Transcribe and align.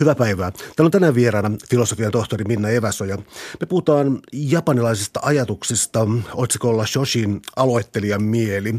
Hyvää 0.00 0.14
päivää. 0.14 0.50
Täällä 0.50 0.86
on 0.86 0.90
tänään 0.90 1.14
vieraana 1.14 1.50
filosofian 1.70 2.12
tohtori 2.12 2.44
Minna 2.44 2.68
Eväso 2.68 3.04
ja 3.04 3.16
me 3.60 3.66
puhutaan 3.68 4.20
japanilaisista 4.32 5.20
ajatuksista 5.22 6.06
otsikolla 6.34 6.86
Shoshin 6.86 7.40
aloittelijan 7.56 8.22
mieli. 8.22 8.74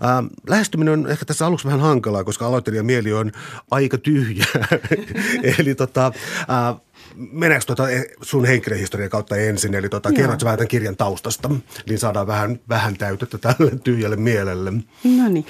Ää, 0.00 0.24
lähestyminen 0.48 0.92
on 0.92 1.10
ehkä 1.10 1.24
tässä 1.24 1.46
aluksi 1.46 1.66
vähän 1.66 1.80
hankalaa, 1.80 2.24
koska 2.24 2.46
aloittelijan 2.46 2.86
mieli 2.86 3.12
on 3.12 3.32
aika 3.70 3.98
tyhjä. 3.98 4.46
Eli 5.58 5.74
tota, 5.74 6.12
ää, 6.48 6.74
Meneekö 7.14 7.64
tuota 7.66 7.84
sun 8.22 8.44
henkilöhistorian 8.44 9.10
kautta 9.10 9.36
ensin, 9.36 9.74
eli 9.74 9.88
tota, 9.88 10.12
kerrot 10.12 10.44
vähän 10.44 10.58
tämän 10.58 10.68
kirjan 10.68 10.96
taustasta, 10.96 11.50
niin 11.86 11.98
saadaan 11.98 12.26
vähän, 12.26 12.60
vähän 12.68 12.96
täytettä 12.96 13.38
tälle 13.38 13.78
tyhjälle 13.84 14.16
mielelle. 14.16 14.72
No 15.04 15.28
niin, 15.28 15.46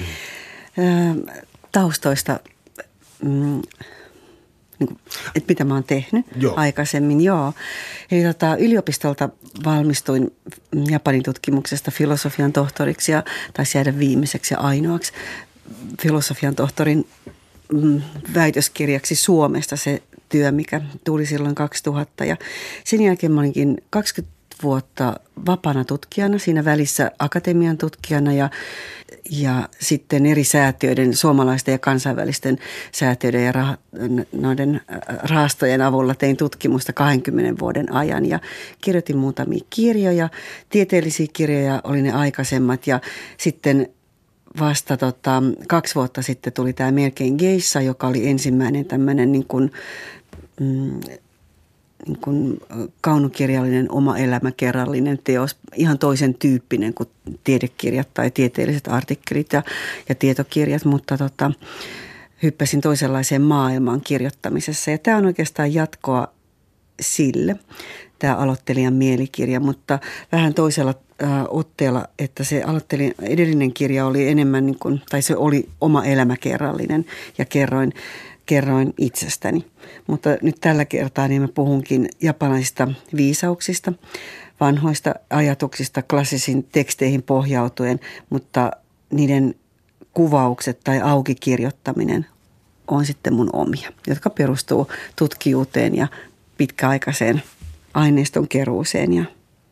taustoista 1.72 2.40
mm, 3.22 3.62
niin 4.78 4.88
kuin, 4.88 4.98
että 5.34 5.50
mitä 5.52 5.64
mä 5.64 5.74
oon 5.74 5.84
tehnyt 5.84 6.26
joo. 6.36 6.54
aikaisemmin. 6.56 7.20
Joo. 7.20 7.52
Eli 8.10 8.22
tota, 8.22 8.56
yliopistolta 8.56 9.28
valmistuin 9.64 10.34
Japanin 10.90 11.22
tutkimuksesta 11.22 11.90
filosofian 11.90 12.52
tohtoriksi 12.52 13.12
ja 13.12 13.22
taisi 13.52 13.78
jäädä 13.78 13.98
viimeiseksi 13.98 14.54
ja 14.54 14.60
ainoaksi 14.60 15.12
filosofian 16.02 16.54
tohtorin 16.54 17.08
mm, 17.72 18.02
väitöskirjaksi 18.34 19.14
Suomesta 19.14 19.76
se 19.76 20.02
työ, 20.28 20.52
mikä 20.52 20.80
tuli 21.04 21.26
silloin 21.26 21.54
2000. 21.54 22.24
Ja 22.24 22.36
sen 22.84 23.02
jälkeen 23.02 23.32
mä 23.32 23.40
olinkin 23.40 23.82
20 23.90 24.35
vuotta 24.62 25.20
vapaana 25.46 25.84
tutkijana, 25.84 26.38
siinä 26.38 26.64
välissä 26.64 27.10
akatemian 27.18 27.78
tutkijana 27.78 28.32
ja, 28.32 28.50
ja 29.30 29.68
sitten 29.80 30.26
eri 30.26 30.44
säätiöiden, 30.44 31.16
suomalaisten 31.16 31.72
ja 31.72 31.78
kansainvälisten 31.78 32.58
säätiöiden 32.92 33.44
ja 33.44 33.52
rah, 33.52 33.78
noiden 34.32 34.80
äh, 34.92 34.98
rahastojen 35.30 35.82
avulla 35.82 36.14
tein 36.14 36.36
tutkimusta 36.36 36.92
20 36.92 37.60
vuoden 37.60 37.92
ajan 37.92 38.26
ja 38.26 38.40
kirjoitin 38.80 39.16
muutamia 39.16 39.64
kirjoja, 39.70 40.28
tieteellisiä 40.68 41.26
kirjoja 41.32 41.80
oli 41.84 42.02
ne 42.02 42.12
aikaisemmat 42.12 42.86
ja 42.86 43.00
sitten 43.38 43.88
vasta 44.60 44.96
tota, 44.96 45.42
kaksi 45.68 45.94
vuotta 45.94 46.22
sitten 46.22 46.52
tuli 46.52 46.72
tämä 46.72 46.92
Melkein 46.92 47.34
Geissa, 47.38 47.80
joka 47.80 48.06
oli 48.06 48.28
ensimmäinen 48.28 48.84
tämmöinen 48.84 49.32
niin 49.32 49.46
kuin, 49.48 49.72
mm, 50.60 51.00
niin 52.06 52.18
kuin 52.20 52.60
kaunokirjallinen 53.00 53.92
oma 53.92 54.18
elämäkerrallinen 54.18 55.18
teos, 55.24 55.56
ihan 55.74 55.98
toisen 55.98 56.34
tyyppinen 56.34 56.94
kuin 56.94 57.08
tiedekirjat 57.44 58.08
tai 58.14 58.30
tieteelliset 58.30 58.88
artikkelit 58.88 59.52
ja, 59.52 59.62
ja 60.08 60.14
tietokirjat, 60.14 60.84
mutta 60.84 61.18
tota, 61.18 61.52
hyppäsin 62.42 62.80
toisenlaiseen 62.80 63.42
maailmaan 63.42 64.00
kirjoittamisessa. 64.00 64.90
Ja 64.90 64.98
tämä 64.98 65.16
on 65.16 65.26
oikeastaan 65.26 65.74
jatkoa 65.74 66.28
sille, 67.00 67.56
tämä 68.18 68.36
aloittelijan 68.36 68.94
mielikirja, 68.94 69.60
mutta 69.60 69.98
vähän 70.32 70.54
toisella 70.54 70.94
otteella, 71.48 72.04
että 72.18 72.44
se 72.44 72.62
aloittelijan, 72.62 73.14
edellinen 73.22 73.72
kirja 73.72 74.06
oli 74.06 74.28
enemmän 74.28 74.66
niin 74.66 74.78
kuin, 74.78 75.02
tai 75.10 75.22
se 75.22 75.36
oli 75.36 75.68
oma 75.80 76.04
elämäkerrallinen 76.04 77.06
ja 77.38 77.44
kerroin 77.44 77.92
kerroin 78.46 78.94
itsestäni. 78.98 79.66
Mutta 80.06 80.30
nyt 80.42 80.56
tällä 80.60 80.84
kertaa 80.84 81.28
niin 81.28 81.42
mä 81.42 81.48
puhunkin 81.48 82.08
japanaisista 82.22 82.88
viisauksista, 83.16 83.92
vanhoista 84.60 85.14
ajatuksista 85.30 86.02
klassisiin 86.02 86.64
teksteihin 86.72 87.22
pohjautuen, 87.22 88.00
mutta 88.30 88.70
niiden 89.10 89.54
kuvaukset 90.14 90.80
tai 90.84 91.00
aukikirjoittaminen 91.00 92.26
on 92.88 93.06
sitten 93.06 93.34
mun 93.34 93.50
omia, 93.52 93.92
jotka 94.06 94.30
perustuu 94.30 94.88
tutkijuuteen 95.16 95.96
ja 95.96 96.08
pitkäaikaiseen 96.56 97.42
aineiston 97.94 98.48
keruuseen 98.48 99.12
ja, 99.12 99.24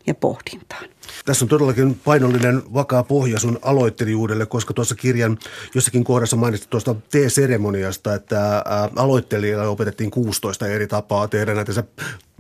ja 0.07 0.15
pohdintaan. 0.15 0.94
Tässä 1.25 1.45
on 1.45 1.49
todellakin 1.49 2.01
painollinen 2.05 2.63
vakaa 2.75 3.03
pohja 3.03 3.39
sun 3.39 3.59
aloittelijuudelle, 3.63 4.47
koska 4.47 4.75
tuossa 4.75 4.95
kirjan 4.95 5.39
jossakin 5.75 6.05
kohdassa 6.05 6.37
mainitsit 6.37 6.71
tuosta 6.71 6.95
T-seremoniasta, 6.95 8.15
että 8.15 8.65
aloittelijalle 8.97 9.69
opetettiin 9.69 10.11
16 10.11 10.67
eri 10.67 10.87
tapaa 10.87 11.29
tehdä 11.29 11.55
näitä. 11.55 11.73
Sä, 11.73 11.85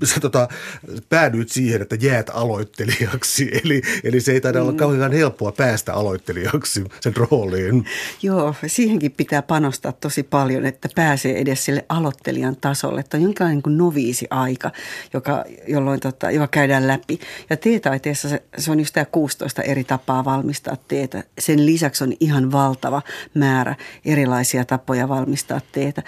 sä 0.04 0.20
tota, 0.20 0.48
päädyit 1.08 1.48
siihen, 1.48 1.82
että 1.82 1.96
jäät 2.00 2.30
aloittelijaksi, 2.34 3.50
eli, 3.64 3.82
eli 4.04 4.20
se 4.20 4.32
ei 4.32 4.40
taida 4.40 4.58
mm. 4.58 4.68
olla 4.68 4.78
kauhean 4.78 5.12
helppoa 5.12 5.52
päästä 5.52 5.94
aloittelijaksi 5.94 6.84
sen 7.00 7.16
rooliin. 7.16 7.84
Joo, 8.22 8.54
siihenkin 8.66 9.12
pitää 9.12 9.42
panostaa 9.42 9.92
tosi 9.92 10.22
paljon, 10.22 10.66
että 10.66 10.88
pääsee 10.94 11.38
edes 11.38 11.64
sille 11.64 11.84
aloittelijan 11.88 12.56
tasolle. 12.56 13.00
Että 13.00 13.16
on 13.16 13.22
jonkinlainen 13.22 13.62
niin 13.66 13.78
noviisi 13.78 14.26
aika, 14.30 14.70
joka, 15.12 15.44
jolloin 15.68 16.00
tota, 16.00 16.30
joka 16.30 16.48
käydään 16.48 16.86
läpi. 16.86 17.20
Ja 17.50 17.56
T-taiteessa 17.56 18.28
se, 18.28 18.42
se 18.58 18.70
on 18.70 18.78
just 18.78 18.94
tämä 18.94 19.04
16 19.04 19.62
eri 19.62 19.84
tapaa 19.84 20.24
valmistaa 20.24 20.76
teetä. 20.88 21.24
Sen 21.38 21.66
lisäksi 21.66 22.04
on 22.04 22.12
ihan 22.20 22.52
valtava 22.52 23.02
määrä 23.34 23.76
erilaisia 24.04 24.64
tapoja 24.64 25.08
valmistaa 25.08 25.60
teetä. 25.72 26.02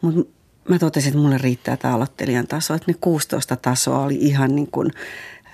Mutta 0.00 0.30
mä 0.68 0.78
totesin, 0.78 1.08
että 1.08 1.20
mulle 1.20 1.38
riittää 1.38 1.76
tämä 1.76 1.94
aloittelijan 1.94 2.46
taso, 2.46 2.74
että 2.74 2.90
ne 2.92 2.96
16 3.00 3.56
tasoa 3.56 3.98
oli 3.98 4.14
ihan 4.14 4.56
niin 4.56 4.70
kuin 4.70 4.90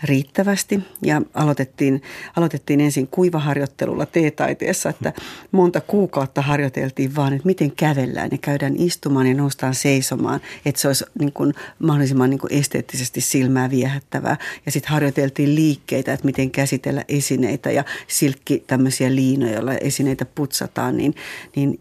riittävästi 0.03 0.81
ja 1.03 1.23
aloitettiin, 1.35 2.03
aloitettiin 2.37 2.81
ensin 2.81 3.09
kuivaharjoittelulla 3.09 4.07
T-taiteessa, 4.07 4.89
että 4.89 5.13
monta 5.53 5.81
kuukautta 5.81 6.43
harjoiteltiin 6.43 7.17
vaan, 7.17 7.33
että 7.33 7.47
miten 7.47 7.73
kävellään 7.73 8.29
ja 8.33 8.39
käydään 8.39 8.75
istumaan 8.77 9.27
ja 9.27 9.35
noustaan 9.35 9.75
seisomaan, 9.75 10.41
että 10.65 10.81
se 10.81 10.89
olisi 10.89 11.05
niin 11.19 11.33
kuin 11.33 11.55
mahdollisimman 11.79 12.31
niin 12.31 12.41
kuin 12.41 12.53
esteettisesti 12.53 13.21
silmää 13.21 13.71
viehättävää. 13.71 14.37
Ja 14.67 14.73
sitten 14.73 14.93
harjoiteltiin 14.93 15.55
liikkeitä, 15.55 16.13
että 16.13 16.27
miten 16.27 16.51
käsitellä 16.51 17.05
esineitä 17.09 17.71
ja 17.71 17.85
silkki 18.07 18.65
tämmöisiä 18.67 19.15
liinoja, 19.15 19.53
joilla 19.53 19.75
esineitä 19.75 20.25
putsataan, 20.25 20.97
niin, 20.97 21.15
niin 21.57 21.81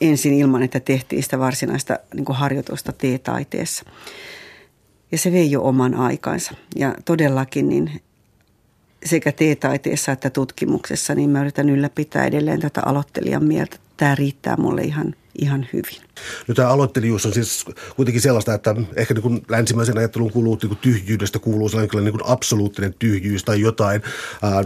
ensin 0.00 0.34
ilman, 0.34 0.62
että 0.62 0.80
tehtiin 0.80 1.22
sitä 1.22 1.38
varsinaista 1.38 1.98
niin 2.14 2.26
harjoitusta 2.28 2.92
T-taiteessa. 2.92 3.84
Ja 5.12 5.18
se 5.18 5.32
vei 5.32 5.50
jo 5.50 5.62
oman 5.62 5.94
aikansa. 5.94 6.54
Ja 6.76 6.94
todellakin 7.04 7.68
niin 7.68 8.00
sekä 9.04 9.32
T-taiteessa 9.32 10.12
että 10.12 10.30
tutkimuksessa, 10.30 11.14
niin 11.14 11.30
mä 11.30 11.40
yritän 11.40 11.68
ylläpitää 11.68 12.24
edelleen 12.24 12.60
tätä 12.60 12.82
aloittelijan 12.84 13.44
mieltä. 13.44 13.76
Tämä 13.96 14.14
riittää 14.14 14.56
mulle 14.56 14.82
ihan, 14.82 15.14
ihan 15.38 15.66
hyvin. 15.72 16.02
No 16.48 16.54
tämä 16.54 16.68
aloittelijuus 16.68 17.26
on 17.26 17.32
siis 17.32 17.64
kuitenkin 17.96 18.22
sellaista, 18.22 18.54
että 18.54 18.74
ehkä 18.96 19.14
niin 19.14 19.22
kuin 19.22 19.42
länsimäisen 19.48 19.98
ajattelun 19.98 20.32
kuuluu 20.32 20.58
niin 20.62 20.68
kuin 20.68 20.78
tyhjyydestä 20.78 21.38
kuuluu 21.38 21.68
sellainen 21.68 22.04
niin 22.04 22.18
kuin 22.18 22.26
absoluuttinen 22.26 22.94
tyhjyys 22.98 23.44
tai 23.44 23.60
jotain. 23.60 24.02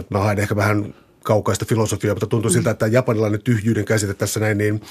mä 0.09 0.19
haen 0.19 0.39
ehkä 0.39 0.55
vähän 0.55 0.93
kaukaista 1.23 1.65
filosofiaa, 1.65 2.15
mutta 2.15 2.27
tuntuu 2.27 2.51
siltä, 2.51 2.71
että 2.71 2.87
japanilainen 2.87 3.41
tyhjyyden 3.43 3.85
käsite 3.85 4.13
tässä 4.13 4.39
näin, 4.39 4.57
niin 4.57 4.81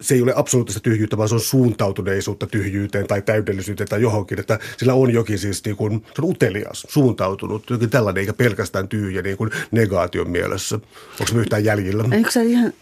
se 0.00 0.14
ei 0.14 0.22
ole 0.22 0.32
absoluuttista 0.36 0.80
tyhjyyttä, 0.80 1.16
vaan 1.16 1.28
se 1.28 1.34
on 1.34 1.40
suuntautuneisuutta 1.40 2.46
tyhjyyteen 2.46 3.06
tai 3.06 3.22
täydellisyyteen 3.22 3.88
tai 3.88 4.02
johonkin. 4.02 4.40
Että 4.40 4.58
sillä 4.76 4.94
on 4.94 5.10
jokin 5.10 5.38
siis 5.38 5.64
niin 5.64 5.76
kuin, 5.76 6.04
se 6.14 6.22
on 6.22 6.30
utelias, 6.30 6.86
suuntautunut, 6.88 7.70
jokin 7.70 7.90
tällainen, 7.90 8.20
eikä 8.20 8.32
pelkästään 8.32 8.88
tyhjä 8.88 9.22
niin 9.22 9.36
kuin 9.36 9.50
negaation 9.70 10.30
mielessä. 10.30 10.74
Onko 11.20 11.32
se 11.32 11.38
yhtään 11.38 11.64
jäljellä? 11.64 12.04
Eikö 12.12 12.30
se 12.30 12.44
ihan 12.44 12.72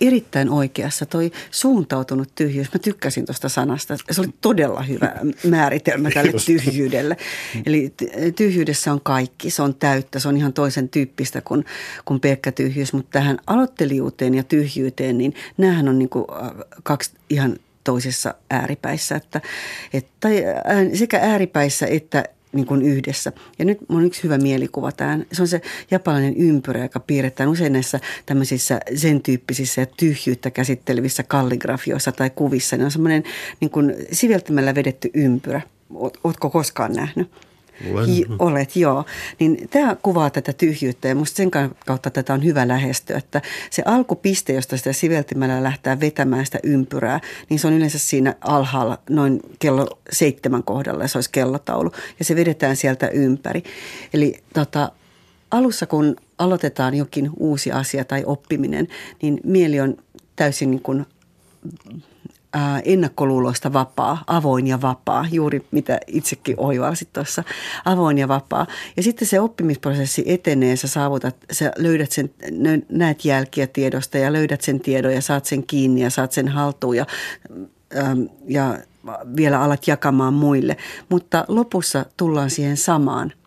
erittäin 0.00 0.50
oikeassa, 0.50 1.06
toi 1.06 1.32
suuntautunut 1.50 2.28
tyhjyys. 2.34 2.72
Mä 2.74 2.78
tykkäsin 2.78 3.26
tuosta 3.26 3.48
sanasta. 3.48 3.96
Se 4.10 4.20
oli 4.20 4.30
todella 4.40 4.82
hyvä 4.82 5.14
määritelmä 5.50 6.10
tälle 6.10 6.32
tyhjyydelle. 6.46 7.16
Eli 7.66 7.94
tyhjyydessä 8.36 8.92
on 8.92 9.00
kaikki, 9.00 9.50
se 9.50 9.62
on 9.62 9.74
täyttä, 9.74 10.18
se 10.18 10.28
on 10.28 10.36
ihan 10.36 10.52
toisen 10.52 10.88
tyyppistä 10.88 11.40
kuin, 11.40 11.64
kuin 12.04 12.20
pelkkä 12.20 12.52
tyhjyys. 12.52 12.92
Mutta 12.92 13.10
tähän 13.10 13.38
aloittelijuuteen 13.46 14.34
ja 14.34 14.42
tyhjyyteen, 14.42 15.18
niin 15.18 15.34
näähän 15.58 15.88
on 15.88 15.98
niin 15.98 16.08
kuin 16.08 16.24
kaksi 16.82 17.10
ihan 17.30 17.56
toisessa 17.84 18.34
ääripäissä, 18.50 19.16
että, 19.16 19.40
että 19.92 20.28
sekä 20.94 21.18
ääripäissä 21.22 21.86
että 21.86 22.24
niin 22.52 22.66
kuin 22.66 22.82
yhdessä. 22.82 23.32
Ja 23.58 23.64
nyt 23.64 23.78
on 23.88 24.04
yksi 24.04 24.22
hyvä 24.22 24.38
mielikuva 24.38 24.92
tähän. 24.92 25.26
Se 25.32 25.42
on 25.42 25.48
se 25.48 25.60
japanilainen 25.90 26.36
ympyrä, 26.36 26.82
joka 26.82 27.00
piirretään 27.00 27.48
usein 27.48 27.72
näissä 27.72 28.00
tämmöisissä 28.26 28.80
sen 28.94 29.22
tyyppisissä 29.22 29.80
ja 29.80 29.86
tyhjyyttä 29.86 30.50
käsittelevissä 30.50 31.22
kalligrafioissa 31.22 32.12
tai 32.12 32.30
kuvissa. 32.30 32.76
Ne 32.76 32.84
on 32.84 32.90
semmoinen 32.90 33.24
niin 33.60 33.70
kuin 33.70 33.94
siveltämällä 34.12 34.74
vedetty 34.74 35.10
ympyrä. 35.14 35.60
Ootko 36.24 36.50
koskaan 36.50 36.92
nähnyt? 36.92 37.30
Olen. 37.92 38.08
Olet, 38.38 38.76
joo. 38.76 39.04
Niin 39.38 39.68
tämä 39.70 39.96
kuvaa 40.02 40.30
tätä 40.30 40.52
tyhjyyttä 40.52 41.08
ja 41.08 41.14
musta 41.14 41.36
sen 41.36 41.50
kautta 41.86 42.10
tätä 42.10 42.34
on 42.34 42.44
hyvä 42.44 42.68
lähestyä, 42.68 43.18
että 43.18 43.42
se 43.70 43.82
alkupiste, 43.84 44.52
josta 44.52 44.76
sitä 44.76 44.92
siveltimällä 44.92 45.62
lähtee 45.62 46.00
vetämään 46.00 46.46
sitä 46.46 46.58
ympyrää, 46.62 47.20
niin 47.48 47.58
se 47.58 47.66
on 47.66 47.72
yleensä 47.72 47.98
siinä 47.98 48.34
alhaalla 48.40 48.98
noin 49.10 49.40
kello 49.58 49.98
seitsemän 50.12 50.62
kohdalla 50.62 51.04
ja 51.04 51.08
se 51.08 51.18
olisi 51.18 51.30
kellotaulu 51.32 51.92
ja 52.18 52.24
se 52.24 52.36
vedetään 52.36 52.76
sieltä 52.76 53.08
ympäri. 53.08 53.62
Eli 54.14 54.34
tota, 54.54 54.92
alussa 55.50 55.86
kun 55.86 56.16
aloitetaan 56.38 56.94
jokin 56.94 57.30
uusi 57.36 57.72
asia 57.72 58.04
tai 58.04 58.22
oppiminen, 58.26 58.88
niin 59.22 59.40
mieli 59.44 59.80
on 59.80 59.96
täysin 60.36 60.70
niin 60.70 60.82
kuin 60.82 61.06
ennakkoluuloista 62.84 63.72
vapaa, 63.72 64.24
avoin 64.26 64.66
ja 64.66 64.82
vapaa, 64.82 65.26
juuri 65.30 65.66
mitä 65.70 66.00
itsekin 66.06 66.54
oivalsit 66.58 67.12
tuossa, 67.12 67.44
avoin 67.84 68.18
ja 68.18 68.28
vapaa. 68.28 68.66
Ja 68.96 69.02
sitten 69.02 69.28
se 69.28 69.40
oppimisprosessi 69.40 70.24
etenee, 70.26 70.76
sä 70.76 70.88
saavutat, 70.88 71.36
sä 71.52 71.72
löydät 71.78 72.12
sen, 72.12 72.30
näet 72.88 73.24
jälkiä 73.24 73.66
tiedosta 73.66 74.18
ja 74.18 74.32
löydät 74.32 74.60
sen 74.60 74.80
tiedon 74.80 75.14
ja 75.14 75.22
saat 75.22 75.44
sen 75.44 75.66
kiinni 75.66 76.00
ja 76.00 76.10
saat 76.10 76.32
sen 76.32 76.48
haltuun 76.48 76.96
ja, 76.96 77.06
ja 78.48 78.78
vielä 79.36 79.60
alat 79.60 79.88
jakamaan 79.88 80.34
muille. 80.34 80.76
Mutta 81.08 81.44
lopussa 81.48 82.06
tullaan 82.16 82.50
siihen 82.50 82.76
samaan– 82.76 83.32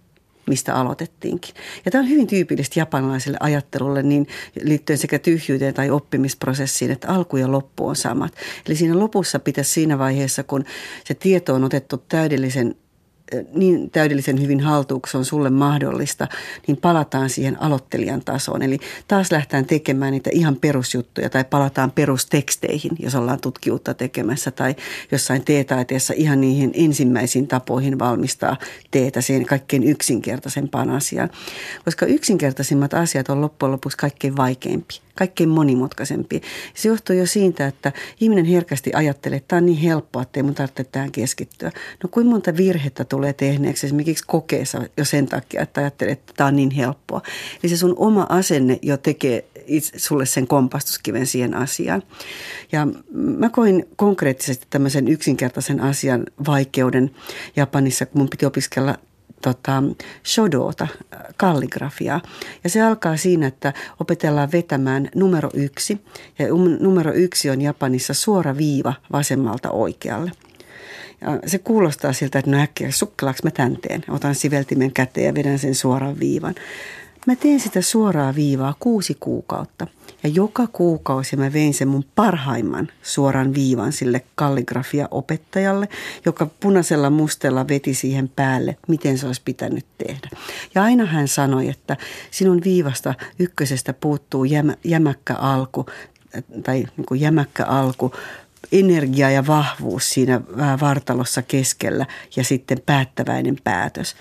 mistä 0.49 0.75
aloitettiinkin. 0.75 1.55
Ja 1.85 1.91
tämä 1.91 2.01
on 2.01 2.09
hyvin 2.09 2.27
tyypillistä 2.27 2.79
japanilaiselle 2.79 3.37
ajattelulle 3.39 4.03
niin 4.03 4.27
liittyen 4.63 4.99
sekä 4.99 5.19
tyhjyyteen 5.19 5.73
tai 5.73 5.89
oppimisprosessiin, 5.89 6.91
että 6.91 7.07
alku 7.07 7.37
ja 7.37 7.51
loppu 7.51 7.87
on 7.87 7.95
samat. 7.95 8.33
Eli 8.67 8.75
siinä 8.75 8.99
lopussa 8.99 9.39
pitäisi 9.39 9.71
siinä 9.71 9.99
vaiheessa, 9.99 10.43
kun 10.43 10.65
se 11.03 11.13
tieto 11.13 11.53
on 11.53 11.63
otettu 11.63 11.97
täydellisen 11.97 12.75
niin 13.53 13.91
täydellisen 13.91 14.41
hyvin 14.41 14.59
haltuun, 14.59 15.01
se 15.11 15.17
on 15.17 15.25
sulle 15.25 15.49
mahdollista, 15.49 16.27
niin 16.67 16.77
palataan 16.77 17.29
siihen 17.29 17.61
aloittelijan 17.61 18.21
tasoon. 18.25 18.61
Eli 18.61 18.79
taas 19.07 19.31
lähtään 19.31 19.65
tekemään 19.65 20.11
niitä 20.11 20.29
ihan 20.33 20.55
perusjuttuja 20.55 21.29
tai 21.29 21.43
palataan 21.43 21.91
perusteksteihin, 21.91 22.91
jos 22.99 23.15
ollaan 23.15 23.39
tutkiutta 23.41 23.93
tekemässä 23.93 24.51
tai 24.51 24.75
jossain 25.11 25.45
teetaiteessa 25.45 26.13
ihan 26.17 26.41
niihin 26.41 26.71
ensimmäisiin 26.73 27.47
tapoihin 27.47 27.99
valmistaa 27.99 28.57
teetä 28.91 29.21
siihen 29.21 29.45
kaikkein 29.45 29.83
yksinkertaisempaan 29.83 30.89
asiaan. 30.89 31.29
Koska 31.85 32.05
yksinkertaisimmat 32.05 32.93
asiat 32.93 33.29
on 33.29 33.41
loppujen 33.41 33.71
lopuksi 33.71 33.97
kaikkein 33.97 34.37
vaikeampi 34.37 35.08
kaikkein 35.19 35.49
monimutkaisempi. 35.49 36.41
Se 36.73 36.87
johtuu 36.87 37.15
jo 37.15 37.25
siitä, 37.25 37.67
että 37.67 37.91
ihminen 38.19 38.45
herkästi 38.45 38.91
ajattelee, 38.93 39.37
että 39.37 39.47
tämä 39.47 39.57
on 39.57 39.65
niin 39.65 39.77
helppoa, 39.77 40.21
että 40.21 40.39
ei 40.39 40.43
mun 40.43 40.55
tarvitse 40.55 40.83
tähän 40.83 41.11
keskittyä. 41.11 41.71
No 42.03 42.09
kuinka 42.11 42.31
monta 42.31 42.57
virhettä 42.57 43.05
tulee 43.05 43.33
tehneeksi 43.33 43.87
esimerkiksi 43.87 44.23
kokeessa 44.27 44.81
jo 44.97 45.05
sen 45.05 45.25
takia, 45.25 45.61
että 45.61 45.81
ajattelee, 45.81 46.13
että 46.13 46.33
tämä 46.35 46.47
on 46.47 46.55
niin 46.55 46.71
helppoa. 46.71 47.21
Eli 47.63 47.69
se 47.69 47.77
sun 47.77 47.93
oma 47.97 48.25
asenne 48.29 48.79
jo 48.81 48.97
tekee 48.97 49.45
itse, 49.67 49.99
sulle 49.99 50.25
sen 50.25 50.47
kompastuskiven 50.47 51.25
siihen 51.25 51.53
asiaan. 51.53 52.03
Ja 52.71 52.87
mä 53.13 53.49
koin 53.49 53.85
konkreettisesti 53.95 54.67
tämmöisen 54.69 55.07
yksinkertaisen 55.07 55.81
asian 55.81 56.23
vaikeuden 56.47 57.11
Japanissa, 57.55 58.05
kun 58.05 58.21
mun 58.21 58.29
piti 58.29 58.45
opiskella 58.45 58.95
tota, 59.41 59.83
shodota, 60.25 60.87
kalligrafiaa. 61.37 62.21
Ja 62.63 62.69
se 62.69 62.81
alkaa 62.81 63.17
siinä, 63.17 63.47
että 63.47 63.73
opetellaan 63.99 64.51
vetämään 64.51 65.09
numero 65.15 65.49
yksi. 65.53 66.01
Ja 66.39 66.53
um, 66.53 66.77
numero 66.79 67.13
yksi 67.13 67.49
on 67.49 67.61
Japanissa 67.61 68.13
suora 68.13 68.57
viiva 68.57 68.93
vasemmalta 69.11 69.71
oikealle. 69.71 70.31
Ja 71.21 71.39
se 71.45 71.57
kuulostaa 71.59 72.13
siltä, 72.13 72.39
että 72.39 72.51
no 72.51 72.61
äkkiä, 72.61 72.91
sukkelaks 72.91 73.43
mä 73.43 73.51
tän 73.51 73.77
teen? 73.81 74.03
Otan 74.09 74.35
siveltimen 74.35 74.93
käteen 74.93 75.25
ja 75.25 75.33
vedän 75.33 75.59
sen 75.59 75.75
suoran 75.75 76.19
viivan. 76.19 76.55
Mä 77.27 77.35
teen 77.35 77.59
sitä 77.59 77.81
suoraa 77.81 78.35
viivaa 78.35 78.75
kuusi 78.79 79.17
kuukautta– 79.19 79.87
ja 80.23 80.29
joka 80.29 80.67
kuukausi 80.67 81.35
mä 81.35 81.53
vein 81.53 81.73
sen 81.73 81.87
mun 81.87 82.05
parhaimman 82.15 82.87
suoran 83.03 83.53
viivan 83.53 83.91
sille 83.91 84.21
kalligrafia-opettajalle, 84.35 85.87
joka 86.25 86.47
punaisella 86.59 87.09
mustella 87.09 87.67
veti 87.67 87.93
siihen 87.93 88.29
päälle, 88.29 88.77
miten 88.87 89.17
se 89.17 89.27
olisi 89.27 89.41
pitänyt 89.45 89.85
tehdä. 89.97 90.29
Ja 90.75 90.83
aina 90.83 91.05
hän 91.05 91.27
sanoi, 91.27 91.69
että 91.69 91.97
sinun 92.31 92.61
viivasta 92.63 93.13
ykkösestä 93.39 93.93
puuttuu 93.93 94.43
jämä, 94.43 94.75
jämäkkä 94.83 95.35
alku, 95.35 95.85
tai 96.63 96.85
niin 96.97 97.21
jämäkkä 97.21 97.65
alku, 97.65 98.11
energia 98.71 99.29
ja 99.29 99.47
vahvuus 99.47 100.09
siinä 100.09 100.41
vartalossa 100.81 101.41
keskellä 101.41 102.05
ja 102.35 102.43
sitten 102.43 102.81
päättäväinen 102.85 103.57
päätös. 103.63 104.15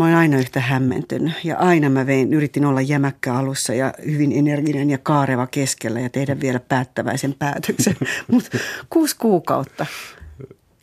Mä 0.00 0.06
oon 0.06 0.14
aina 0.14 0.38
yhtä 0.38 0.60
hämmentynyt 0.60 1.32
ja 1.44 1.56
aina 1.56 1.90
mä 1.90 2.06
vein, 2.06 2.32
yritin 2.32 2.64
olla 2.64 2.80
jämäkkä 2.80 3.34
alussa 3.34 3.74
ja 3.74 3.94
hyvin 4.06 4.32
energinen 4.32 4.90
ja 4.90 4.98
kaareva 4.98 5.46
keskellä 5.46 6.00
ja 6.00 6.10
tehdä 6.10 6.40
vielä 6.40 6.60
päättäväisen 6.60 7.34
päätöksen. 7.38 7.96
Mutta 8.32 8.58
kuusi 8.90 9.16
kuukautta 9.16 9.86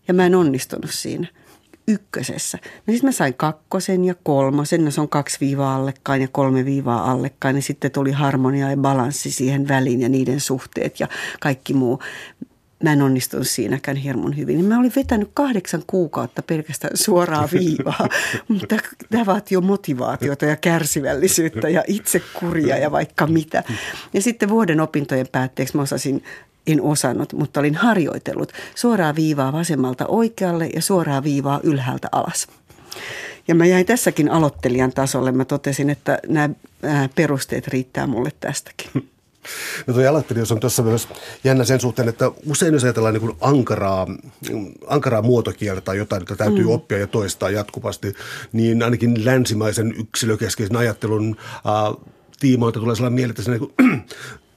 ja 0.07 0.13
mä 0.13 0.25
en 0.25 0.35
onnistunut 0.35 0.91
siinä 0.91 1.27
ykkösessä. 1.87 2.57
No 2.63 2.91
sitten 2.91 3.07
mä 3.07 3.11
sain 3.11 3.33
kakkosen 3.33 4.05
ja 4.05 4.15
kolmosen, 4.23 4.85
no 4.85 4.91
se 4.91 5.01
on 5.01 5.09
kaksi 5.09 5.37
viivaa 5.39 5.75
allekkain 5.75 6.21
ja 6.21 6.27
kolme 6.27 6.65
viivaa 6.65 7.11
allekkain. 7.11 7.55
Ja 7.55 7.61
sitten 7.61 7.91
tuli 7.91 8.11
harmonia 8.11 8.69
ja 8.69 8.77
balanssi 8.77 9.31
siihen 9.31 9.67
väliin 9.67 10.01
ja 10.01 10.09
niiden 10.09 10.39
suhteet 10.39 10.99
ja 10.99 11.07
kaikki 11.39 11.73
muu 11.73 11.99
mä 12.83 12.93
en 12.93 13.01
onnistunut 13.01 13.47
siinäkään 13.47 13.97
hirmun 13.97 14.37
hyvin. 14.37 14.65
Mä 14.65 14.79
olin 14.79 14.91
vetänyt 14.95 15.29
kahdeksan 15.33 15.83
kuukautta 15.87 16.41
pelkästään 16.41 16.97
suoraa 16.97 17.49
viivaa, 17.53 18.09
mutta 18.47 18.77
tämä 19.09 19.25
vaatii 19.25 19.55
jo 19.55 19.61
motivaatiota 19.61 20.45
ja 20.45 20.55
kärsivällisyyttä 20.55 21.69
ja 21.69 21.83
itsekuria 21.87 22.77
ja 22.77 22.91
vaikka 22.91 23.27
mitä. 23.27 23.63
Ja 24.13 24.21
sitten 24.21 24.49
vuoden 24.49 24.81
opintojen 24.81 25.27
päätteeksi 25.31 25.75
mä 25.75 25.81
osasin 25.81 26.23
en 26.67 26.81
osannut, 26.81 27.33
mutta 27.33 27.59
olin 27.59 27.75
harjoitellut 27.75 28.53
suoraa 28.75 29.15
viivaa 29.15 29.53
vasemmalta 29.53 30.05
oikealle 30.07 30.69
ja 30.75 30.81
suoraa 30.81 31.23
viivaa 31.23 31.59
ylhäältä 31.63 32.07
alas. 32.11 32.47
Ja 33.47 33.55
mä 33.55 33.65
jäin 33.65 33.85
tässäkin 33.85 34.31
aloittelijan 34.31 34.91
tasolle. 34.91 35.31
Mä 35.31 35.45
totesin, 35.45 35.89
että 35.89 36.19
nämä 36.27 36.49
perusteet 37.15 37.67
riittää 37.67 38.07
mulle 38.07 38.31
tästäkin. 38.39 38.91
No 39.87 39.93
tuo 39.93 40.09
aloittelijuus 40.09 40.51
on 40.51 40.59
tuossa 40.59 40.83
myös 40.83 41.07
jännä 41.43 41.63
sen 41.63 41.79
suhteen, 41.79 42.09
että 42.09 42.31
usein 42.45 42.73
jos 42.73 42.83
ajatellaan 42.83 43.13
niin 43.13 43.21
kuin 43.21 43.37
ankaraa, 43.41 44.07
ankaraa 44.87 45.21
muotokieltä 45.21 45.81
tai 45.81 45.97
jotain, 45.97 46.21
jota 46.21 46.35
täytyy 46.35 46.63
mm. 46.63 46.69
oppia 46.69 46.97
ja 46.97 47.07
toistaa 47.07 47.49
jatkuvasti, 47.49 48.13
niin 48.53 48.83
ainakin 48.83 49.25
länsimaisen 49.25 49.93
yksilökeskeisen 49.99 50.77
ajattelun 50.77 51.35
äh, 51.39 52.07
tiimoilta 52.39 52.79
tulee 52.79 52.95
sellainen 52.95 53.15
mieli, 53.15 53.29
että 53.29 53.41
se 53.41 53.51
niin 53.51 53.59
kuin, 53.59 54.05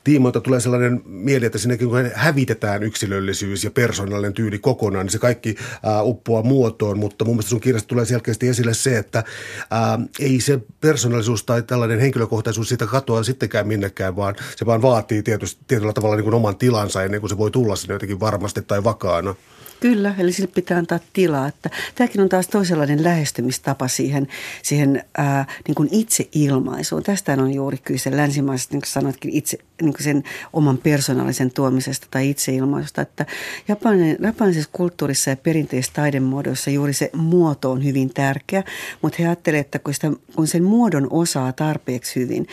tiimoilta 0.04 0.40
tulee 0.40 0.60
sellainen 0.60 1.02
mieli, 1.06 1.46
että 1.46 1.58
sinnekin 1.58 1.88
kun 1.88 2.10
hävitetään 2.14 2.82
yksilöllisyys 2.82 3.64
ja 3.64 3.70
persoonallinen 3.70 4.32
tyyli 4.32 4.58
kokonaan, 4.58 5.06
niin 5.06 5.12
se 5.12 5.18
kaikki 5.18 5.56
ää, 5.82 6.02
uppoaa 6.02 6.42
muotoon, 6.42 6.98
mutta 6.98 7.24
mun 7.24 7.34
mielestä 7.34 7.48
sun 7.50 7.60
kirjasta 7.60 7.88
tulee 7.88 8.04
selkeästi 8.04 8.48
esille 8.48 8.74
se, 8.74 8.98
että 8.98 9.24
ää, 9.70 9.98
ei 10.20 10.40
se 10.40 10.60
persoonallisuus 10.80 11.44
tai 11.44 11.62
tällainen 11.62 12.00
henkilökohtaisuus 12.00 12.68
siitä 12.68 12.86
katoa 12.86 13.22
sittenkään 13.22 13.68
minnekään, 13.68 14.16
vaan 14.16 14.34
se 14.56 14.66
vaan 14.66 14.82
vaatii 14.82 15.22
tietysti, 15.22 15.64
tietyllä 15.68 15.92
tavalla 15.92 16.16
niin 16.16 16.24
kuin 16.24 16.34
oman 16.34 16.56
tilansa 16.56 17.04
ennen 17.04 17.20
kuin 17.20 17.30
se 17.30 17.38
voi 17.38 17.50
tulla 17.50 17.76
sinne 17.76 17.94
jotenkin 17.94 18.20
varmasti 18.20 18.62
tai 18.62 18.84
vakaana. 18.84 19.34
Kyllä, 19.80 20.14
eli 20.18 20.32
sille 20.32 20.50
pitää 20.54 20.78
antaa 20.78 20.98
tilaa. 21.12 21.46
Että 21.46 21.70
tämäkin 21.94 22.20
on 22.20 22.28
taas 22.28 22.48
toisenlainen 22.48 23.04
lähestymistapa 23.04 23.88
siihen, 23.88 24.28
siihen 24.62 25.04
ää, 25.18 25.46
niin 25.68 25.74
kuin 25.74 25.88
itseilmaisuun. 25.92 27.02
Tästä 27.02 27.32
on 27.32 27.54
juuri 27.54 27.78
kyse 27.78 28.16
länsimaisesta, 28.16 28.74
niin 28.74 28.80
kuin 28.80 28.90
sanoitkin, 28.90 29.30
itse, 29.30 29.58
niin 29.82 29.92
kuin 29.92 30.04
sen 30.04 30.22
oman 30.52 30.78
persoonallisen 30.78 31.50
tuomisesta 31.50 32.06
tai 32.10 32.30
itseilmaisusta. 32.30 33.02
Että 33.02 33.26
Japanin, 33.68 34.16
japanilaisessa 34.20 34.70
kulttuurissa 34.72 35.30
ja 35.30 35.36
perinteisissä 35.36 35.92
taidemuodoissa 35.94 36.70
juuri 36.70 36.92
se 36.92 37.10
muoto 37.16 37.70
on 37.70 37.84
hyvin 37.84 38.14
tärkeä, 38.14 38.64
mutta 39.02 39.16
he 39.18 39.26
ajattelevat, 39.26 39.66
että 39.66 39.78
kun, 39.78 39.94
sitä, 39.94 40.12
kun 40.36 40.46
sen 40.46 40.64
muodon 40.64 41.06
osaa 41.10 41.52
tarpeeksi 41.52 42.20
hyvin, 42.20 42.46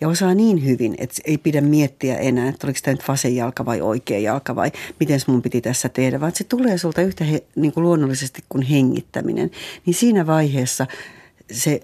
ja 0.00 0.08
osaa 0.08 0.34
niin 0.34 0.64
hyvin, 0.64 0.94
että 0.98 1.22
ei 1.24 1.38
pidä 1.38 1.60
miettiä 1.60 2.16
enää, 2.16 2.48
että 2.48 2.66
oliko 2.66 2.78
tämä 2.82 2.94
nyt 2.94 3.08
vasen 3.08 3.36
jalka 3.36 3.64
vai 3.64 3.80
oikea 3.80 4.18
jalka 4.18 4.56
vai 4.56 4.72
miten 5.00 5.20
mun 5.26 5.42
piti 5.42 5.60
tässä 5.60 5.88
tehdä, 5.88 6.20
vaan 6.20 6.32
se 6.34 6.44
tulee 6.44 6.78
sulta 6.78 7.02
yhtä 7.02 7.24
he, 7.24 7.42
niin 7.56 7.72
kuin 7.72 7.84
luonnollisesti 7.84 8.44
kuin 8.48 8.62
hengittäminen. 8.62 9.50
Niin 9.86 9.94
siinä 9.94 10.26
vaiheessa 10.26 10.86
se 11.52 11.80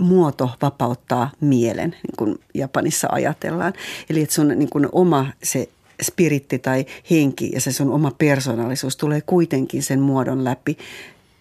muoto 0.00 0.50
vapauttaa 0.62 1.30
mielen, 1.40 1.90
niin 1.90 2.16
kuin 2.18 2.38
Japanissa 2.54 3.08
ajatellaan. 3.10 3.72
Eli 4.10 4.22
että 4.22 4.34
sun 4.34 4.48
niin 4.48 4.70
kuin 4.70 4.88
oma 4.92 5.26
se 5.42 5.68
spiritti 6.02 6.58
tai 6.58 6.86
henki 7.10 7.50
ja 7.54 7.60
se 7.60 7.72
sun 7.72 7.90
oma 7.90 8.12
persoonallisuus 8.18 8.96
tulee 8.96 9.20
kuitenkin 9.20 9.82
sen 9.82 10.00
muodon 10.00 10.44
läpi 10.44 10.78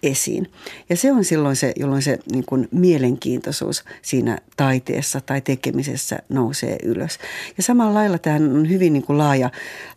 esiin. 0.04 0.52
Ja 0.90 0.98
se 0.98 1.12
on 1.12 1.24
silloin 1.24 1.56
se, 1.56 1.74
jolloin 1.76 2.02
se 2.02 2.20
niin 2.32 2.46
kuin 2.46 2.68
mielenkiintoisuus 2.72 3.84
siinä 4.02 4.38
taiteessa 4.58 5.22
tai 5.22 5.42
tekemisessä 5.42 6.20
nousee 6.30 6.78
ylös. 6.84 7.20
Ja 7.58 7.64
samalla 7.64 7.94
lailla 7.94 8.18
tämä 8.18 8.36
on 8.36 8.70
hyvin 8.70 8.94
niin 8.94 9.04
kuin 9.04 9.18
laaja, 9.18 9.50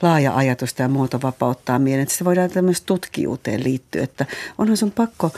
laaja 0.03 0.37
ajatus, 0.37 0.75
tämä 0.75 0.89
muoto 0.89 1.23
vapauttaa 1.23 1.79
mielen. 1.79 2.03
Että 2.03 2.13
sitä 2.13 2.25
voidaan 2.25 2.51
tämmöistä 2.51 2.87
tutkijuuteen 2.87 3.65
liittyä, 3.65 4.03
että 4.03 4.27
onhan 4.59 4.77
sun 4.77 4.91
pakko 4.91 5.33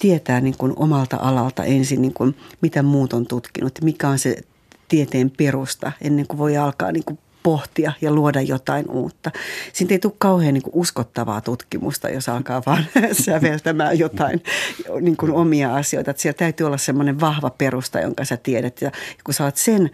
tietää 0.00 0.40
niin 0.40 0.56
kuin 0.58 0.72
omalta 0.76 1.16
alalta 1.20 1.64
ensin, 1.64 2.02
niin 2.02 2.14
kuin 2.14 2.36
mitä 2.60 2.82
muut 2.82 3.12
on 3.12 3.26
tutkinut, 3.26 3.78
mikä 3.84 4.08
on 4.08 4.18
se 4.18 4.36
tieteen 4.88 5.30
perusta 5.30 5.92
ennen 6.00 6.26
kuin 6.26 6.38
voi 6.38 6.56
alkaa 6.56 6.92
niin 6.92 7.04
kuin 7.04 7.18
pohtia 7.42 7.92
ja 8.00 8.12
luoda 8.12 8.40
jotain 8.40 8.90
uutta. 8.90 9.30
Siitä 9.72 9.94
ei 9.94 9.98
tule 9.98 10.12
kauhean 10.18 10.54
niin 10.54 10.62
kuin 10.62 10.74
uskottavaa 10.74 11.40
tutkimusta, 11.40 12.08
jos 12.08 12.28
alkaa 12.28 12.62
vaan 12.66 12.84
säveltämään 13.24 13.98
jotain 13.98 14.42
niin 15.00 15.16
kuin 15.16 15.32
omia 15.32 15.76
asioita. 15.76 16.10
Että 16.10 16.22
siellä 16.22 16.38
täytyy 16.38 16.66
olla 16.66 16.78
semmoinen 16.78 17.20
vahva 17.20 17.50
perusta, 17.50 18.00
jonka 18.00 18.24
sä 18.24 18.36
tiedät. 18.36 18.82
Ja 18.82 18.90
kun 19.24 19.34
sä 19.34 19.44
oot 19.44 19.56
sen 19.56 19.90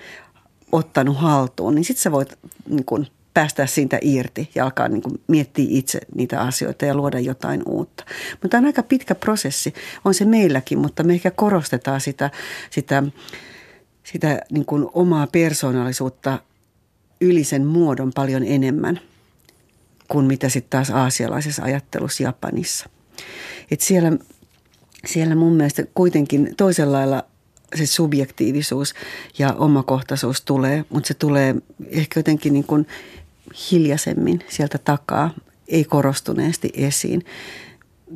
ottanut 0.72 1.16
haltuun, 1.16 1.74
niin 1.74 1.84
sitten 1.84 2.02
sä 2.02 2.12
voit 2.12 2.38
niin 2.68 2.84
kuin 2.84 3.06
päästä 3.36 3.66
siitä 3.66 3.98
irti 4.02 4.50
ja 4.54 4.64
alkaa 4.64 4.88
niin 4.88 5.02
kuin 5.02 5.20
miettiä 5.28 5.66
itse 5.68 6.00
niitä 6.14 6.40
asioita 6.40 6.84
ja 6.84 6.94
luoda 6.94 7.20
jotain 7.20 7.62
uutta. 7.66 8.04
Mutta 8.30 8.48
tämä 8.48 8.58
on 8.58 8.66
aika 8.66 8.82
pitkä 8.82 9.14
prosessi, 9.14 9.74
on 10.04 10.14
se 10.14 10.24
meilläkin, 10.24 10.78
mutta 10.78 11.02
me 11.02 11.12
ehkä 11.12 11.30
korostetaan 11.30 12.00
sitä, 12.00 12.30
sitä, 12.70 13.02
sitä 14.04 14.40
niin 14.50 14.64
kuin 14.64 14.86
omaa 14.92 15.26
persoonallisuutta 15.26 16.38
yli 17.20 17.44
sen 17.44 17.66
muodon 17.66 18.12
paljon 18.14 18.44
enemmän 18.46 19.00
kuin 20.08 20.26
mitä 20.26 20.48
sitten 20.48 20.70
taas 20.70 20.90
aasialaisessa 20.90 21.62
ajattelussa 21.62 22.22
Japanissa. 22.22 22.88
Et 23.70 23.80
siellä, 23.80 24.12
siellä 25.06 25.34
mun 25.34 25.52
mielestä 25.52 25.84
kuitenkin 25.94 26.54
toisella 26.56 26.96
lailla 26.96 27.24
se 27.74 27.86
subjektiivisuus 27.86 28.94
ja 29.38 29.52
omakohtaisuus 29.52 30.40
tulee, 30.40 30.84
mutta 30.90 31.08
se 31.08 31.14
tulee 31.14 31.54
ehkä 31.88 32.20
jotenkin 32.20 32.52
niin 32.52 32.64
kuin 32.64 32.86
hiljaisemmin 33.70 34.44
sieltä 34.48 34.78
takaa, 34.78 35.34
ei 35.68 35.84
korostuneesti 35.84 36.70
esiin. 36.74 37.24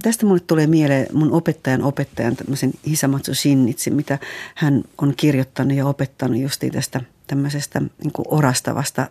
Tästä 0.02 0.26
mulle 0.26 0.40
tulee 0.40 0.66
mieleen 0.66 1.06
mun 1.12 1.32
opettajan 1.32 1.82
opettajan 1.82 2.36
tämmöisen 2.36 2.72
Hisamatsu 2.86 3.34
Shinnitsi, 3.34 3.90
mitä 3.90 4.18
hän 4.54 4.84
on 4.98 5.14
kirjoittanut 5.16 5.76
ja 5.76 5.86
opettanut 5.86 6.40
justi 6.40 6.70
tästä 6.70 7.00
tämmöisestä 7.30 7.80
niin 7.80 8.12
kuin 8.12 8.26
orastavasta 8.28 9.06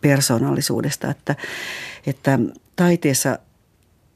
persoonallisuudesta, 0.00 1.10
että, 1.10 1.36
että 2.06 2.38
taiteessa 2.76 3.38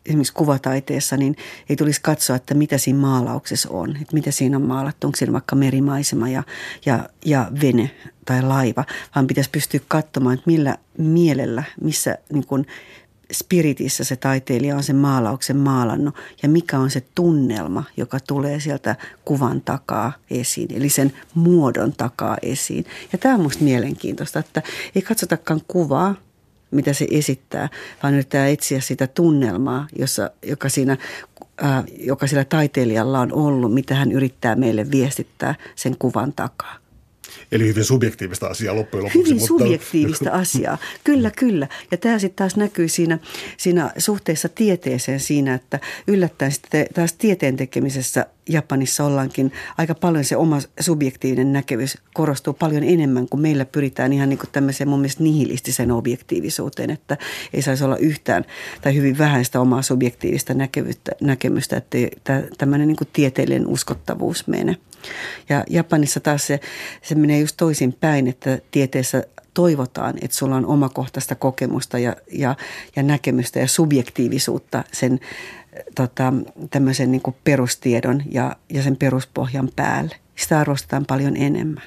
esimerkiksi 0.07 0.33
kuvataiteessa, 0.33 1.17
niin 1.17 1.37
ei 1.69 1.77
tulisi 1.77 2.01
katsoa, 2.03 2.37
että 2.37 2.55
mitä 2.55 2.79
siinä 2.79 2.99
maalauksessa 2.99 3.71
on, 3.71 3.91
että 3.91 4.15
mitä 4.15 4.31
siinä 4.31 4.57
on 4.57 4.63
maalattu, 4.63 5.07
onko 5.07 5.17
siinä 5.17 5.33
vaikka 5.33 5.57
merimaisema 5.57 6.29
ja, 6.29 6.43
ja, 6.87 7.09
ja 7.25 7.51
vene 7.63 7.91
tai 8.25 8.43
laiva, 8.43 8.85
vaan 9.15 9.27
pitäisi 9.27 9.51
pystyä 9.51 9.81
katsomaan, 9.89 10.35
että 10.35 10.51
millä 10.51 10.79
mielellä, 10.99 11.63
missä 11.81 12.19
niin 12.33 12.47
kuin 12.47 12.67
spiritissä 13.33 14.05
se 14.05 14.17
taiteilija 14.17 14.77
on 14.77 14.83
sen 14.83 14.97
maalauksen 14.97 15.57
maalannut 15.57 16.15
ja 16.43 16.49
mikä 16.49 16.79
on 16.79 16.91
se 16.91 17.03
tunnelma, 17.15 17.85
joka 17.97 18.21
tulee 18.21 18.61
sieltä 18.61 18.97
kuvan 19.25 19.61
takaa 19.61 20.13
esiin, 20.31 20.69
eli 20.77 20.89
sen 20.89 21.13
muodon 21.35 21.93
takaa 21.93 22.37
esiin. 22.43 22.85
Ja 23.13 23.19
tämä 23.19 23.35
on 23.35 23.41
minusta 23.41 23.65
mielenkiintoista, 23.65 24.39
että 24.39 24.63
ei 24.95 25.03
katsotakaan 25.03 25.61
kuvaa, 25.69 26.15
mitä 26.71 26.93
se 26.93 27.07
esittää, 27.11 27.69
vaan 28.03 28.15
yrittää 28.15 28.49
etsiä 28.49 28.81
sitä 28.81 29.07
tunnelmaa, 29.07 29.87
jossa, 29.99 30.31
joka, 30.43 30.69
siinä, 30.69 30.97
ää, 31.57 31.85
joka 31.99 32.27
sillä 32.27 32.45
taiteilijalla 32.45 33.21
on 33.21 33.33
ollut, 33.33 33.75
mitä 33.75 33.95
hän 33.95 34.13
yrittää 34.13 34.57
meille 34.57 34.91
viestittää 34.91 35.55
sen 35.77 35.97
kuvan 35.99 36.33
takaa. 36.33 36.77
Eli 37.55 37.67
hyvin 37.67 37.85
subjektiivista 37.85 38.47
asiaa 38.47 38.77
loppujen 38.77 39.05
lopuksi. 39.05 39.19
Hyvin 39.19 39.43
mutta... 39.43 39.65
subjektiivista 39.65 40.31
asiaa, 40.43 40.79
kyllä 41.05 41.31
kyllä. 41.31 41.69
Ja 41.91 41.97
tämä 41.97 42.19
sitten 42.19 42.37
taas 42.37 42.57
näkyy 42.57 42.89
siinä, 42.89 43.19
siinä 43.57 43.91
suhteessa 43.99 44.49
tieteeseen 44.49 45.21
siinä, 45.21 45.55
että 45.55 45.81
yllättäen 46.07 46.53
sitten 46.53 46.87
taas 46.95 47.13
tieteen 47.13 47.57
tekemisessä 47.57 48.27
Japanissa 48.49 49.05
ollaankin 49.05 49.53
aika 49.79 49.95
paljon 49.95 50.25
se 50.25 50.37
oma 50.37 50.59
subjektiivinen 50.81 51.53
näkemys 51.53 51.99
korostuu 52.15 52.53
paljon 52.53 52.85
enemmän, 52.85 53.29
kuin 53.29 53.41
meillä 53.41 53.65
pyritään 53.65 54.13
ihan 54.13 54.29
niin 54.29 54.39
kuin 54.39 54.51
tämmöiseen 54.53 54.89
mun 54.89 55.01
mielestä 55.01 55.23
nihilistisen 55.23 55.91
objektiivisuuteen, 55.91 56.91
että 56.91 57.17
ei 57.53 57.63
saisi 57.63 57.85
olla 57.85 57.97
yhtään 57.97 58.45
tai 58.83 58.95
hyvin 58.95 59.19
vähän 59.19 59.45
sitä 59.45 59.61
omaa 59.61 59.83
subjektiivista 59.83 60.55
näkemystä, 61.21 61.77
että 61.77 62.43
tämmöinen 62.59 62.89
niin 62.89 62.97
kuin 62.97 63.09
tieteellinen 63.13 63.67
uskottavuus 63.67 64.47
mene. 64.47 64.77
Ja 65.49 65.65
Japanissa 65.71 66.21
taas 66.21 66.47
se, 66.47 66.61
se 67.03 67.15
menee 67.15 67.41
just 67.45 67.57
toisin 67.57 67.93
päin, 67.93 68.29
että 68.29 68.59
tieteessä 68.71 69.25
toivotaan, 69.55 70.15
että 70.23 70.37
sulla 70.37 70.57
on 70.57 70.67
omakohtaista 70.67 71.35
kokemusta 71.35 71.99
ja, 71.99 72.17
ja, 72.33 72.57
ja 72.97 73.03
näkemystä 73.03 73.59
ja 73.59 73.69
subjektiivisuutta 73.69 74.85
sen 74.93 75.21
tota, 75.95 76.33
tämmöisen 76.71 77.11
niin 77.11 77.23
kuin 77.23 77.37
perustiedon 77.45 78.23
ja, 78.31 78.57
ja 78.69 78.83
sen 78.83 78.97
peruspohjan 78.97 79.69
päälle. 79.77 80.17
Sitä 80.37 80.61
arvostetaan 80.61 81.07
paljon 81.07 81.37
enemmän. 81.37 81.83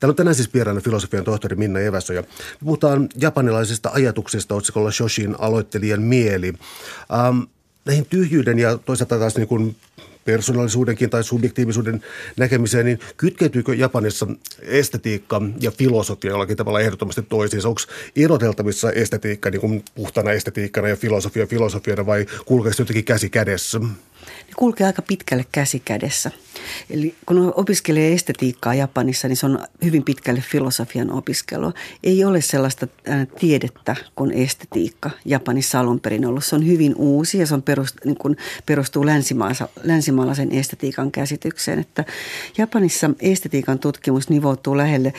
Täällä 0.00 0.12
on 0.12 0.16
tänään 0.16 0.34
siis 0.34 0.54
vieraana 0.54 0.80
filosofian 0.80 1.24
tohtori 1.24 1.56
Minna 1.56 1.80
Eväsö 1.80 2.14
ja 2.14 2.22
puhutaan 2.60 3.08
japanilaisesta 3.20 3.90
ajatuksesta 3.92 4.54
otsikolla 4.54 4.90
Shoshin 4.90 5.34
aloittelijan 5.38 6.02
mieli. 6.02 6.52
Ähm, 7.14 7.40
näihin 7.84 8.06
tyhjyyden 8.06 8.58
ja 8.58 8.78
toisaalta 8.78 9.18
taas 9.18 9.36
niin 9.36 9.48
kuin 9.48 9.76
persoonallisuudenkin 10.28 11.10
tai 11.10 11.24
subjektiivisuuden 11.24 12.02
näkemiseen, 12.36 12.86
niin 12.86 12.98
kytkeytyykö 13.16 13.74
Japanissa 13.74 14.26
estetiikka 14.62 15.42
ja 15.60 15.70
filosofia 15.70 16.30
jollakin 16.30 16.56
tavalla 16.56 16.80
ehdottomasti 16.80 17.22
toisiinsa? 17.22 17.68
Onko 17.68 17.80
eroteltavissa 18.16 18.92
estetiikka 18.92 19.50
niin 19.50 19.60
kuin 19.60 19.84
puhtana 19.94 20.32
estetiikkana 20.32 20.88
ja 20.88 20.96
filosofia 20.96 21.46
filosofiana 21.46 22.06
vai 22.06 22.26
kulkeeko 22.46 22.76
jotenkin 22.78 23.04
käsi 23.04 23.30
kädessä? 23.30 23.80
Kulkee 24.58 24.86
aika 24.86 25.02
pitkälle 25.02 25.46
käsi 25.52 25.82
kädessä. 25.84 26.30
Eli 26.90 27.14
kun 27.26 27.52
opiskelee 27.56 28.12
estetiikkaa 28.12 28.74
Japanissa, 28.74 29.28
niin 29.28 29.36
se 29.36 29.46
on 29.46 29.58
hyvin 29.84 30.04
pitkälle 30.04 30.40
filosofian 30.40 31.10
opiskelua. 31.10 31.72
Ei 32.04 32.24
ole 32.24 32.40
sellaista 32.40 32.86
tiedettä 33.40 33.96
kuin 34.14 34.32
estetiikka 34.32 35.10
Japanissa 35.24 35.80
alun 35.80 36.00
perin 36.00 36.26
ollut. 36.26 36.44
Se 36.44 36.56
on 36.56 36.66
hyvin 36.66 36.94
uusi 36.96 37.38
ja 37.38 37.46
se 37.46 37.54
on 37.54 37.62
perust, 37.62 37.96
niin 38.04 38.16
kuin 38.16 38.36
perustuu 38.66 39.06
länsimaalaisen 39.84 40.52
estetiikan 40.52 41.10
käsitykseen. 41.10 41.78
Että 41.78 42.04
Japanissa 42.58 43.10
estetiikan 43.20 43.78
tutkimus 43.78 44.30
nivoutuu 44.30 44.76
lähelle 44.76 45.12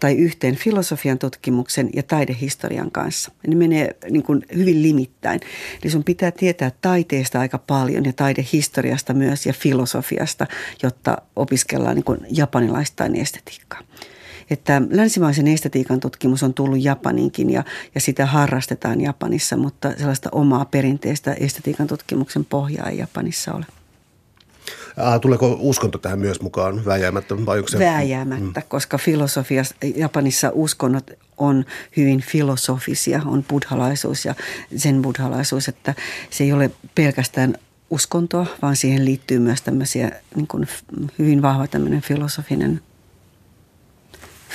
tai 0.00 0.14
yhteen 0.14 0.56
filosofian 0.56 1.18
tutkimuksen 1.18 1.90
ja 1.94 2.02
taidehistorian 2.02 2.90
kanssa. 2.90 3.30
Ne 3.46 3.54
menee 3.54 3.96
niin 4.10 4.22
kuin 4.22 4.46
hyvin 4.56 4.82
limittäin. 4.82 5.40
Eli 5.82 5.90
sun 5.90 6.04
pitää 6.04 6.30
tietää 6.30 6.72
taiteesta 6.80 7.40
aika 7.40 7.58
paljon 7.58 8.04
ja 8.04 8.12
taidehistoriasta 8.12 8.59
myös 9.14 9.46
ja 9.46 9.52
filosofiasta– 9.52 10.46
jotta 10.82 11.18
opiskellaan 11.36 11.94
niin 11.94 12.04
kuin 12.04 12.20
japanilaistain 12.30 13.16
estetiikkaa. 13.16 13.80
Että 14.50 14.82
länsimaisen 14.90 15.46
estetiikan 15.46 16.00
tutkimus 16.00 16.42
on 16.42 16.54
tullut 16.54 16.84
Japaninkin 16.84 17.50
ja, 17.50 17.64
ja 17.94 18.00
sitä 18.00 18.26
harrastetaan 18.26 19.00
Japanissa, 19.00 19.56
mutta 19.56 19.92
sellaista 19.98 20.28
omaa 20.32 20.64
perinteistä 20.64 21.32
estetiikan 21.32 21.86
tutkimuksen 21.86 22.44
pohjaa 22.44 22.88
ei 22.88 22.98
Japanissa 22.98 23.52
ole. 23.54 23.66
Tuleeko 25.20 25.56
uskonto 25.60 25.98
tähän 25.98 26.18
myös 26.18 26.40
mukaan 26.40 26.84
vääjäämättä? 26.84 27.46
Vai 27.46 27.58
onko 27.58 27.68
se... 27.68 27.78
Vääjäämättä, 27.78 28.60
mm. 28.60 28.66
koska 28.68 28.98
filosofia, 28.98 29.62
Japanissa 29.96 30.50
uskonnot 30.54 31.10
on 31.38 31.64
hyvin 31.96 32.20
filosofisia, 32.20 33.22
on 33.26 33.44
buddhalaisuus 33.48 34.24
ja 34.24 34.34
sen 34.76 35.02
buddhalaisuus, 35.02 35.68
että 35.68 35.94
se 36.30 36.44
ei 36.44 36.52
ole 36.52 36.70
pelkästään 36.94 37.54
uskontoa, 37.90 38.46
vaan 38.62 38.76
siihen 38.76 39.04
liittyy 39.04 39.38
myös 39.38 39.62
tämmöisiä 39.62 40.10
niin 40.34 40.46
kuin 40.46 40.68
hyvin 41.18 41.42
vahva 41.42 41.66
tämmöinen 41.66 42.00
filosofinen, 42.00 42.80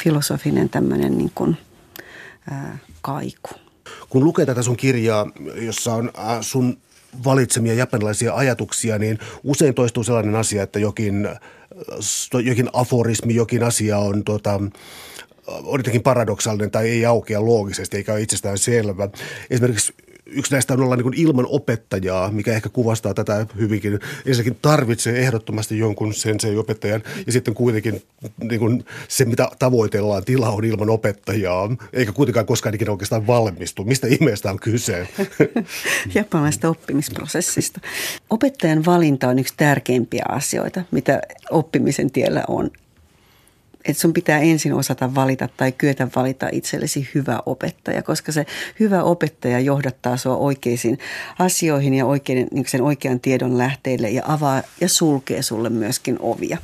filosofinen 0.03 0.69
tämmöinen 0.69 1.17
niin 1.17 1.31
kuin, 1.35 1.57
ää, 2.51 2.77
kaiku. 3.01 3.49
Kun 4.09 4.23
lukee 4.23 4.45
tätä 4.45 4.61
sun 4.61 4.77
kirjaa, 4.77 5.31
jossa 5.55 5.93
on 5.93 6.11
sun 6.41 6.77
valitsemia 7.25 7.73
japanilaisia 7.73 8.35
ajatuksia, 8.35 8.99
niin 8.99 9.19
usein 9.43 9.73
toistuu 9.73 10.03
sellainen 10.03 10.35
asia, 10.35 10.63
että 10.63 10.79
jokin, 10.79 11.29
jokin 12.43 12.69
aforismi, 12.73 13.35
jokin 13.35 13.63
asia 13.63 13.97
on 13.97 14.23
tota, 14.23 14.59
on 15.47 15.79
jotenkin 15.79 16.03
paradoksaalinen 16.03 16.71
tai 16.71 16.89
ei 16.89 17.05
aukea 17.05 17.45
loogisesti 17.45 17.97
eikä 17.97 18.13
ole 18.13 18.21
itsestään 18.21 18.57
selvä. 18.57 19.09
Esimerkiksi 19.49 19.93
yksi 20.35 20.51
näistä 20.51 20.73
on 20.73 20.81
olla 20.81 20.95
niin 20.95 21.13
ilman 21.13 21.45
opettajaa, 21.49 22.31
mikä 22.31 22.53
ehkä 22.53 22.69
kuvastaa 22.69 23.13
tätä 23.13 23.45
hyvinkin. 23.59 23.99
Ensinnäkin 24.25 24.57
tarvitsee 24.61 25.19
ehdottomasti 25.19 25.77
jonkun 25.77 26.13
sensei-opettajan 26.13 27.03
ja 27.25 27.31
sitten 27.31 27.53
kuitenkin 27.53 28.01
niin 28.43 28.59
kuin 28.59 28.85
se, 29.07 29.25
mitä 29.25 29.49
tavoitellaan, 29.59 30.25
tila 30.25 30.49
on 30.49 30.65
ilman 30.65 30.89
opettajaa, 30.89 31.75
eikä 31.93 32.11
kuitenkaan 32.11 32.45
koskaan 32.45 32.75
ikinä 32.75 32.91
oikeastaan 32.91 33.27
valmistu. 33.27 33.83
Mistä 33.83 34.07
ihmeestä 34.07 34.51
on 34.51 34.59
kyse? 34.59 35.07
Japanilaisesta 36.15 36.69
oppimisprosessista. 36.69 37.79
Opettajan 38.29 38.85
valinta 38.85 39.27
on 39.27 39.39
yksi 39.39 39.53
tärkeimpiä 39.57 40.25
asioita, 40.29 40.83
mitä 40.91 41.21
oppimisen 41.51 42.11
tiellä 42.11 42.43
on 42.47 42.71
että 43.85 44.01
sun 44.01 44.13
pitää 44.13 44.39
ensin 44.39 44.73
osata 44.73 45.15
valita 45.15 45.49
tai 45.57 45.71
kyetä 45.71 46.07
valita 46.15 46.49
itsellesi 46.51 47.09
hyvä 47.15 47.39
opettaja, 47.45 48.03
koska 48.03 48.31
se 48.31 48.45
hyvä 48.79 49.03
opettaja 49.03 49.59
johdattaa 49.59 50.17
sua 50.17 50.35
oikeisiin 50.35 50.99
asioihin 51.39 51.93
ja 51.93 52.05
oikein, 52.05 52.47
niin 52.51 52.67
sen 52.67 52.81
oikean 52.81 53.19
tiedon 53.19 53.57
lähteille 53.57 54.09
ja 54.09 54.23
avaa 54.27 54.63
ja 54.81 54.89
sulkee 54.89 55.41
sulle 55.41 55.69
myöskin 55.69 56.17
ovia. 56.19 56.57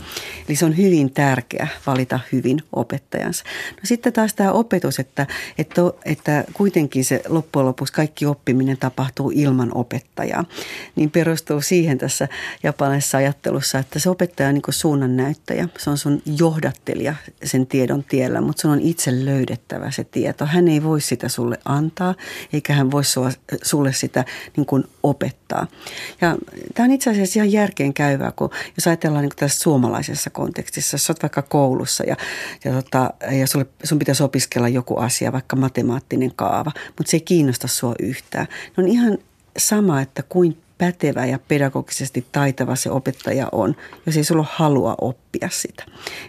Eli 0.47 0.55
se 0.55 0.65
on 0.65 0.77
hyvin 0.77 1.13
tärkeä 1.13 1.67
valita 1.87 2.19
hyvin 2.31 2.63
opettajansa. 2.73 3.43
No 3.71 3.79
sitten 3.83 4.13
taas 4.13 4.33
tämä 4.33 4.51
opetus, 4.51 4.99
että, 4.99 5.27
että, 5.57 5.81
että 6.05 6.43
kuitenkin 6.53 7.05
se 7.05 7.21
loppujen 7.27 7.65
lopuksi 7.65 7.93
kaikki 7.93 8.25
oppiminen 8.25 8.77
tapahtuu 8.77 9.31
ilman 9.35 9.71
opettajaa, 9.75 10.45
niin 10.95 11.11
perustuu 11.11 11.61
siihen 11.61 11.97
tässä 11.97 12.27
japanilaisessa 12.63 13.17
ajattelussa, 13.17 13.79
että 13.79 13.99
se 13.99 14.09
opettaja 14.09 14.49
on 14.49 14.55
niin 14.55 14.63
suunnannäyttäjä, 14.69 15.67
se 15.77 15.89
on 15.89 15.97
sun 15.97 16.21
johdattelija 16.25 17.10
oppia 17.11 17.33
sen 17.43 17.67
tiedon 17.67 18.03
tiellä, 18.03 18.41
mutta 18.41 18.61
sun 18.61 18.71
on 18.71 18.81
itse 18.81 19.25
löydettävä 19.25 19.91
se 19.91 20.03
tieto. 20.03 20.45
Hän 20.45 20.67
ei 20.67 20.83
voi 20.83 21.01
sitä 21.01 21.29
sulle 21.29 21.57
antaa, 21.65 22.15
eikä 22.53 22.73
hän 22.73 22.91
voi 22.91 23.03
sua, 23.03 23.31
sulle 23.63 23.93
sitä 23.93 24.25
niin 24.57 24.65
kuin 24.65 24.83
opettaa. 25.03 25.67
Ja 26.21 26.37
tämä 26.73 26.85
on 26.85 26.91
itse 26.91 27.09
asiassa 27.09 27.39
ihan 27.39 27.51
järkeen 27.51 27.93
käyvää, 27.93 28.31
kun 28.31 28.49
jos 28.77 28.87
ajatellaan 28.87 29.23
niin 29.23 29.31
tässä 29.35 29.59
suomalaisessa 29.59 30.29
kontekstissa, 30.29 30.95
jos 30.95 31.09
olet 31.09 31.23
vaikka 31.23 31.41
koulussa 31.41 32.03
ja, 32.03 32.15
ja, 32.63 32.71
tota, 32.73 33.13
ja 33.31 33.47
sulle, 33.47 33.65
sun 33.83 33.99
pitäisi 33.99 34.23
opiskella 34.23 34.67
joku 34.67 34.97
asia, 34.97 35.31
vaikka 35.31 35.55
matemaattinen 35.55 36.31
kaava, 36.35 36.71
mutta 36.97 37.11
se 37.11 37.17
ei 37.17 37.21
kiinnosta 37.21 37.67
sua 37.67 37.93
yhtään. 37.99 38.47
Ne 38.77 38.83
on 38.83 38.89
ihan 38.89 39.17
sama, 39.57 40.01
että 40.01 40.23
kuin 40.23 40.57
pätevä 40.81 41.25
ja 41.25 41.39
pedagogisesti 41.47 42.25
taitava 42.31 42.75
se 42.75 42.91
opettaja 42.91 43.49
on, 43.51 43.75
jos 44.05 44.17
ei 44.17 44.23
sulla 44.23 44.45
halua 44.49 44.95
oppia 45.01 45.49
sitä. 45.51 45.83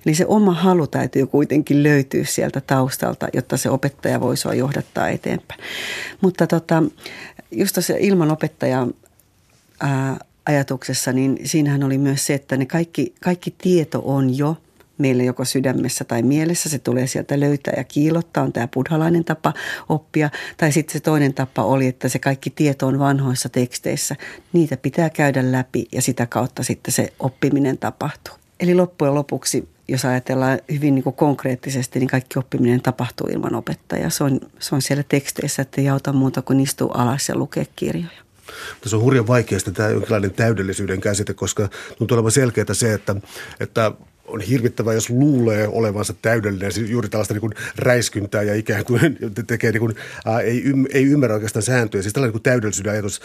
Eli 0.07 0.15
se 0.15 0.27
oma 0.27 0.55
halu 0.55 0.87
täytyy 0.87 1.27
kuitenkin 1.27 1.83
löytyä 1.83 2.25
sieltä 2.25 2.61
taustalta, 2.61 3.29
jotta 3.33 3.57
se 3.57 3.71
opettaja 3.71 4.21
voi 4.21 4.37
sua 4.37 4.55
johdattaa 4.55 5.09
eteenpäin. 5.09 5.61
Mutta 6.21 6.47
tota, 6.47 6.83
just 7.51 7.77
se 7.81 7.97
ilman 8.01 8.33
opettajaa 8.33 8.89
ajatuksessa, 10.47 11.13
niin 11.13 11.39
siinähän 11.45 11.83
oli 11.83 11.99
myös 11.99 12.27
se, 12.27 12.35
että 12.35 12.57
ne 12.57 12.67
kaikki, 12.67 13.15
kaikki 13.21 13.55
tieto 13.59 14.03
on 14.05 14.39
jo– 14.39 14.57
meille 15.03 15.25
joko 15.25 15.45
sydämessä 15.45 16.05
tai 16.05 16.23
mielessä. 16.23 16.69
Se 16.69 16.79
tulee 16.79 17.07
sieltä 17.07 17.41
löytää 17.41 17.75
ja 17.77 17.85
kiilottaa, 17.85 18.45
on 18.45 18.53
tämä 18.53 18.69
buddhalainen 18.69 19.25
tapa 19.25 19.53
oppia. 19.89 20.31
Tai 20.57 20.73
sitten 20.73 20.93
se 20.93 21.01
toinen 21.01 21.35
tapa 21.35 21.65
oli, 21.65 21.87
että 21.87 22.09
se 22.09 22.19
kaikki 22.19 22.51
tieto 22.51 22.87
on 22.87 22.99
vanhoissa 22.99 23.49
teksteissä. 23.49 24.17
Niitä 24.53 24.77
pitää 24.77 25.11
käydä 25.11 25.53
läpi 25.53 25.87
ja 25.93 26.03
sitä 26.03 26.27
kautta 26.27 26.63
sitten 26.63 26.93
se 26.93 27.13
oppiminen 27.19 27.79
tapahtuu. 27.79 28.35
Eli 28.61 28.75
loppujen 28.75 29.15
lopuksi, 29.15 29.69
jos 29.89 30.05
ajatellaan 30.05 30.59
hyvin 30.73 30.95
niin 30.95 31.03
kuin 31.03 31.17
konkreettisesti, 31.17 31.99
niin 31.99 32.09
kaikki 32.09 32.39
oppiminen 32.39 32.83
tapahtuu 32.83 33.27
ilman 33.33 33.55
opettajaa. 33.55 34.11
Se 34.11 34.25
on, 34.25 34.41
se 34.59 34.75
on 34.75 34.83
siellä 34.83 35.05
teksteissä, 35.09 35.63
että 35.63 35.81
ei 35.81 35.89
auta 35.89 36.13
muuta 36.13 36.43
kuin 36.43 36.61
istua 36.61 36.93
alas 36.95 37.29
ja 37.29 37.37
lukea 37.37 37.65
kirjoja. 37.77 38.23
Tässä 38.81 38.97
on 38.97 39.03
hurjan 39.03 39.27
vaikeasta 39.27 39.71
tämä 39.71 39.89
jonkinlainen 39.89 40.31
täydellisyyden 40.31 41.01
käsite, 41.01 41.35
koska 41.35 41.69
tuntuu 41.99 42.15
olevan 42.15 42.33
selkeää 42.33 42.75
se, 42.75 42.95
että, 42.95 43.17
että 43.61 43.93
on 44.27 44.41
hirvittävää, 44.41 44.95
jos 44.95 45.11
luulee 45.11 45.69
olevansa 45.69 46.15
täydellinen, 46.23 46.73
siis 46.73 46.91
juuri 46.91 47.09
tällaista 47.09 47.35
niin 47.35 47.55
räiskyntää 47.77 48.43
ja 48.43 48.55
ikään 48.55 48.85
kuin 48.85 49.19
tekee, 49.47 49.73
niin 49.73 49.81
kuin, 49.81 49.95
ää, 50.27 50.41
ei, 50.41 50.63
ym, 50.65 50.85
ei 50.93 51.05
ymmärrä 51.05 51.35
oikeastaan 51.35 51.63
sääntöjä. 51.63 52.03
Siis 52.03 52.13
tällainen 52.13 52.35
niin 52.35 52.43
täydellisyyden 52.43 52.93
ajatus, 52.93 53.21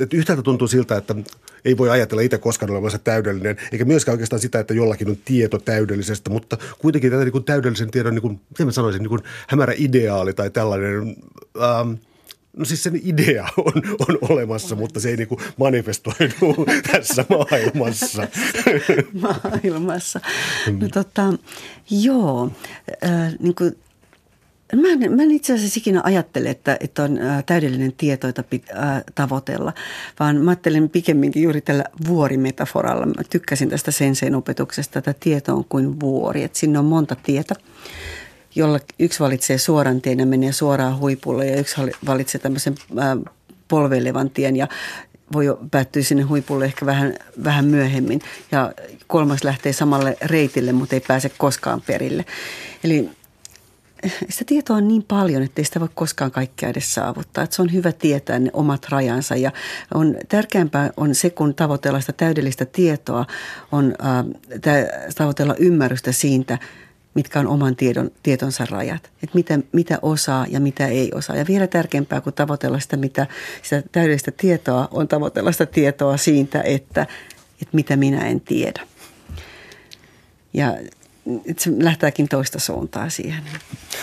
että 0.00 0.16
yhtäältä 0.16 0.42
tuntuu 0.42 0.68
siltä, 0.68 0.96
että 0.96 1.14
ei 1.64 1.78
voi 1.78 1.90
ajatella 1.90 2.22
itse 2.22 2.38
koskaan 2.38 2.70
olevansa 2.70 2.98
täydellinen, 2.98 3.56
eikä 3.72 3.84
myöskään 3.84 4.12
oikeastaan 4.12 4.40
sitä, 4.40 4.60
että 4.60 4.74
jollakin 4.74 5.08
on 5.08 5.16
tieto 5.24 5.58
täydellisestä, 5.58 6.30
mutta 6.30 6.58
kuitenkin 6.78 7.10
tätä 7.10 7.24
niin 7.24 7.32
kuin 7.32 7.44
täydellisen 7.44 7.90
tiedon, 7.90 8.14
niin 8.14 8.22
kuin, 8.22 8.40
miten 8.50 8.66
mä 8.66 8.72
sanoisin, 8.72 9.02
niin 9.02 9.08
kuin 9.08 9.22
hämärä 9.48 9.74
ideaali 9.76 10.32
tai 10.32 10.50
tällainen... 10.50 11.16
Ähm, 11.62 11.92
No 12.60 12.64
siis 12.64 12.82
sen 12.82 13.00
idea 13.04 13.48
on, 13.66 13.72
on 14.08 14.18
olemassa, 14.20 14.76
mutta 14.76 15.00
se 15.00 15.08
ei 15.08 15.16
niin 15.16 15.28
manifestoidu 15.56 16.66
tässä 16.92 17.24
maailmassa. 17.30 18.28
maailmassa. 19.22 20.20
No 20.80 20.88
tota, 20.88 21.32
joo, 21.90 22.50
äh, 23.04 23.34
niin 23.38 23.54
kuin 23.54 23.76
Mä 24.76 24.88
en, 24.88 25.16
mä 25.16 25.22
en 25.22 25.30
itse 25.30 25.54
asiassa 25.54 25.78
ikinä 25.78 26.00
ajattele, 26.04 26.50
että, 26.50 26.76
että 26.80 27.02
on 27.02 27.18
täydellinen 27.46 27.92
tieto, 27.92 28.26
jota 28.26 28.42
pit, 28.42 28.64
äh, 28.70 29.02
tavoitella, 29.14 29.72
vaan 30.20 30.36
mä 30.36 30.50
ajattelen 30.50 30.90
pikemminkin 30.90 31.42
juuri 31.42 31.60
tällä 31.60 31.84
vuorimetaforalla. 32.06 33.06
Mä 33.06 33.22
tykkäsin 33.30 33.68
tästä 33.68 33.90
senseen 33.90 34.34
opetuksesta, 34.34 34.98
että 34.98 35.14
tieto 35.20 35.54
on 35.54 35.64
kuin 35.64 36.00
vuori, 36.00 36.42
että 36.42 36.58
sinne 36.58 36.78
on 36.78 36.84
monta 36.84 37.16
tietä 37.22 37.54
jolla 38.54 38.78
yksi 38.98 39.20
valitsee 39.20 39.58
suoran 39.58 40.00
tien 40.00 40.18
ja 40.18 40.26
menee 40.26 40.52
suoraan 40.52 40.98
huipulle 40.98 41.46
ja 41.46 41.60
yksi 41.60 41.76
valitsee 42.06 42.40
tämmöisen 42.40 42.74
polveilevan 43.68 44.30
tien 44.30 44.56
ja 44.56 44.68
voi 45.32 45.58
päättyä 45.70 46.02
sinne 46.02 46.22
huipulle 46.22 46.64
ehkä 46.64 46.86
vähän, 46.86 47.14
vähän 47.44 47.64
myöhemmin. 47.64 48.20
Ja 48.52 48.72
kolmas 49.06 49.44
lähtee 49.44 49.72
samalle 49.72 50.16
reitille, 50.22 50.72
mutta 50.72 50.96
ei 50.96 51.00
pääse 51.00 51.28
koskaan 51.38 51.82
perille. 51.86 52.24
Eli 52.84 53.10
sitä 54.28 54.44
tietoa 54.46 54.76
on 54.76 54.88
niin 54.88 55.02
paljon, 55.02 55.42
että 55.42 55.60
ei 55.60 55.64
sitä 55.64 55.80
voi 55.80 55.88
koskaan 55.94 56.30
kaikkea 56.30 56.68
edes 56.68 56.94
saavuttaa. 56.94 57.44
Että 57.44 57.56
se 57.56 57.62
on 57.62 57.72
hyvä 57.72 57.92
tietää 57.92 58.38
ne 58.38 58.50
omat 58.52 58.86
rajansa 58.88 59.36
ja 59.36 59.52
on, 59.94 60.16
tärkeämpää 60.28 60.90
on 60.96 61.14
se, 61.14 61.30
kun 61.30 61.54
tavoitellaan 61.54 62.02
sitä 62.02 62.12
täydellistä 62.12 62.64
tietoa, 62.64 63.26
on 63.72 63.94
äh, 64.04 64.24
tavoitella 65.14 65.54
ymmärrystä 65.54 66.12
siitä– 66.12 66.58
mitkä 67.14 67.40
on 67.40 67.46
oman 67.46 67.76
tiedon, 67.76 68.10
tietonsa 68.22 68.66
rajat. 68.70 69.10
Että 69.22 69.34
mitä, 69.34 69.58
mitä 69.72 69.98
osaa 70.02 70.46
ja 70.48 70.60
mitä 70.60 70.86
ei 70.86 71.10
osaa. 71.14 71.36
Ja 71.36 71.46
vielä 71.48 71.66
tärkeämpää 71.66 72.20
kuin 72.20 72.34
tavoitella 72.34 72.80
sitä, 72.80 72.96
mitä, 72.96 73.26
sitä 73.62 73.82
täydellistä 73.92 74.30
tietoa, 74.30 74.88
on 74.90 75.08
tavoitella 75.08 75.52
sitä 75.52 75.66
tietoa 75.66 76.16
siitä, 76.16 76.62
että, 76.62 77.02
että 77.62 77.72
mitä 77.72 77.96
minä 77.96 78.26
en 78.26 78.40
tiedä. 78.40 78.86
Ja 80.52 80.76
se 81.58 81.70
lähtääkin 81.78 82.28
toista 82.28 82.58
suuntaa 82.58 83.08
siihen 83.08 83.42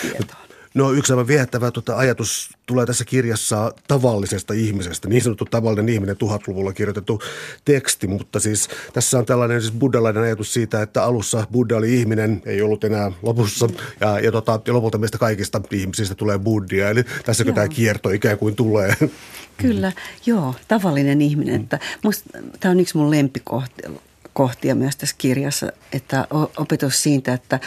tietoon. 0.01 0.46
No 0.77 0.91
yksi 0.91 1.13
aivan 1.13 1.27
viehättävä 1.27 1.71
tuota, 1.71 1.97
ajatus 1.97 2.49
tulee 2.65 2.85
tässä 2.85 3.05
kirjassa 3.05 3.73
tavallisesta 3.87 4.53
ihmisestä, 4.53 5.09
niin 5.09 5.21
sanottu 5.21 5.45
tavallinen 5.45 5.93
ihminen 5.93 6.17
tuhatluvulla 6.17 6.73
kirjoitettu 6.73 7.21
teksti, 7.65 8.07
mutta 8.07 8.39
siis 8.39 8.69
tässä 8.93 9.17
on 9.17 9.25
tällainen 9.25 9.61
siis 9.61 9.73
buddhalainen 9.73 10.23
ajatus 10.23 10.53
siitä, 10.53 10.81
että 10.81 11.03
alussa 11.03 11.47
Buddha 11.51 11.77
oli 11.77 11.99
ihminen, 11.99 12.41
ei 12.45 12.61
ollut 12.61 12.83
enää 12.83 13.11
lopussa 13.21 13.67
ja, 13.99 14.19
ja, 14.19 14.31
tota, 14.31 14.59
ja 14.67 14.73
lopulta 14.73 14.97
meistä 14.97 15.17
kaikista 15.17 15.61
ihmisistä 15.71 16.15
tulee 16.15 16.39
buddhia, 16.39 16.89
eli 16.89 17.03
tässäkö 17.25 17.53
tämä 17.53 17.67
kierto 17.67 18.09
ikään 18.09 18.37
kuin 18.37 18.55
tulee. 18.55 18.93
Kyllä, 19.57 19.91
joo, 20.25 20.55
tavallinen 20.67 21.21
ihminen. 21.21 21.61
Että 21.61 21.79
musta, 22.03 22.29
tämä 22.59 22.71
on 22.71 22.79
yksi 22.79 22.97
mun 22.97 23.11
lempikohti, 23.11 23.81
kohtia 24.37 24.75
myös 24.75 24.95
tässä 24.95 25.15
kirjassa, 25.17 25.71
että 25.93 26.27
opetus 26.57 27.03
siitä, 27.03 27.33
että, 27.33 27.59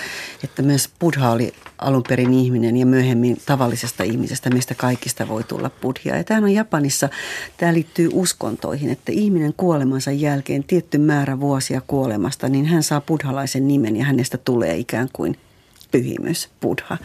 että 0.44 0.62
myös 0.62 0.88
Buddha 1.00 1.30
oli 1.30 1.52
alun 1.78 2.02
perin 2.08 2.34
ihminen 2.34 2.76
ja 2.76 2.86
myöhemmin 2.86 3.36
tavallisesta 3.46 4.04
ihmisestä, 4.04 4.50
mistä 4.50 4.74
kaikista 4.74 5.28
voi 5.28 5.44
tulla 5.44 5.70
buddhia. 5.70 6.16
Ja 6.16 6.24
tämä 6.24 6.44
on 6.44 6.50
Japanissa, 6.50 7.08
tämä 7.56 7.74
liittyy 7.74 8.10
uskontoihin, 8.12 8.90
että 8.90 9.12
ihminen 9.12 9.54
kuolemansa 9.56 10.10
jälkeen 10.10 10.64
tietty 10.64 10.98
määrä 10.98 11.40
vuosia 11.40 11.80
kuolemasta, 11.86 12.48
niin 12.48 12.66
hän 12.66 12.82
saa 12.82 13.00
buddhalaisen 13.00 13.68
nimen 13.68 13.96
ja 13.96 14.04
hänestä 14.04 14.38
tulee 14.38 14.76
ikään 14.76 15.08
kuin 15.12 15.38
pyhimys, 15.90 16.48
buddha. 16.60 16.98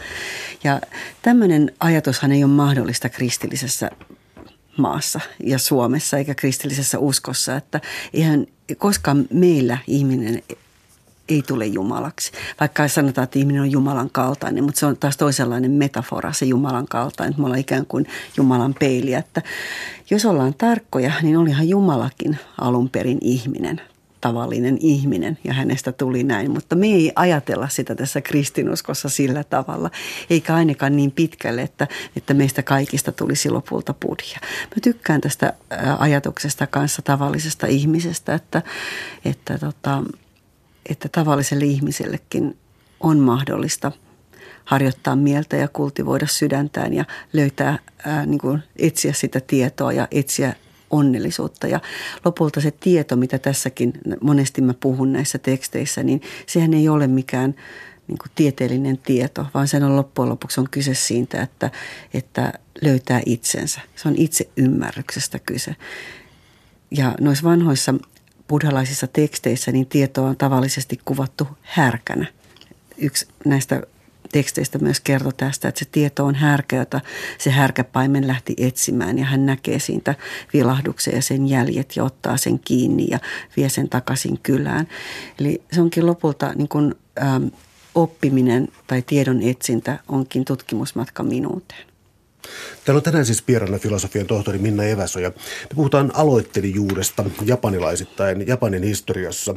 Ja 0.63 0.81
tämmöinen 1.21 1.71
ajatushan 1.79 2.31
ei 2.31 2.43
ole 2.43 2.51
mahdollista 2.51 3.09
kristillisessä 3.09 3.91
maassa 4.77 5.19
ja 5.43 5.59
Suomessa 5.59 6.17
eikä 6.17 6.35
kristillisessä 6.35 6.99
uskossa, 6.99 7.55
että 7.55 7.81
ihan 8.13 8.47
koskaan 8.77 9.25
meillä 9.33 9.77
ihminen 9.87 10.41
ei 11.29 11.41
tule 11.41 11.65
Jumalaksi. 11.65 12.31
Vaikka 12.59 12.87
sanotaan, 12.87 13.23
että 13.23 13.39
ihminen 13.39 13.61
on 13.61 13.71
Jumalan 13.71 14.09
kaltainen, 14.09 14.63
mutta 14.63 14.79
se 14.79 14.85
on 14.85 14.97
taas 14.97 15.17
toisenlainen 15.17 15.71
metafora, 15.71 16.33
se 16.33 16.45
Jumalan 16.45 16.87
kaltainen. 16.87 17.39
Me 17.39 17.45
ollaan 17.45 17.59
ikään 17.59 17.85
kuin 17.85 18.07
Jumalan 18.37 18.75
peili, 18.79 19.13
että 19.13 19.41
jos 20.09 20.25
ollaan 20.25 20.53
tarkkoja, 20.53 21.11
niin 21.21 21.37
olihan 21.37 21.69
Jumalakin 21.69 22.37
alun 22.61 22.89
perin 22.89 23.17
ihminen– 23.21 23.81
tavallinen 24.25 24.77
ihminen 24.81 25.37
ja 25.43 25.53
hänestä 25.53 25.91
tuli 25.91 26.23
näin. 26.23 26.51
Mutta 26.51 26.75
me 26.75 26.87
ei 26.87 27.11
ajatella 27.15 27.69
sitä 27.69 27.95
tässä 27.95 28.21
kristinuskossa 28.21 29.09
sillä 29.09 29.43
tavalla, 29.43 29.91
eikä 30.29 30.55
ainakaan 30.55 30.95
niin 30.95 31.11
pitkälle, 31.11 31.61
että, 31.61 31.87
että 32.15 32.33
meistä 32.33 32.63
kaikista 32.63 33.11
tulisi 33.11 33.49
lopulta 33.49 33.93
buddhia. 33.93 34.39
Mä 34.43 34.81
tykkään 34.81 35.21
tästä 35.21 35.53
ajatuksesta 35.99 36.67
kanssa 36.67 37.01
tavallisesta 37.01 37.67
ihmisestä, 37.67 38.33
että, 38.33 38.61
että, 39.25 39.57
tota, 39.57 40.03
että 40.89 41.09
tavalliselle 41.11 41.65
ihmisellekin 41.65 42.57
on 42.99 43.19
mahdollista 43.19 43.91
harjoittaa 44.65 45.15
mieltä 45.15 45.55
ja 45.55 45.67
kultivoida 45.67 46.27
sydäntään 46.27 46.93
ja 46.93 47.05
löytää, 47.33 47.79
ää, 48.05 48.25
niin 48.25 48.39
kuin 48.39 48.63
etsiä 48.75 49.13
sitä 49.13 49.39
tietoa 49.39 49.93
ja 49.93 50.07
etsiä 50.11 50.53
onnellisuutta. 50.95 51.67
Ja 51.67 51.79
lopulta 52.25 52.61
se 52.61 52.71
tieto, 52.71 53.15
mitä 53.15 53.39
tässäkin 53.39 53.93
monesti 54.21 54.61
mä 54.61 54.73
puhun 54.79 55.13
näissä 55.13 55.37
teksteissä, 55.37 56.03
niin 56.03 56.21
sehän 56.45 56.73
ei 56.73 56.89
ole 56.89 57.07
mikään 57.07 57.55
niin 58.07 58.17
kuin 58.17 58.31
tieteellinen 58.35 58.97
tieto, 58.97 59.45
vaan 59.53 59.67
sen 59.67 59.83
on 59.83 59.95
loppujen 59.95 60.29
lopuksi 60.29 60.59
on 60.59 60.67
kyse 60.71 60.93
siitä, 60.93 61.41
että, 61.41 61.71
että 62.13 62.53
löytää 62.81 63.21
itsensä. 63.25 63.81
Se 63.95 64.07
on 64.07 64.15
itse 64.17 64.49
ymmärryksestä 64.57 65.39
kyse. 65.39 65.75
Ja 66.91 67.15
noissa 67.21 67.43
vanhoissa 67.43 67.93
buddhalaisissa 68.47 69.07
teksteissä 69.07 69.71
niin 69.71 69.85
tietoa 69.85 70.29
on 70.29 70.37
tavallisesti 70.37 70.99
kuvattu 71.05 71.47
härkänä. 71.61 72.25
Yksi 72.97 73.27
näistä 73.45 73.81
teksteistä 74.31 74.79
myös 74.79 74.99
kertoi 74.99 75.33
tästä, 75.37 75.67
että 75.67 75.79
se 75.79 75.85
tieto 75.91 76.25
on 76.25 76.35
härkä, 76.35 76.75
jota 76.75 77.01
se 77.37 77.49
härkäpaimen 77.49 78.27
lähti 78.27 78.55
etsimään 78.57 79.17
ja 79.17 79.25
hän 79.25 79.45
näkee 79.45 79.79
siitä 79.79 80.15
vilahduksen 80.53 81.15
ja 81.15 81.21
sen 81.21 81.47
jäljet 81.47 81.95
ja 81.95 82.03
ottaa 82.03 82.37
sen 82.37 82.59
kiinni 82.59 83.07
ja 83.11 83.19
vie 83.57 83.69
sen 83.69 83.89
takaisin 83.89 84.39
kylään. 84.39 84.87
Eli 85.39 85.61
se 85.71 85.81
onkin 85.81 86.05
lopulta 86.05 86.53
niin 86.53 86.69
kuin, 86.69 86.95
ähm, 87.23 87.45
oppiminen 87.95 88.67
tai 88.87 89.01
tiedon 89.01 89.41
etsintä 89.41 89.99
onkin 90.07 90.45
tutkimusmatka 90.45 91.23
minuuteen. 91.23 91.87
Täällä 92.85 92.99
on 92.99 93.03
tänään 93.03 93.25
siis 93.25 93.47
vieraana 93.47 93.77
filosofian 93.77 94.25
tohtori 94.25 94.57
Minna 94.57 94.83
Eväsoja. 94.83 95.29
Me 95.29 95.75
puhutaan 95.75 96.11
aloittelijuudesta 96.13 97.23
japanilaisittain 97.45 98.47
Japanin 98.47 98.83
historiassa. 98.83 99.55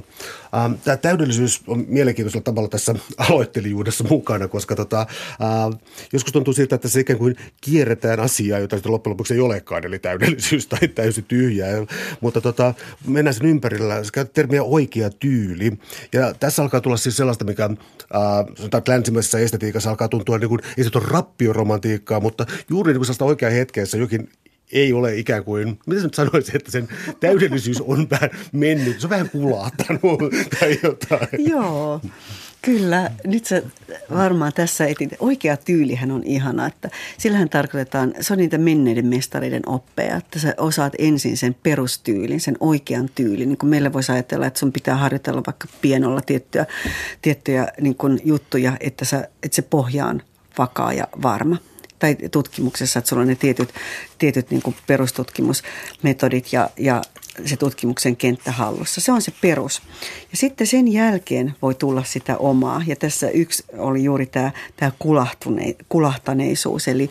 Ähm, 0.56 0.72
Tämä 0.84 0.96
täydellisyys 0.96 1.60
on 1.66 1.84
mielenkiintoisella 1.88 2.42
tavalla 2.42 2.68
tässä 2.68 2.94
aloittelijuudessa 3.30 4.04
mukana, 4.04 4.48
koska 4.48 4.76
tota, 4.76 5.00
äh, 5.00 5.80
joskus 6.12 6.32
tuntuu 6.32 6.54
siltä, 6.54 6.74
että 6.74 6.88
se 6.88 7.00
ikään 7.00 7.18
kuin 7.18 7.36
kierretään 7.60 8.20
asiaa, 8.20 8.58
jota 8.58 8.76
sitten 8.76 8.92
loppujen 8.92 9.12
lopuksi 9.12 9.34
ei 9.34 9.40
olekaan, 9.40 9.86
eli 9.86 9.98
täydellisyys 9.98 10.66
tai 10.66 10.88
täysin 10.88 11.24
tyhjää. 11.24 11.68
Mutta 12.20 12.40
tota, 12.40 12.74
mennään 13.06 13.34
sen 13.34 13.46
ympärillä, 13.46 14.04
se 14.04 14.24
termiä 14.24 14.62
oikea 14.62 15.10
tyyli. 15.10 15.72
Ja 16.12 16.34
tässä 16.34 16.62
alkaa 16.62 16.80
tulla 16.80 16.96
siis 16.96 17.16
sellaista, 17.16 17.44
mikä 17.44 17.64
äh, 17.64 17.70
sanotaan, 18.54 18.82
länsimäisessä 18.88 19.38
estetiikassa 19.38 19.90
alkaa 19.90 20.08
tuntua 20.08 20.38
niin 20.38 20.48
kuin, 20.48 20.60
ei 20.76 20.84
se 20.84 20.90
ole 20.94 21.04
rappioromantiikkaa, 21.08 22.20
mutta 22.20 22.46
juuri 22.70 22.92
niin 22.92 22.98
kuin 22.98 23.17
sellaista 23.18 23.24
oikeaa 23.24 23.50
hetkeessä 23.50 23.98
jokin 23.98 24.28
ei 24.72 24.92
ole 24.92 25.16
ikään 25.16 25.44
kuin, 25.44 25.78
miten 25.86 26.02
nyt 26.02 26.14
sanoisin, 26.14 26.56
että 26.56 26.70
sen 26.70 26.88
täydellisyys 27.20 27.80
on 27.80 28.10
vähän 28.10 28.30
mennyt, 28.52 29.00
se 29.00 29.06
on 29.06 29.10
vähän 29.10 29.30
kulahtanut 29.30 30.20
tai 30.60 30.78
jotain. 30.82 31.28
Joo, 31.38 32.00
kyllä. 32.62 33.10
Nyt 33.24 33.44
se 33.44 33.64
varmaan 34.10 34.52
tässä 34.52 34.86
etin. 34.86 35.10
Oikea 35.18 35.56
tyylihän 35.56 36.10
on 36.10 36.22
ihana, 36.24 36.66
että 36.66 36.90
sillähän 37.18 37.48
tarkoitetaan, 37.48 38.14
se 38.20 38.32
on 38.32 38.38
niitä 38.38 38.58
menneiden 38.58 39.06
mestareiden 39.06 39.62
oppeja, 39.66 40.16
että 40.16 40.38
sä 40.38 40.54
osaat 40.58 40.92
ensin 40.98 41.36
sen 41.36 41.56
perustyylin, 41.62 42.40
sen 42.40 42.56
oikean 42.60 43.08
tyylin. 43.14 43.48
Niin 43.48 43.58
kuin 43.58 43.70
meillä 43.70 43.92
voisi 43.92 44.12
ajatella, 44.12 44.46
että 44.46 44.60
sun 44.60 44.72
pitää 44.72 44.96
harjoitella 44.96 45.42
vaikka 45.46 45.68
pienolla 45.80 46.20
tiettyjä, 46.20 46.66
tiettyjä 47.22 47.68
niin 47.80 47.96
juttuja, 48.24 48.76
että, 48.80 49.04
sä, 49.04 49.28
että 49.42 49.56
se 49.56 49.62
pohja 49.62 50.06
on 50.06 50.22
vakaa 50.58 50.92
ja 50.92 51.08
varma 51.22 51.56
tai 51.98 52.16
tutkimuksessa, 52.30 52.98
että 52.98 53.08
sulla 53.08 53.22
on 53.22 53.28
ne 53.28 53.34
tietyt, 53.34 53.68
tietyt 54.18 54.50
niin 54.50 54.62
perustutkimusmetodit 54.86 56.52
ja, 56.52 56.70
ja 56.76 57.02
se 57.44 57.56
tutkimuksen 57.56 58.16
kenttä 58.16 58.52
hallussa. 58.52 59.00
Se 59.00 59.12
on 59.12 59.22
se 59.22 59.32
perus. 59.40 59.82
Ja 60.30 60.36
sitten 60.36 60.66
sen 60.66 60.92
jälkeen 60.92 61.54
voi 61.62 61.74
tulla 61.74 62.04
sitä 62.04 62.36
omaa. 62.36 62.82
Ja 62.86 62.96
tässä 62.96 63.30
yksi 63.30 63.64
oli 63.78 64.04
juuri 64.04 64.26
tämä, 64.26 64.50
tämä 64.76 64.92
kulahtaneisuus, 65.88 66.88
eli 66.88 67.10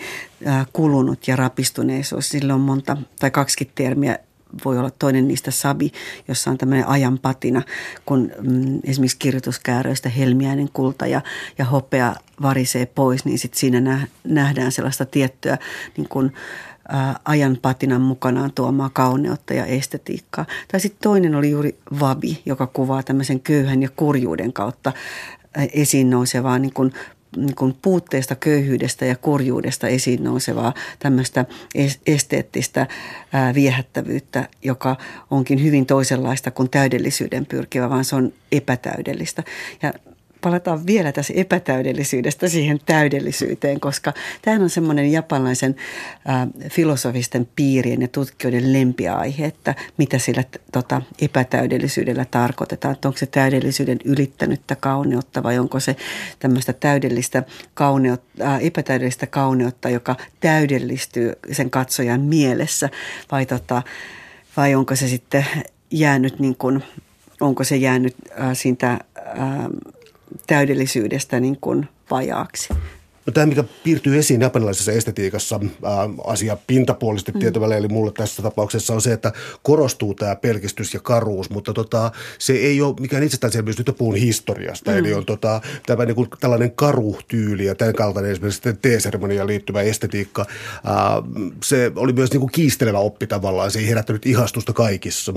kulunut 0.73 1.27
ja 1.27 1.35
rapistuneisuus. 1.35 2.29
Sillä 2.29 2.53
on 2.53 2.61
monta 2.61 2.97
tai 3.19 3.31
kaksi 3.31 3.71
termiä 3.75 4.19
voi 4.65 4.77
olla 4.77 4.91
toinen 4.99 5.27
niistä 5.27 5.51
sabi, 5.51 5.91
jossa 6.27 6.51
on 6.51 6.57
tämmöinen 6.57 6.87
ajanpatina, 6.87 7.61
kun 8.05 8.31
mm, 8.41 8.79
esimerkiksi 8.83 9.17
kirjoituskääröistä 9.19 10.09
helmiäinen 10.09 10.69
kulta 10.73 11.07
ja, 11.07 11.21
ja 11.57 11.65
hopea 11.65 12.15
varisee 12.41 12.85
pois, 12.85 13.25
niin 13.25 13.39
sitten 13.39 13.59
siinä 13.59 14.07
nähdään 14.23 14.71
sellaista 14.71 15.05
tiettyä 15.05 15.57
niin 15.97 16.09
kuin, 16.09 16.33
ää, 16.89 17.19
ajanpatinan 17.25 18.01
mukanaan 18.01 18.51
tuomaa 18.55 18.89
kauneutta 18.93 19.53
ja 19.53 19.65
estetiikkaa. 19.65 20.45
Tai 20.71 20.79
sitten 20.79 21.01
toinen 21.03 21.35
oli 21.35 21.49
juuri 21.49 21.77
vabi, 21.99 22.41
joka 22.45 22.67
kuvaa 22.67 23.03
tämmöisen 23.03 23.39
köyhän 23.39 23.81
ja 23.81 23.89
kurjuuden 23.95 24.53
kautta 24.53 24.93
esiin 25.73 26.09
nousevaa 26.09 26.59
niin 26.59 26.73
kuin 26.73 26.93
niin 27.37 27.75
puutteesta, 27.81 28.35
köyhyydestä 28.35 29.05
ja 29.05 29.15
kurjuudesta 29.15 29.87
esiin 29.87 30.23
nousevaa 30.23 30.73
tämmöistä 30.99 31.45
esteettistä 32.07 32.87
viehättävyyttä, 33.53 34.49
joka 34.63 34.95
onkin 35.31 35.63
hyvin 35.63 35.85
toisenlaista 35.85 36.51
kuin 36.51 36.69
täydellisyyden 36.69 37.45
pyrkivä, 37.45 37.89
vaan 37.89 38.05
se 38.05 38.15
on 38.15 38.33
epätäydellistä. 38.51 39.43
Ja 39.81 39.93
palataan 40.41 40.85
vielä 40.85 41.11
tässä 41.11 41.33
epätäydellisyydestä 41.35 42.47
siihen 42.47 42.79
täydellisyyteen, 42.85 43.79
koska 43.79 44.13
tämä 44.41 44.63
on 44.63 44.69
semmoinen 44.69 45.11
japanilaisen 45.11 45.75
äh, 46.29 46.47
filosofisten 46.69 47.47
piirien 47.55 48.01
ja 48.01 48.07
tutkijoiden 48.07 48.73
lempiaihe, 48.73 49.45
että 49.45 49.75
mitä 49.97 50.17
sillä 50.17 50.43
tota, 50.71 51.01
epätäydellisyydellä 51.21 52.25
tarkoitetaan. 52.31 52.93
Että 52.93 53.07
onko 53.07 53.17
se 53.17 53.25
täydellisyyden 53.25 53.99
ylittänyttä 54.05 54.75
kauneutta 54.75 55.43
vai 55.43 55.59
onko 55.59 55.79
se 55.79 55.95
tämmöistä 56.39 56.73
täydellistä 56.73 57.43
kauneutta, 57.73 58.43
äh, 58.43 58.65
epätäydellistä 58.65 59.27
kauneutta, 59.27 59.89
joka 59.89 60.15
täydellistyy 60.39 61.33
sen 61.51 61.69
katsojan 61.69 62.21
mielessä 62.21 62.89
vai, 63.31 63.45
tota, 63.45 63.81
vai 64.57 64.75
onko 64.75 64.95
se 64.95 65.07
sitten 65.07 65.45
jäänyt 65.91 66.39
niin 66.39 66.55
kuin, 66.55 66.83
onko 67.41 67.63
se 67.63 67.75
jäänyt 67.75 68.15
äh, 68.39 68.49
siitä 68.53 68.91
äh, 68.91 68.99
täydellisyydestä 70.47 71.39
niin 71.39 71.57
kuin 71.61 71.87
vajaaksi. 72.11 72.73
No 73.27 73.33
tämä, 73.33 73.45
mikä 73.45 73.63
piirtyy 73.83 74.17
esiin 74.17 74.41
japanilaisessa 74.41 74.91
estetiikassa, 74.91 75.59
ää, 75.83 76.09
asia 76.23 76.57
pintapuolisesti 76.67 77.31
mm. 77.31 77.39
tietyvällä, 77.39 77.77
eli 77.77 77.87
mulle 77.87 78.11
tässä 78.11 78.43
tapauksessa 78.43 78.93
on 78.93 79.01
se, 79.01 79.13
että 79.13 79.31
korostuu 79.63 80.13
tämä 80.13 80.35
pelkistys 80.35 80.93
ja 80.93 80.99
karuus, 80.99 81.49
mutta 81.49 81.73
tota, 81.73 82.11
se 82.39 82.53
ei 82.53 82.81
ole 82.81 82.95
mikään 82.99 83.23
itsestäänselvyys, 83.23 83.77
nyt 83.77 83.97
puhun 83.97 84.15
historiasta, 84.15 84.91
mm. 84.91 84.97
eli 84.97 85.13
on 85.13 85.25
tota, 85.25 85.61
tämä 85.85 86.05
niin 86.05 86.15
kuin 86.15 86.29
tällainen 86.39 86.71
karuhtyyli 86.71 87.65
ja 87.65 87.75
tämän 87.75 87.93
kaltainen 87.93 88.31
esimerkiksi 88.31 88.73
teeseremoniaan 88.81 89.47
liittyvä 89.47 89.81
estetiikka, 89.81 90.45
ää, 90.83 90.95
se 91.63 91.91
oli 91.95 92.13
myös 92.13 92.31
niin 92.31 92.41
kuin 92.41 92.51
kiistelevä 92.51 92.99
oppi 92.99 93.27
tavallaan, 93.27 93.71
se 93.71 93.79
ei 93.79 93.87
herättänyt 93.87 94.25
ihastusta 94.25 94.73
kaikissa. 94.73 95.33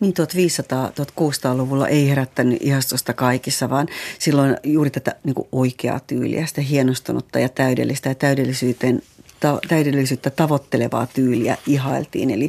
Niin 0.00 0.14
1500-1600-luvulla 0.18 1.88
ei 1.88 2.08
herättänyt 2.08 2.58
ihastusta 2.60 3.12
kaikissa, 3.12 3.70
vaan 3.70 3.86
silloin 4.18 4.56
juuri 4.64 4.90
tätä 4.90 5.14
niin 5.24 5.34
kuin 5.34 5.48
oikeaa 5.52 6.00
tyyliä, 6.00 6.46
sitä 6.46 6.60
hienostunut 6.60 7.27
kaunutta 7.28 7.38
ja 7.38 7.48
täydellistä 7.48 8.08
ja 8.08 8.14
täydellisyyteen 8.14 9.02
ta, 9.40 9.58
täydellisyyttä 9.68 10.30
tavoittelevaa 10.30 11.06
tyyliä 11.06 11.56
ihailtiin. 11.66 12.30
Eli 12.30 12.48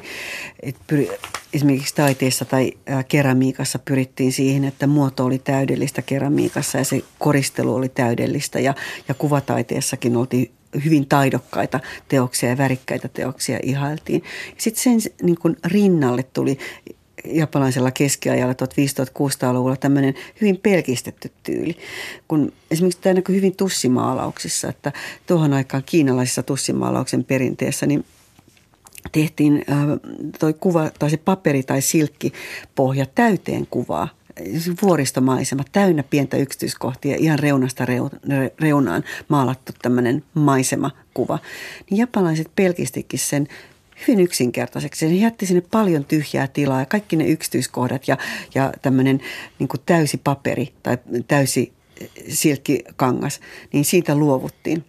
et 0.64 0.76
pyri, 0.88 1.10
esimerkiksi 1.54 1.96
taiteessa 1.96 2.46
tai 2.46 2.72
keramiikassa 3.08 3.80
pyrittiin 3.80 4.32
siihen, 4.32 4.64
että 4.64 4.88
muoto 4.88 5.26
oli 5.26 5.40
täydellistä 5.40 6.02
keramiikassa 6.02 6.78
ja 6.78 6.84
se 6.84 7.02
koristelu 7.20 7.76
oli 7.76 7.90
täydellistä. 7.90 8.60
Ja, 8.60 8.76
ja 9.08 9.14
kuvataiteessakin 9.14 10.18
oltiin 10.18 10.52
hyvin 10.86 11.08
taidokkaita 11.08 11.80
teoksia 12.08 12.50
ja 12.50 12.58
värikkäitä 12.58 13.08
teoksia 13.08 13.60
ihailtiin. 13.64 14.24
Sitten 14.58 14.84
sen 14.84 15.12
niin 15.22 15.38
kuin 15.38 15.58
rinnalle 15.66 16.24
tuli 16.24 16.58
japanilaisella 17.26 17.92
keskiajalla 17.92 18.54
1500-1600-luvulla 18.54 19.76
tämmöinen 19.76 20.14
hyvin 20.42 20.58
pelkistetty 20.58 21.32
tyyli. 21.44 21.78
Kun 22.28 22.54
esimerkiksi 22.72 23.02
tämä 23.02 23.14
näkyy 23.14 23.36
hyvin 23.36 23.56
tussimaalauksissa, 23.56 24.68
että 24.70 24.92
tuohon 25.28 25.54
aikaan 25.54 25.84
kiinalaisessa 25.86 26.44
tussimaalauksen 26.44 27.24
perinteessä 27.24 27.86
niin 27.86 28.06
tehtiin 29.12 29.66
äh, 29.72 29.78
toi 30.40 30.54
kuva, 30.54 30.92
tai 31.00 31.10
se 31.10 31.18
paperi 31.18 31.64
tai 31.64 31.82
silkki 31.82 32.34
pohja 32.76 33.06
täyteen 33.06 33.68
kuvaa 33.70 34.20
vuoristomaisema 34.82 35.64
täynnä 35.72 36.04
pientä 36.04 36.38
yksityiskohtia, 36.38 37.16
ihan 37.20 37.40
reunasta 37.40 37.86
reunaan 38.60 39.04
maalattu 39.28 39.74
tämmöinen 39.82 40.24
maisemakuva. 40.34 41.40
Niin 41.90 41.98
japanilaiset 41.98 42.52
pelkistikin 42.56 43.20
sen 43.20 43.48
hyvin 44.08 44.20
yksinkertaiseksi. 44.20 45.10
Se 45.10 45.16
jätti 45.16 45.46
sinne 45.46 45.64
paljon 45.72 46.06
tyhjää 46.06 46.48
tilaa 46.48 46.80
ja 46.80 46.86
kaikki 46.86 47.16
ne 47.16 47.28
yksityiskohdat 47.28 48.08
ja, 48.08 48.18
ja 48.56 48.74
tämmöinen 48.82 49.22
niin 49.60 49.70
täysi 49.86 50.18
paperi 50.18 50.74
tai 50.84 50.98
täysi 51.28 51.74
silkkikangas, 52.30 53.40
niin 53.74 53.86
siitä 53.86 54.16
luovuttiin. 54.16 54.86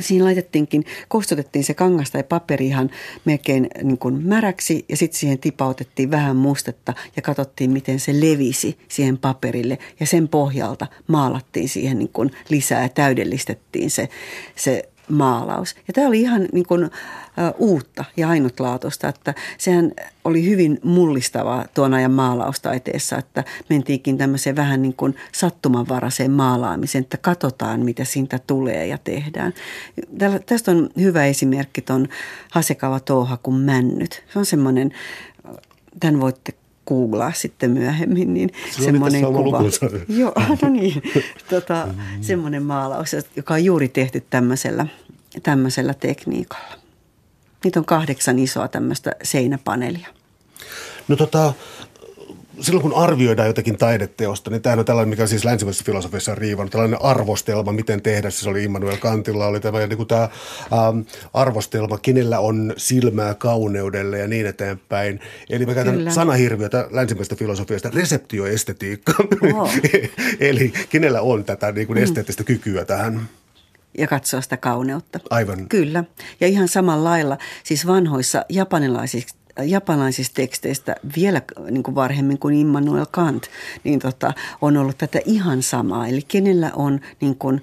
Siinä 0.00 0.24
laitettiinkin, 0.24 0.84
kostutettiin 1.08 1.64
se 1.64 1.74
kangas 1.74 2.10
tai 2.10 2.22
paperi 2.22 2.66
ihan 2.66 2.90
melkein 3.24 3.68
niin 3.82 3.98
kuin 3.98 4.26
märäksi 4.26 4.84
ja 4.88 4.96
sitten 4.96 5.18
siihen 5.18 5.38
tipautettiin 5.38 6.10
vähän 6.10 6.36
mustetta 6.36 6.94
ja 7.16 7.22
katsottiin, 7.22 7.70
miten 7.70 8.00
se 8.00 8.20
levisi 8.20 8.78
siihen 8.88 9.18
paperille 9.18 9.78
ja 10.00 10.06
sen 10.06 10.28
pohjalta 10.28 10.86
maalattiin 11.06 11.68
siihen 11.68 11.98
niin 11.98 12.10
kuin 12.12 12.30
lisää 12.48 12.82
ja 12.82 12.88
täydellistettiin 12.88 13.90
se, 13.90 14.08
se 14.56 14.88
maalaus. 15.10 15.74
Ja 15.88 15.92
tämä 15.92 16.06
oli 16.06 16.20
ihan 16.20 16.48
niin 16.52 16.66
kuin, 16.66 16.90
uutta 17.58 18.04
ja 18.16 18.28
ainutlaatuista, 18.28 19.08
että 19.08 19.34
sehän 19.58 19.92
oli 20.24 20.44
hyvin 20.44 20.78
mullistavaa 20.82 21.64
tuon 21.74 21.94
ajan 21.94 22.12
maalaustaiteessa, 22.12 23.18
että 23.18 23.44
mentiinkin 23.68 24.18
tämmöiseen 24.18 24.56
vähän 24.56 24.82
niin 24.82 24.94
kuin 24.96 25.16
sattumanvaraiseen 25.32 26.30
maalaamiseen, 26.30 27.02
että 27.02 27.16
katsotaan 27.16 27.80
mitä 27.80 28.04
siitä 28.04 28.38
tulee 28.46 28.86
ja 28.86 28.98
tehdään. 28.98 29.54
Tästä 30.46 30.70
on 30.70 30.90
hyvä 31.00 31.24
esimerkki 31.24 31.80
tuon 31.82 32.08
Hasekawa 32.50 33.00
Touha 33.00 33.36
kuin 33.36 33.56
männyt. 33.56 34.24
Se 34.32 34.38
on 34.38 34.46
semmoinen, 34.46 34.92
tämän 36.00 36.20
voitte 36.20 36.52
googlaa 36.90 37.32
sitten 37.32 37.70
myöhemmin, 37.70 38.34
niin 38.34 38.50
se 38.70 38.84
semmoinen 38.84 39.24
kuva. 39.24 39.62
Joo, 40.20 40.32
no 40.62 40.68
niin, 40.68 41.02
tota, 41.50 41.88
semmoinen 42.20 42.62
maalaus, 42.62 43.16
joka 43.36 43.54
on 43.54 43.64
juuri 43.64 43.88
tehty 43.88 44.24
tämmöisellä, 44.30 44.86
tämmöisellä 45.42 45.94
tekniikalla. 45.94 46.74
Niitä 47.64 47.80
on 47.80 47.84
kahdeksan 47.84 48.38
isoa 48.38 48.68
tämmöistä 48.68 49.12
seinäpaneelia. 49.22 50.08
No 51.08 51.16
tota, 51.16 51.52
silloin 52.60 52.82
kun 52.82 52.94
arvioidaan 52.94 53.48
jotakin 53.48 53.78
taideteosta, 53.78 54.50
niin 54.50 54.62
tämähän 54.62 54.78
on 54.78 54.84
tällainen, 54.84 55.08
mikä 55.08 55.26
siis 55.26 55.44
länsimaisessa 55.44 55.84
filosofiassa 55.84 56.32
on 56.32 56.38
riivannut, 56.38 56.72
tällainen 56.72 57.02
arvostelma, 57.02 57.72
miten 57.72 58.02
tehdä. 58.02 58.30
Se 58.30 58.50
oli 58.50 58.64
Immanuel 58.64 58.96
Kantilla, 58.96 59.46
oli 59.46 59.60
tämä, 59.60 59.86
niin 59.86 59.96
kuin 59.96 60.06
tämä 60.06 60.22
ähm, 60.22 61.00
arvostelma, 61.34 61.98
kenellä 61.98 62.40
on 62.40 62.72
silmää 62.76 63.34
kauneudelle 63.34 64.18
ja 64.18 64.28
niin 64.28 64.46
eteenpäin. 64.46 65.20
Eli 65.50 65.66
mä 65.66 65.74
käytän 65.74 65.94
Kyllä. 65.94 66.10
sanahirviötä 66.10 66.88
länsimaisesta 66.90 67.36
filosofiasta, 67.36 67.90
reseptioestetiikka. 67.94 69.12
Eli 70.40 70.72
kenellä 70.90 71.20
on 71.20 71.44
tätä 71.44 71.72
niin 71.72 71.86
kuin 71.86 71.98
mm. 71.98 72.04
esteettistä 72.04 72.44
kykyä 72.44 72.84
tähän 72.84 73.28
ja 73.98 74.06
katsoa 74.06 74.40
sitä 74.40 74.56
kauneutta. 74.56 75.20
Aivan. 75.30 75.68
Kyllä. 75.68 76.04
Ja 76.40 76.46
ihan 76.46 76.68
samalla 76.68 77.10
lailla, 77.10 77.38
siis 77.64 77.86
vanhoissa 77.86 78.44
japanilaisissa 78.48 79.36
japanilaisista 79.64 80.34
teksteistä 80.34 80.96
vielä 81.16 81.42
niin 81.70 81.82
kuin 81.82 81.94
varhemmin 81.94 82.38
kuin 82.38 82.54
Immanuel 82.54 83.06
Kant, 83.10 83.46
niin 83.84 83.98
tota, 83.98 84.32
on 84.60 84.76
ollut 84.76 84.98
tätä 84.98 85.20
ihan 85.24 85.62
samaa. 85.62 86.06
Eli 86.06 86.22
kenellä 86.28 86.70
on 86.76 87.00
niin 87.20 87.36
kuin, 87.36 87.62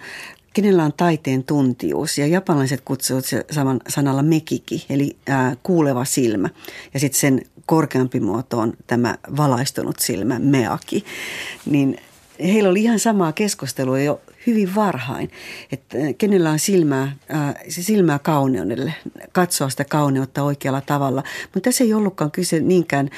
kenellä 0.53 0.83
on 0.83 0.93
taiteen 0.97 1.43
tuntijuus. 1.43 2.17
Ja 2.17 2.27
japanilaiset 2.27 2.81
kutsuvat 2.81 3.25
se 3.25 3.45
saman 3.51 3.79
sanalla 3.87 4.23
mekiki, 4.23 4.85
eli 4.89 5.17
ää, 5.27 5.55
kuuleva 5.63 6.05
silmä. 6.05 6.49
Ja 6.93 6.99
sitten 6.99 7.19
sen 7.19 7.41
korkeampi 7.65 8.19
muoto 8.19 8.59
on 8.59 8.73
tämä 8.87 9.17
valaistunut 9.37 9.99
silmä, 9.99 10.39
meaki. 10.39 11.05
Niin 11.65 11.97
heillä 12.43 12.69
oli 12.69 12.83
ihan 12.83 12.99
samaa 12.99 13.31
keskustelua 13.31 13.99
jo 13.99 14.21
hyvin 14.47 14.75
varhain, 14.75 15.31
että 15.71 15.97
kenellä 16.17 16.51
on 16.51 16.59
silmää, 16.59 17.15
se 17.69 17.83
silmää 17.83 18.19
kauneudelle, 18.19 18.93
katsoa 19.31 19.69
sitä 19.69 19.85
kauneutta 19.85 20.43
oikealla 20.43 20.81
tavalla. 20.81 21.23
Mutta 21.53 21.67
tässä 21.67 21.83
ei 21.83 21.93
ollutkaan 21.93 22.31
kyse 22.31 22.59
niinkään 22.59 23.09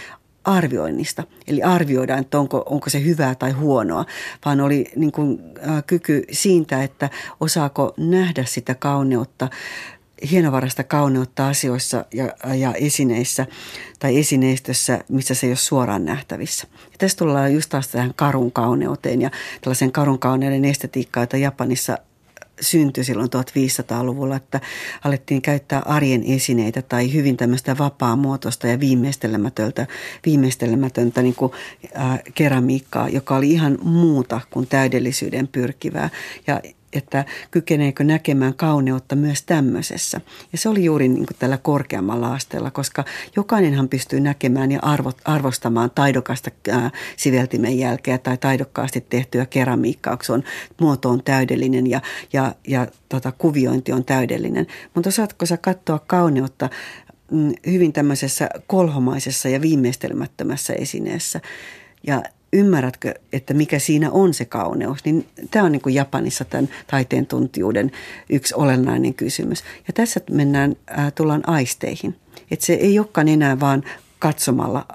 arvioinnista, 0.43 1.23
eli 1.47 1.63
arvioidaan, 1.63 2.19
että 2.19 2.39
onko, 2.39 2.63
onko 2.65 2.89
se 2.89 3.03
hyvää 3.03 3.35
tai 3.35 3.51
huonoa, 3.51 4.05
vaan 4.45 4.61
oli 4.61 4.91
niin 4.95 5.11
kuin, 5.11 5.39
äh, 5.69 5.83
kyky 5.87 6.23
siitä, 6.31 6.83
että 6.83 7.09
osaako 7.39 7.93
nähdä 7.97 8.43
sitä 8.45 8.75
kauneutta 8.75 9.49
hienovarasta 10.31 10.83
kauneutta 10.83 11.47
asioissa 11.47 12.05
ja, 12.13 12.55
ja 12.55 12.73
esineissä 12.73 13.45
tai 13.99 14.19
esineistössä, 14.19 14.99
missä 15.09 15.33
se 15.33 15.47
ei 15.47 15.51
ole 15.51 15.57
suoraan 15.57 16.05
nähtävissä. 16.05 16.67
Ja 16.73 16.97
tässä 16.97 17.17
tullaan 17.17 17.53
just 17.53 17.69
taas 17.69 17.87
tähän 17.87 18.13
karun 18.15 18.51
kauneuteen 18.51 19.21
ja 19.21 19.31
tällaisen 19.61 19.91
karun 19.91 20.19
kauneuden 20.19 20.65
estetiikkaa, 20.65 21.23
jota 21.23 21.37
Japanissa 21.37 21.97
syntyi 22.61 23.03
silloin 23.03 23.29
1500-luvulla, 23.29 24.35
että 24.35 24.61
alettiin 25.03 25.41
käyttää 25.41 25.79
arjen 25.79 26.23
esineitä 26.23 26.81
tai 26.81 27.13
hyvin 27.13 27.37
tämmöistä 27.37 27.77
vapaa-muotoista 27.77 28.67
ja 28.67 28.79
viimeistelemätöntä, 28.79 29.87
viimeistelemätöntä 30.25 31.21
niin 31.21 31.35
kuin, 31.35 31.51
äh, 31.97 32.19
keramiikkaa, 32.35 33.09
joka 33.09 33.35
oli 33.35 33.51
ihan 33.51 33.77
muuta 33.83 34.41
kuin 34.51 34.67
täydellisyyden 34.67 35.47
pyrkivää. 35.47 36.09
Ja 36.47 36.61
että 36.93 37.25
kykeneekö 37.51 38.03
näkemään 38.03 38.53
kauneutta 38.53 39.15
myös 39.15 39.43
tämmöisessä. 39.43 40.21
Ja 40.51 40.57
se 40.57 40.69
oli 40.69 40.85
juuri 40.85 41.07
niin 41.07 41.25
kuin 41.25 41.37
tällä 41.39 41.57
korkeammalla 41.57 42.33
asteella, 42.33 42.71
koska 42.71 43.05
jokainenhan 43.35 43.89
pystyy 43.89 44.19
näkemään 44.19 44.71
ja 44.71 44.79
arvo, 44.81 45.11
arvostamaan 45.25 45.91
taidokasta 45.95 46.51
ää, 46.71 46.91
siveltimen 47.17 47.79
jälkeä 47.79 48.17
tai 48.17 48.37
taidokkaasti 48.37 49.05
tehtyä 49.09 49.45
keramiikkaa, 49.45 50.17
kun 50.17 50.25
se 50.25 50.33
on, 50.33 50.43
muoto 50.81 51.09
on 51.09 51.23
täydellinen 51.23 51.87
ja, 51.87 52.01
ja, 52.33 52.55
ja 52.67 52.87
tota, 53.09 53.31
kuviointi 53.31 53.91
on 53.91 54.05
täydellinen. 54.05 54.67
Mutta 54.93 55.09
osaatko 55.09 55.45
sä 55.45 55.57
katsoa 55.57 55.99
kauneutta 55.99 56.69
mm, 57.31 57.53
hyvin 57.65 57.93
tämmöisessä 57.93 58.49
kolhomaisessa 58.67 59.49
ja 59.49 59.61
viimeistelmättömässä 59.61 60.73
esineessä? 60.73 61.41
Ja 62.07 62.23
ymmärrätkö, 62.53 63.13
että 63.33 63.53
mikä 63.53 63.79
siinä 63.79 64.11
on 64.11 64.33
se 64.33 64.45
kauneus, 64.45 65.05
niin 65.05 65.27
tämä 65.51 65.65
on 65.65 65.71
niin 65.71 65.81
kuin 65.81 65.95
Japanissa 65.95 66.45
tämän 66.45 66.69
taiteen 66.87 67.25
tuntijuuden 67.25 67.91
yksi 68.29 68.53
olennainen 68.55 69.13
kysymys. 69.13 69.63
Ja 69.87 69.93
tässä 69.93 70.19
mennään, 70.31 70.75
äh, 70.99 71.13
tullaan 71.13 71.49
aisteihin. 71.49 72.15
Että 72.51 72.65
se 72.65 72.73
ei 72.73 72.99
olekaan 72.99 73.27
enää 73.27 73.59
vaan 73.59 73.83
katsomalla 74.19 74.85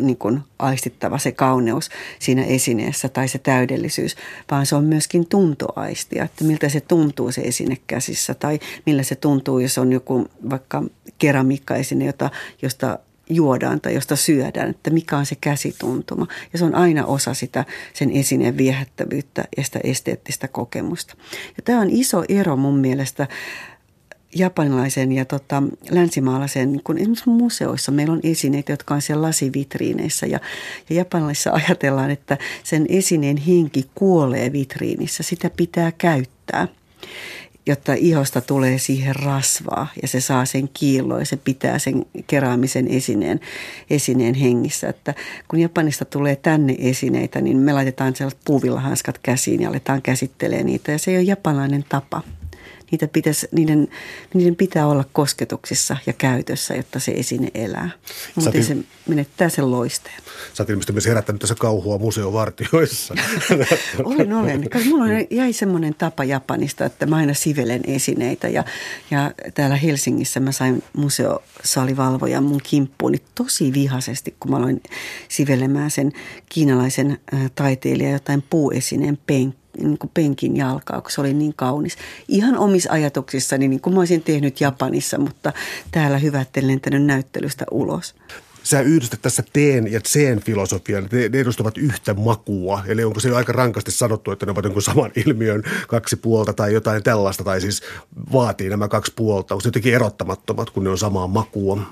niin 0.00 0.16
kuin 0.16 0.40
aistittava 0.58 1.18
se 1.18 1.32
kauneus 1.32 1.90
siinä 2.18 2.44
esineessä 2.44 3.08
tai 3.08 3.28
se 3.28 3.38
täydellisyys, 3.38 4.16
vaan 4.50 4.66
se 4.66 4.76
on 4.76 4.84
myöskin 4.84 5.26
tuntoaistia, 5.28 6.24
että 6.24 6.44
miltä 6.44 6.68
se 6.68 6.80
tuntuu 6.80 7.32
se 7.32 7.40
esine 7.40 7.76
käsissä 7.86 8.34
tai 8.34 8.58
millä 8.86 9.02
se 9.02 9.14
tuntuu, 9.14 9.58
jos 9.58 9.78
on 9.78 9.92
joku 9.92 10.26
vaikka 10.50 10.82
keramiikkaesine, 11.18 12.04
jota, 12.04 12.30
josta 12.62 12.98
juodaan 13.30 13.80
tai 13.80 13.94
josta 13.94 14.16
syödään, 14.16 14.70
että 14.70 14.90
mikä 14.90 15.18
on 15.18 15.26
se 15.26 15.34
käsituntuma. 15.40 16.26
Ja 16.52 16.58
se 16.58 16.64
on 16.64 16.74
aina 16.74 17.06
osa 17.06 17.34
sitä 17.34 17.64
sen 17.92 18.10
esineen 18.10 18.56
viehättävyyttä 18.56 19.44
ja 19.56 19.64
sitä 19.64 19.80
esteettistä 19.84 20.48
kokemusta. 20.48 21.14
Ja 21.56 21.62
tämä 21.64 21.80
on 21.80 21.90
iso 21.90 22.24
ero 22.28 22.56
mun 22.56 22.78
mielestä 22.78 23.28
japanilaisen 24.34 25.12
ja 25.12 25.24
tota, 25.24 25.62
länsimaalaisen, 25.90 26.80
kun 26.84 26.98
esimerkiksi 26.98 27.28
museoissa 27.30 27.92
meillä 27.92 28.12
on 28.12 28.20
esineitä, 28.22 28.72
jotka 28.72 28.94
on 28.94 29.02
siellä 29.02 29.22
lasivitriineissä 29.22 30.26
ja, 30.26 30.40
ja 30.90 30.96
japanilaisissa 30.96 31.52
ajatellaan, 31.52 32.10
että 32.10 32.38
sen 32.64 32.86
esineen 32.88 33.36
henki 33.36 33.90
kuolee 33.94 34.52
vitriinissä, 34.52 35.22
sitä 35.22 35.50
pitää 35.56 35.92
käyttää 35.92 36.68
jotta 37.66 37.94
ihosta 37.94 38.40
tulee 38.40 38.78
siihen 38.78 39.16
rasvaa 39.16 39.86
ja 40.02 40.08
se 40.08 40.20
saa 40.20 40.44
sen 40.44 40.68
kiilloa 40.74 41.18
ja 41.18 41.24
se 41.24 41.36
pitää 41.36 41.78
sen 41.78 42.06
keräämisen 42.26 42.88
esineen, 42.88 43.40
esineen 43.90 44.34
hengissä. 44.34 44.88
Että 44.88 45.14
kun 45.48 45.58
Japanista 45.58 46.04
tulee 46.04 46.36
tänne 46.36 46.76
esineitä, 46.78 47.40
niin 47.40 47.56
me 47.56 47.72
laitetaan 47.72 48.16
sellaiset 48.16 48.40
puuvillahanskat 48.44 49.18
käsiin 49.18 49.62
ja 49.62 49.68
aletaan 49.68 50.02
käsittelee 50.02 50.62
niitä 50.62 50.92
ja 50.92 50.98
se 50.98 51.10
ei 51.10 51.16
ole 51.16 51.22
japanilainen 51.24 51.84
tapa 51.88 52.22
niitä 52.92 53.08
pitäisi, 53.08 53.48
niiden, 53.52 53.88
niiden 54.34 54.56
pitää 54.56 54.86
olla 54.86 55.04
kosketuksissa 55.12 55.96
ja 56.06 56.12
käytössä, 56.12 56.74
jotta 56.74 57.00
se 57.00 57.12
esine 57.12 57.48
elää. 57.54 57.90
Mutta 58.34 58.62
se 58.62 58.76
menettää 59.08 59.48
sen 59.48 59.70
loisteen. 59.70 60.22
Sä 60.54 60.62
oot 60.62 60.70
ilmeisesti 60.70 60.92
myös 60.92 61.06
herättänyt 61.06 61.40
tässä 61.40 61.54
kauhua 61.54 61.98
museovartioissa. 61.98 63.14
olen, 64.04 64.32
olen. 64.32 64.68
Mulla 64.88 65.04
jäi 65.30 65.52
semmoinen 65.52 65.94
tapa 65.94 66.24
Japanista, 66.24 66.84
että 66.84 67.06
mä 67.06 67.16
aina 67.16 67.34
sivelen 67.34 67.80
esineitä 67.86 68.48
ja, 68.48 68.64
ja 69.10 69.32
täällä 69.54 69.76
Helsingissä 69.76 70.40
mä 70.40 70.52
sain 70.52 70.82
museosalivalvojan 70.92 72.44
mun 72.44 72.60
kimppuuni 72.62 73.18
tosi 73.34 73.72
vihaisesti, 73.72 74.34
kun 74.40 74.50
mä 74.50 74.56
aloin 74.56 74.82
sivelemään 75.28 75.90
sen 75.90 76.12
kiinalaisen 76.48 77.18
taiteilijan 77.54 78.12
jotain 78.12 78.42
puuesineen 78.50 79.18
penkkiä 79.26 79.61
niin 79.78 79.98
kuin 79.98 80.10
penkin 80.14 80.56
jalkaa, 80.56 81.00
kun 81.00 81.10
se 81.10 81.20
oli 81.20 81.34
niin 81.34 81.54
kaunis. 81.56 81.96
Ihan 82.28 82.58
omissa 82.58 82.92
ajatuksissani, 82.92 83.68
niin 83.68 83.80
kuin 83.80 83.94
mä 83.94 84.00
olisin 84.00 84.22
tehnyt 84.22 84.60
Japanissa, 84.60 85.18
mutta 85.18 85.52
täällä 85.90 86.18
hyvättelen 86.18 86.68
lentänyt 86.68 87.04
näyttelystä 87.04 87.64
ulos. 87.70 88.14
Sä 88.62 88.80
yhdistät 88.80 89.22
tässä 89.22 89.42
teen 89.52 89.92
ja 89.92 90.00
sen 90.06 90.40
filosofian, 90.40 91.08
ne, 91.12 91.28
ne 91.28 91.40
edustavat 91.40 91.78
yhtä 91.78 92.14
makua. 92.14 92.82
Eli 92.86 93.04
onko 93.04 93.20
se 93.20 93.30
aika 93.36 93.52
rankasti 93.52 93.90
sanottu, 93.90 94.30
että 94.30 94.46
ne 94.46 94.52
ovat 94.52 94.64
jonkun 94.64 94.82
saman 94.82 95.10
ilmiön 95.26 95.62
kaksi 95.88 96.16
puolta 96.16 96.52
tai 96.52 96.72
jotain 96.72 97.02
tällaista, 97.02 97.44
tai 97.44 97.60
siis 97.60 97.82
vaatii 98.32 98.68
nämä 98.68 98.88
kaksi 98.88 99.12
puolta. 99.16 99.54
Onko 99.54 99.60
se 99.60 99.68
jotenkin 99.68 99.94
erottamattomat, 99.94 100.70
kun 100.70 100.84
ne 100.84 100.90
on 100.90 100.98
samaa 100.98 101.26
makua? 101.26 101.82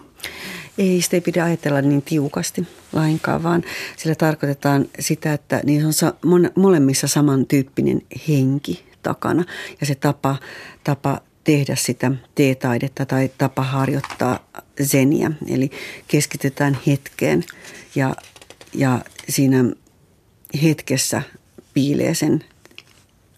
Ei, 0.78 1.02
sitä 1.02 1.16
ei 1.16 1.20
pidä 1.20 1.44
ajatella 1.44 1.82
niin 1.82 2.02
tiukasti 2.02 2.66
lainkaan, 2.92 3.42
vaan 3.42 3.62
sillä 3.96 4.14
tarkoitetaan 4.14 4.86
sitä, 4.98 5.32
että 5.32 5.60
niin 5.64 5.86
on 5.86 6.50
molemmissa 6.56 7.08
samantyyppinen 7.08 8.02
henki 8.28 8.84
takana 9.02 9.44
ja 9.80 9.86
se 9.86 9.94
tapa, 9.94 10.36
tapa 10.84 11.20
tehdä 11.44 11.76
sitä 11.76 12.10
teetaidetta 12.34 13.06
tai 13.06 13.30
tapa 13.38 13.62
harjoittaa 13.62 14.46
zeniä. 14.82 15.30
Eli 15.48 15.70
keskitytään 16.08 16.78
hetkeen 16.86 17.44
ja, 17.94 18.14
ja 18.74 19.00
siinä 19.28 19.64
hetkessä 20.62 21.22
piilee 21.74 22.14
sen 22.14 22.44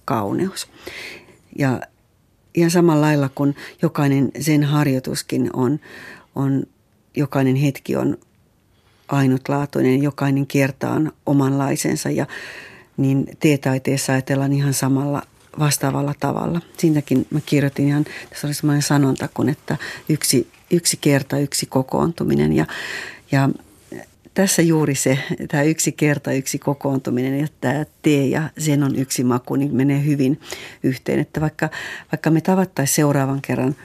kauneus. 0.04 0.68
Ja 1.58 1.80
ihan 2.54 2.70
samalla 2.70 3.00
lailla 3.06 3.30
kuin 3.34 3.56
jokainen 3.82 4.30
sen 4.40 4.64
harjoituskin 4.64 5.50
on, 5.52 5.80
on 6.34 6.66
jokainen 7.16 7.56
hetki 7.56 7.96
on 7.96 8.18
ainutlaatuinen, 9.08 10.02
jokainen 10.02 10.46
kerta 10.46 10.90
on 10.90 11.12
omanlaisensa 11.26 12.10
ja 12.10 12.26
niin 12.96 13.26
teetaiteessa 13.40 14.12
ajatellaan 14.12 14.52
ihan 14.52 14.74
samalla 14.74 15.22
vastaavalla 15.58 16.14
tavalla. 16.20 16.60
Siinäkin 16.78 17.26
mä 17.30 17.40
kirjoitin 17.46 17.88
ihan, 17.88 18.04
tässä 18.30 18.46
oli 18.46 18.54
semmoinen 18.54 18.82
sanonta 18.82 19.28
kun, 19.34 19.48
että 19.48 19.76
yksi, 20.08 20.48
yksi 20.70 20.98
kerta, 21.00 21.38
yksi 21.38 21.66
kokoontuminen 21.66 22.52
ja, 22.52 22.66
ja 23.32 23.48
tässä 24.34 24.62
juuri 24.62 24.94
se, 24.94 25.18
tämä 25.48 25.62
yksi 25.62 25.92
kerta, 25.92 26.32
yksi 26.32 26.58
kokoontuminen 26.58 27.40
ja 27.40 27.46
tämä 27.60 27.84
tee 28.02 28.26
ja 28.26 28.50
sen 28.58 28.82
on 28.82 28.96
yksi 28.96 29.24
maku, 29.24 29.56
niin 29.56 29.76
menee 29.76 30.04
hyvin 30.04 30.40
yhteen. 30.82 31.18
Että 31.18 31.40
vaikka, 31.40 31.68
vaikka 32.12 32.30
me 32.30 32.40
tavattaisiin 32.40 32.96
seuraavan 32.96 33.42
kerran 33.42 33.76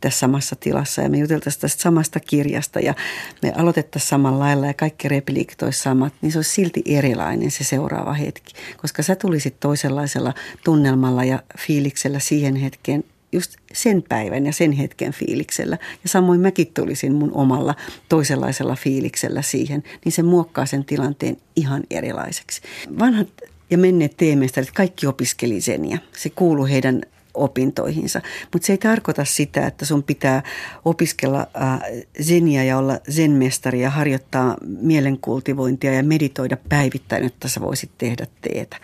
tässä 0.00 0.18
samassa 0.18 0.56
tilassa 0.56 1.02
ja 1.02 1.08
me 1.08 1.18
juteltaisiin 1.18 1.60
tästä 1.60 1.82
samasta 1.82 2.20
kirjasta 2.20 2.80
ja 2.80 2.94
me 3.42 3.52
aloitettaisiin 3.56 4.08
samalla 4.08 4.38
lailla 4.38 4.66
ja 4.66 4.74
kaikki 4.74 5.08
repliikit 5.08 5.62
olisi 5.62 5.82
samat, 5.82 6.14
niin 6.22 6.32
se 6.32 6.38
olisi 6.38 6.50
silti 6.50 6.82
erilainen 6.86 7.50
se 7.50 7.64
seuraava 7.64 8.12
hetki. 8.12 8.54
Koska 8.76 9.02
sä 9.02 9.16
tulisit 9.16 9.60
toisenlaisella 9.60 10.34
tunnelmalla 10.64 11.24
ja 11.24 11.42
fiiliksellä 11.58 12.18
siihen 12.18 12.56
hetkeen, 12.56 13.04
just 13.32 13.56
sen 13.72 14.02
päivän 14.08 14.46
ja 14.46 14.52
sen 14.52 14.72
hetken 14.72 15.12
fiiliksellä. 15.12 15.78
Ja 16.02 16.08
samoin 16.08 16.40
mäkin 16.40 16.66
tulisin 16.74 17.14
mun 17.14 17.32
omalla 17.34 17.74
toisenlaisella 18.08 18.76
fiiliksellä 18.76 19.42
siihen, 19.42 19.82
niin 20.04 20.12
se 20.12 20.22
muokkaa 20.22 20.66
sen 20.66 20.84
tilanteen 20.84 21.36
ihan 21.56 21.82
erilaiseksi. 21.90 22.60
Vanhat 22.98 23.28
ja 23.70 23.78
menneet 23.78 24.16
teemestarit, 24.16 24.70
kaikki 24.70 25.06
opiskeli 25.06 25.60
seniä. 25.60 25.98
Se 26.16 26.30
kuuluu 26.30 26.66
heidän 26.66 27.02
opintoihinsa. 27.34 28.20
Mutta 28.52 28.66
se 28.66 28.72
ei 28.72 28.78
tarkoita 28.78 29.24
sitä, 29.24 29.66
että 29.66 29.84
sun 29.84 30.02
pitää 30.02 30.42
opiskella 30.84 31.46
äh, 31.62 31.80
zeniä 32.22 32.64
ja 32.64 32.78
olla 32.78 32.98
zenmestari 33.10 33.80
ja 33.80 33.90
harjoittaa 33.90 34.56
mielenkultivointia 34.80 35.92
ja 35.92 36.02
meditoida 36.02 36.56
päivittäin, 36.68 37.24
että 37.24 37.48
sä 37.48 37.60
voisit 37.60 37.90
tehdä 37.98 38.26
teetä. 38.40 38.76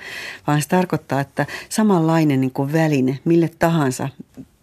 Vaan 0.47 0.63
se 0.63 0.69
tarkoittaa, 0.69 1.21
että 1.21 1.47
samanlainen 1.69 2.41
niin 2.41 2.51
kuin 2.51 2.73
väline 2.73 3.19
mille 3.25 3.51
tahansa 3.59 4.09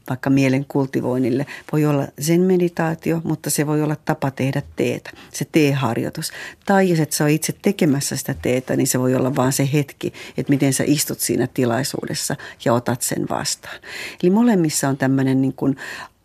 vaikka 0.09 0.29
mielen 0.29 0.65
kultivoinnille. 0.65 1.45
Voi 1.71 1.85
olla 1.85 2.07
sen 2.19 2.41
meditaatio, 2.41 3.21
mutta 3.23 3.49
se 3.49 3.67
voi 3.67 3.81
olla 3.81 3.95
tapa 4.05 4.31
tehdä 4.31 4.61
teetä, 4.75 5.09
se 5.33 5.45
teeharjoitus. 5.51 6.31
Tai 6.65 6.89
jos 6.89 6.99
et 6.99 7.11
sä 7.11 7.23
ole 7.23 7.31
itse 7.31 7.53
tekemässä 7.61 8.15
sitä 8.15 8.35
teetä, 8.41 8.75
niin 8.75 8.87
se 8.87 8.99
voi 8.99 9.15
olla 9.15 9.35
vaan 9.35 9.53
se 9.53 9.69
hetki, 9.73 10.13
että 10.37 10.53
miten 10.53 10.73
sä 10.73 10.83
istut 10.87 11.19
siinä 11.19 11.47
tilaisuudessa 11.53 12.35
ja 12.65 12.73
otat 12.73 13.01
sen 13.01 13.29
vastaan. 13.29 13.79
Eli 14.23 14.31
molemmissa 14.31 14.89
on 14.89 14.97
tämmöinen 14.97 15.41
niin 15.41 15.53
kuin, 15.53 15.77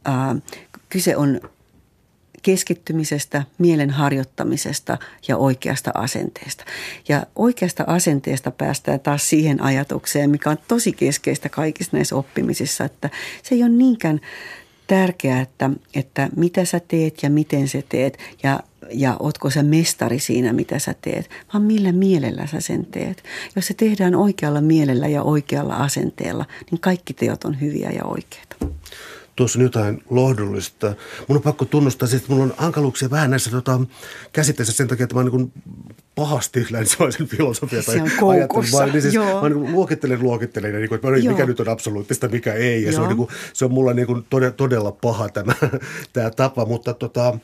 äh, 0.08 0.42
kyse 0.88 1.16
on 1.16 1.40
keskittymisestä, 2.42 3.42
mielen 3.58 3.90
harjoittamisesta 3.90 4.98
ja 5.28 5.36
oikeasta 5.36 5.90
asenteesta. 5.94 6.64
Ja 7.08 7.26
oikeasta 7.36 7.84
asenteesta 7.86 8.50
päästään 8.50 9.00
taas 9.00 9.28
siihen 9.28 9.62
ajatukseen, 9.62 10.30
mikä 10.30 10.50
on 10.50 10.58
tosi 10.68 10.92
keskeistä 10.92 11.48
kaikissa 11.48 11.96
näissä 11.96 12.16
oppimisissa, 12.16 12.84
että 12.84 13.10
se 13.42 13.54
ei 13.54 13.62
ole 13.62 13.70
niinkään 13.70 14.20
tärkeää, 14.86 15.40
että, 15.40 15.70
että 15.94 16.28
mitä 16.36 16.64
sä 16.64 16.80
teet 16.80 17.22
ja 17.22 17.30
miten 17.30 17.68
sä 17.68 17.82
teet 17.88 18.18
ja, 18.42 18.60
ja 18.90 19.16
ootko 19.18 19.50
sä 19.50 19.62
mestari 19.62 20.18
siinä, 20.18 20.52
mitä 20.52 20.78
sä 20.78 20.94
teet, 21.00 21.30
vaan 21.52 21.64
millä 21.64 21.92
mielellä 21.92 22.46
sä 22.46 22.60
sen 22.60 22.86
teet. 22.86 23.24
Jos 23.56 23.66
se 23.66 23.74
tehdään 23.74 24.14
oikealla 24.14 24.60
mielellä 24.60 25.08
ja 25.08 25.22
oikealla 25.22 25.76
asenteella, 25.76 26.44
niin 26.70 26.80
kaikki 26.80 27.14
teot 27.14 27.44
on 27.44 27.60
hyviä 27.60 27.90
ja 27.90 28.04
oikeita 28.04 28.56
tuossa 29.38 29.58
on 29.58 29.62
jotain 29.62 30.02
lohdullista. 30.10 30.94
Mun 31.28 31.36
on 31.36 31.42
pakko 31.42 31.64
tunnustaa, 31.64 32.08
että 32.16 32.28
mulla 32.28 32.44
on 32.44 32.54
hankaluuksia 32.56 33.10
vähän 33.10 33.30
näissä 33.30 33.50
tota, 33.50 33.80
käsitteissä 34.32 34.74
sen 34.74 34.88
takia, 34.88 35.04
että 35.04 35.14
mä 35.14 35.20
oon 35.20 35.30
niin 35.32 35.52
pahasti 36.14 36.66
länsimaisen 36.70 37.26
filosofia 37.26 37.82
tai 37.82 38.00
ajattelun. 38.28 38.92
Niin 38.92 39.02
siis, 39.02 39.14
mä 39.42 39.48
niin 39.48 39.72
luokittelen 39.72 40.22
luokittelen, 40.22 40.74
niin 40.74 40.88
kuin, 40.88 40.96
että 40.96 41.10
mä, 41.10 41.16
mikä 41.16 41.46
nyt 41.46 41.60
on 41.60 41.68
absoluuttista, 41.68 42.28
mikä 42.28 42.54
ei. 42.54 42.82
Ja 42.82 42.92
se 42.92 43.00
on, 43.00 43.08
niin 43.08 43.16
kuin, 43.16 43.28
se 43.52 43.64
on 43.64 43.72
mulla 43.72 43.92
niin 43.94 44.06
kuin 44.06 44.26
todella, 44.30 44.52
todella 44.52 44.92
paha 44.92 45.28
tämä, 45.28 45.54
tämä 46.12 46.30
tapa, 46.30 46.64
mutta 46.66 46.94
tota, 46.94 47.38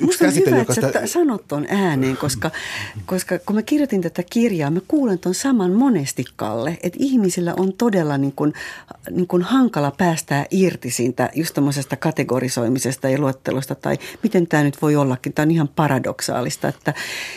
Musta 0.00 0.24
on 0.26 0.34
hyvä, 0.34 0.60
että 0.60 0.74
sitä... 0.74 1.06
sanot 1.06 1.48
tuon 1.48 1.66
ääneen, 1.68 2.16
koska, 2.16 2.50
koska 3.06 3.38
kun 3.38 3.56
mä 3.56 3.62
kirjoitin 3.62 4.00
tätä 4.00 4.22
kirjaa, 4.30 4.70
mä 4.70 4.80
kuulen 4.88 5.18
tuon 5.18 5.34
saman 5.34 5.72
monesti, 5.72 6.24
Kalle, 6.36 6.78
että 6.82 6.98
ihmisillä 7.00 7.54
on 7.56 7.72
todella 7.72 8.18
niin 8.18 8.32
kuin, 8.32 8.52
niin 9.10 9.26
kuin 9.26 9.42
hankala 9.42 9.90
päästää 9.90 10.46
irti 10.50 10.90
siitä 10.90 11.30
just 11.34 11.58
kategorisoimisesta 11.98 13.08
ja 13.08 13.18
luettelosta, 13.18 13.74
tai 13.74 13.98
miten 14.22 14.46
tämä 14.46 14.62
nyt 14.62 14.82
voi 14.82 14.96
ollakin, 14.96 15.32
tämä 15.32 15.44
on 15.44 15.50
ihan 15.50 15.68
paradoksaalista, 15.68 16.68
että, 16.68 16.94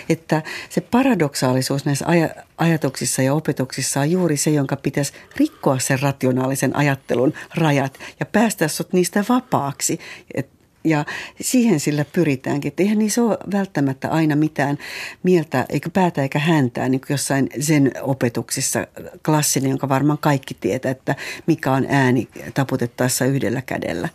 että 0.10 0.42
se 0.70 0.82
paradoksaalisuus 0.82 1.86
näissä 1.86 2.06
aj- 2.06 2.44
ajatuksissa 2.58 3.22
ja 3.22 3.34
opetuksissa 3.34 4.00
on 4.00 4.12
juuri 4.12 4.38
se, 4.38 4.50
jonka 4.50 4.76
pitäisi 4.76 5.14
rikkoa 5.36 5.80
sen 5.80 6.00
rationaalisen 6.00 6.76
ajattelun 6.76 7.34
rajat 7.56 8.00
ja 8.20 8.26
päästä 8.26 8.68
sut 8.68 8.94
niistä 8.94 9.26
vapaaksi. 9.30 10.00
Et 10.34 10.55
ja 10.86 11.06
siihen 11.42 11.80
sillä 11.80 12.06
pyritäänkin. 12.14 12.70
Että 12.70 12.84
eihän 12.84 13.00
niissä 13.00 13.24
ole 13.24 13.38
välttämättä 13.52 14.10
aina 14.10 14.36
mitään 14.36 14.78
mieltä, 15.24 15.66
eikä 15.70 15.90
päätä 15.90 16.22
eikä 16.22 16.40
häntää, 16.40 16.90
niin 16.90 17.02
kuin 17.02 17.14
jossain 17.14 17.50
sen 17.60 17.92
opetuksissa 18.02 18.88
klassinen, 19.26 19.70
jonka 19.70 19.90
varmaan 19.90 20.18
kaikki 20.18 20.54
tietää, 20.54 20.92
että 20.92 21.16
mikä 21.48 21.72
on 21.72 21.86
ääni 21.90 22.28
taputettaessa 22.54 23.26
yhdellä 23.26 23.62
kädellä. 23.62 24.10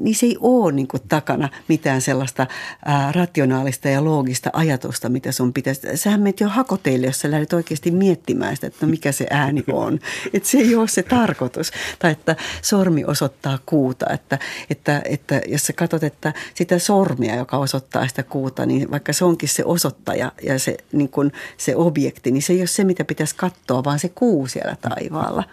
Niin 0.00 0.14
se 0.14 0.26
ei 0.26 0.36
ole 0.40 0.72
niin 0.72 0.88
kuin 0.88 1.02
takana 1.08 1.48
mitään 1.68 2.00
sellaista 2.00 2.46
ää, 2.84 3.12
rationaalista 3.12 3.88
ja 3.88 4.04
loogista 4.04 4.50
ajatusta, 4.52 5.08
mitä 5.08 5.32
sun 5.32 5.52
pitäisi. 5.52 5.80
Sähän 5.94 6.20
menet 6.20 6.40
jo 6.40 6.48
hakoteille, 6.48 7.06
jos 7.06 7.20
sä 7.20 7.30
lähdet 7.30 7.52
oikeasti 7.52 7.90
miettimään 7.90 8.56
sitä, 8.56 8.66
että 8.66 8.86
no 8.86 8.90
mikä 8.90 9.12
se 9.12 9.26
ääni 9.30 9.64
on. 9.72 9.98
Että 10.32 10.48
se 10.48 10.58
ei 10.58 10.74
ole 10.74 10.88
se 10.88 11.02
tarkoitus. 11.02 11.72
Tai 11.98 12.12
että 12.12 12.36
sormi 12.62 13.04
osoittaa 13.04 13.58
kuuta, 13.66 14.06
että, 14.12 14.38
että, 14.70 15.02
että 15.04 15.40
jos 15.46 15.66
sä 15.66 15.72
katsot, 15.80 16.04
että 16.04 16.32
sitä 16.54 16.78
sormia, 16.78 17.36
joka 17.36 17.58
osoittaa 17.58 18.08
sitä 18.08 18.22
kuuta, 18.22 18.66
niin 18.66 18.90
vaikka 18.90 19.12
se 19.12 19.24
onkin 19.24 19.48
se 19.48 19.64
osoittaja 19.64 20.32
ja 20.42 20.58
se, 20.58 20.76
niin 20.92 21.08
kuin 21.08 21.32
se 21.56 21.76
objekti, 21.76 22.30
niin 22.30 22.42
se 22.42 22.52
ei 22.52 22.60
ole 22.60 22.66
se, 22.66 22.84
mitä 22.84 23.04
pitäisi 23.04 23.34
katsoa, 23.36 23.84
vaan 23.84 23.98
se 23.98 24.08
kuu 24.08 24.46
siellä 24.46 24.76
taivaalla. 24.80 25.44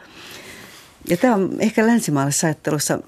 Ja 1.10 1.18
tämä 1.18 1.36
on 1.36 1.56
ehkä 1.60 1.88
länsimaalaisessa 1.88 2.48
ajattelussa 2.48 3.00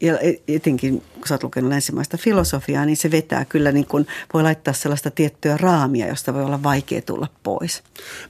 ja 0.00 0.18
etenkin 0.48 1.02
kun 1.20 1.28
sä 1.28 1.34
oot 1.34 1.42
lukenut 1.42 1.70
länsimaista 1.70 2.16
filosofiaa, 2.16 2.86
niin 2.86 2.96
se 2.96 3.10
vetää 3.10 3.44
kyllä 3.44 3.72
niin 3.72 3.86
kuin, 3.86 4.06
voi 4.34 4.42
laittaa 4.42 4.74
sellaista 4.74 5.10
tiettyä 5.10 5.56
raamia, 5.56 6.08
josta 6.08 6.34
voi 6.34 6.44
olla 6.44 6.62
vaikea 6.62 7.02
tulla 7.02 7.28
pois. 7.42 7.82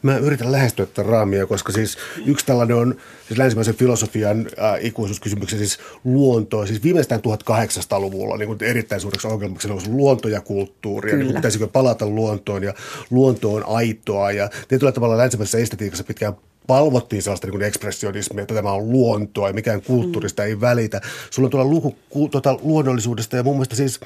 Mä 0.03 0.17
yritän 0.17 0.53
lähestyä 0.53 0.87
tätä 0.87 1.03
raamia, 1.03 1.47
koska 1.47 1.73
siis 1.73 1.99
yksi 2.27 2.47
tällainen 2.47 2.77
on 2.77 2.95
siis 3.29 3.39
länsimaisen 3.39 3.75
filosofian 3.75 4.39
äh, 4.39 4.85
ikuisuuskysymyksen 4.85 5.59
siis 5.59 5.79
luontoa. 6.05 6.67
Siis 6.67 6.83
viimeistään 6.83 7.21
1800-luvulla 7.21 8.37
niin 8.37 8.47
kuin 8.47 8.59
erittäin 8.63 9.01
suureksi 9.01 9.29
ongelmaksi 9.29 9.71
on 9.71 9.81
luonto 9.89 10.29
ja 10.29 10.41
kulttuuri. 10.41 11.11
Ja 11.11 11.17
niin 11.17 11.35
pitäisikö 11.35 11.69
palata 11.69 12.07
luontoon 12.07 12.63
ja 12.63 12.75
luonto 13.11 13.55
on 13.55 13.65
aitoa. 13.67 14.33
Ja 14.33 14.51
tietyllä 14.69 14.93
tavalla 14.93 15.19
länsimaisessa 15.19 15.59
estetiikassa 15.59 16.05
pitkään 16.05 16.35
palvottiin 16.67 17.23
sellaista 17.23 17.47
niin 17.47 17.63
ekspressionismia, 17.63 18.43
että 18.43 18.55
tämä 18.55 18.73
on 18.73 18.93
luontoa 18.93 19.49
ja 19.49 19.55
mikään 19.55 19.83
kulttuurista 19.83 20.45
ei 20.45 20.61
välitä. 20.61 21.01
Sulla 21.31 21.47
on 21.47 21.51
tuolla 21.51 21.71
luku 21.71 21.97
ku, 22.11 22.29
tuota, 22.29 22.59
luonnollisuudesta 22.63 23.37
ja 23.37 23.43
mun 23.43 23.55
mielestä 23.55 23.77
siis 23.77 24.01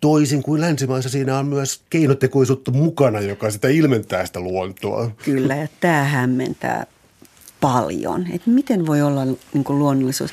toisin 0.00 0.42
kuin 0.42 0.60
länsimaissa 0.60 1.10
siinä 1.10 1.38
on 1.38 1.46
myös 1.46 1.80
keinotekoisuutta 1.90 2.70
mukana, 2.70 3.20
joka 3.20 3.50
sitä 3.50 3.68
ilmentää 3.68 4.26
sitä 4.26 4.40
luontoa. 4.40 5.10
Kyllä 5.24 5.56
ja 5.56 5.68
tämä 5.80 6.04
hämmentää 6.04 6.86
paljon. 7.60 8.26
Että 8.32 8.50
miten 8.50 8.86
voi 8.86 9.02
olla 9.02 9.24
niin 9.24 9.64
kuin 9.64 9.78
luonnollisuus? 9.78 10.30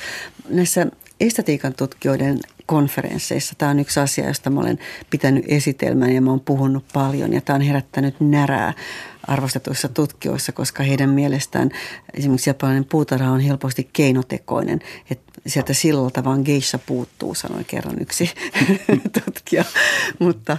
Näissä 0.48 0.86
estetiikan 1.20 1.74
tutkijoiden 1.74 2.40
konferensseissa. 2.66 3.54
Tämä 3.58 3.70
on 3.70 3.78
yksi 3.78 4.00
asia, 4.00 4.26
josta 4.26 4.50
mä 4.50 4.60
olen 4.60 4.78
pitänyt 5.10 5.44
esitelmän 5.48 6.12
ja 6.12 6.20
mä 6.20 6.30
oon 6.30 6.40
puhunut 6.40 6.84
paljon 6.92 7.32
ja 7.32 7.40
tämä 7.40 7.54
on 7.54 7.62
herättänyt 7.62 8.14
närää 8.20 8.74
arvostetuissa 9.30 9.88
tutkijoissa, 9.88 10.52
koska 10.52 10.82
heidän 10.82 11.10
mielestään 11.10 11.70
esimerkiksi 12.14 12.50
japanilainen 12.50 12.84
puutarha 12.84 13.30
on 13.30 13.40
helposti 13.40 13.90
keinotekoinen. 13.92 14.80
Että 15.10 15.32
sieltä 15.46 15.72
sillalta 15.72 16.24
vaan 16.24 16.42
geisha 16.44 16.78
puuttuu, 16.78 17.34
sanoi 17.34 17.64
kerran 17.64 18.02
yksi 18.02 18.30
tutkija. 19.24 19.64
Mutta 20.18 20.58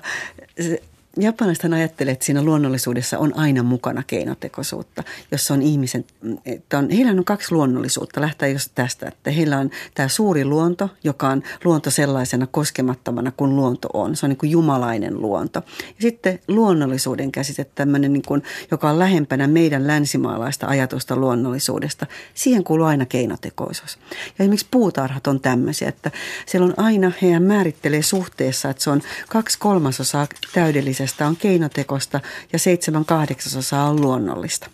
se, 0.60 0.82
Japanista 1.20 1.68
ajattelee, 1.74 2.14
että 2.14 2.26
siinä 2.26 2.44
luonnollisuudessa 2.44 3.18
on 3.18 3.38
aina 3.38 3.64
mukana 3.64 4.04
keinotekoisuutta, 4.08 5.04
jossa 5.32 5.54
on 5.54 5.62
ihmisen, 5.62 6.06
että 6.46 6.78
on, 6.78 6.90
heillä 6.90 7.12
on 7.12 7.26
kaksi 7.26 7.52
luonnollisuutta, 7.52 8.22
lähtee 8.22 8.52
just 8.52 8.72
tästä, 8.76 9.08
että 9.08 9.32
heillä 9.32 9.58
on 9.58 9.70
tämä 9.94 10.08
suuri 10.08 10.46
luonto, 10.46 10.90
joka 11.04 11.30
on 11.30 11.44
luonto 11.64 11.92
sellaisena 11.92 12.48
koskemattomana 12.48 13.32
kuin 13.32 13.56
luonto 13.56 13.90
on. 13.94 14.16
Se 14.16 14.26
on 14.26 14.30
niin 14.30 14.38
kuin 14.38 14.52
jumalainen 14.52 15.22
luonto. 15.22 15.64
Ja 15.80 16.02
sitten 16.02 16.40
luonnollisuuden 16.48 17.32
käsite, 17.32 17.66
tämmöinen, 17.76 18.14
niin 18.14 18.24
kuin, 18.28 18.44
joka 18.72 18.90
on 18.90 19.00
lähempänä 19.00 19.48
meidän 19.48 19.88
länsimaalaista 19.88 20.68
ajatusta 20.68 21.16
luonnollisuudesta, 21.16 22.06
siihen 22.34 22.64
kuuluu 22.64 22.86
aina 22.86 23.06
keinotekoisuus. 23.06 24.00
Ja 24.40 24.44
esimerkiksi 24.44 24.68
puutarhat 24.72 25.28
on 25.28 25.40
tämmöisiä, 25.40 25.90
että 25.90 26.12
siellä 26.46 26.66
on 26.66 26.74
aina, 26.78 27.12
heidän 27.22 27.44
määrittelee 27.44 28.02
suhteessa, 28.02 28.70
että 28.70 28.84
se 28.84 28.90
on 28.90 29.02
kaksi 29.30 29.60
kolmasosaa 29.60 30.28
täydellistä 30.54 31.01
tekemisestä 31.02 31.28
on 31.28 31.36
keinotekosta 31.36 32.20
ja 32.54 32.60
seitsemän 32.60 33.06
kahdeksasosaa 33.06 33.90
on 33.90 34.02
luonnollista. 34.02 34.70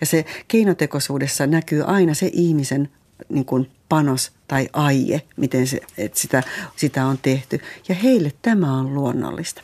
Ja 0.00 0.06
se 0.06 0.24
keinotekoisuudessa 0.48 1.46
näkyy 1.46 1.82
aina 1.82 2.14
se 2.14 2.30
ihmisen 2.32 2.88
niin 3.28 3.44
kuin 3.44 3.70
panos 3.88 4.32
tai 4.48 4.68
aie, 4.72 5.22
miten 5.36 5.66
se, 5.66 5.80
että 5.98 6.18
sitä, 6.18 6.42
sitä 6.76 7.06
on 7.06 7.18
tehty. 7.18 7.60
Ja 7.88 7.94
heille 7.94 8.32
tämä 8.42 8.78
on 8.78 8.94
luonnollista. 8.94 9.62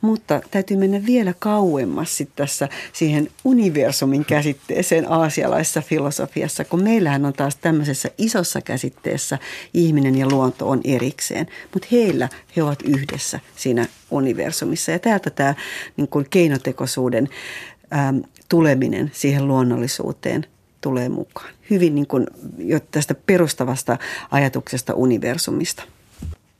Mutta 0.00 0.40
täytyy 0.50 0.76
mennä 0.76 1.06
vielä 1.06 1.34
kauemmas 1.38 2.16
sit 2.16 2.30
tässä 2.36 2.68
siihen 2.92 3.30
universumin 3.44 4.24
käsitteeseen 4.24 5.12
aasialaisessa 5.12 5.82
filosofiassa, 5.82 6.64
kun 6.64 6.82
meillähän 6.82 7.24
on 7.24 7.32
taas 7.32 7.56
tämmöisessä 7.56 8.10
isossa 8.18 8.60
käsitteessä 8.60 9.38
ihminen 9.74 10.18
ja 10.18 10.28
luonto 10.28 10.68
on 10.68 10.80
erikseen, 10.84 11.46
mutta 11.72 11.88
heillä 11.92 12.28
he 12.56 12.62
ovat 12.62 12.82
yhdessä 12.82 13.40
siinä 13.56 13.86
universumissa. 14.10 14.90
Ja 14.92 14.98
täältä 14.98 15.30
tämä 15.30 15.54
niin 15.96 16.08
kuin 16.08 16.26
keinotekoisuuden 16.30 17.28
äm, 17.92 18.22
tuleminen 18.48 19.10
siihen 19.14 19.48
luonnollisuuteen 19.48 20.46
tulee 20.80 21.08
mukaan. 21.08 21.54
Hyvin 21.70 21.94
niin 21.94 22.06
kuin 22.06 22.26
jo 22.58 22.80
tästä 22.80 23.14
perustavasta 23.14 23.98
ajatuksesta 24.30 24.94
universumista. 24.94 25.82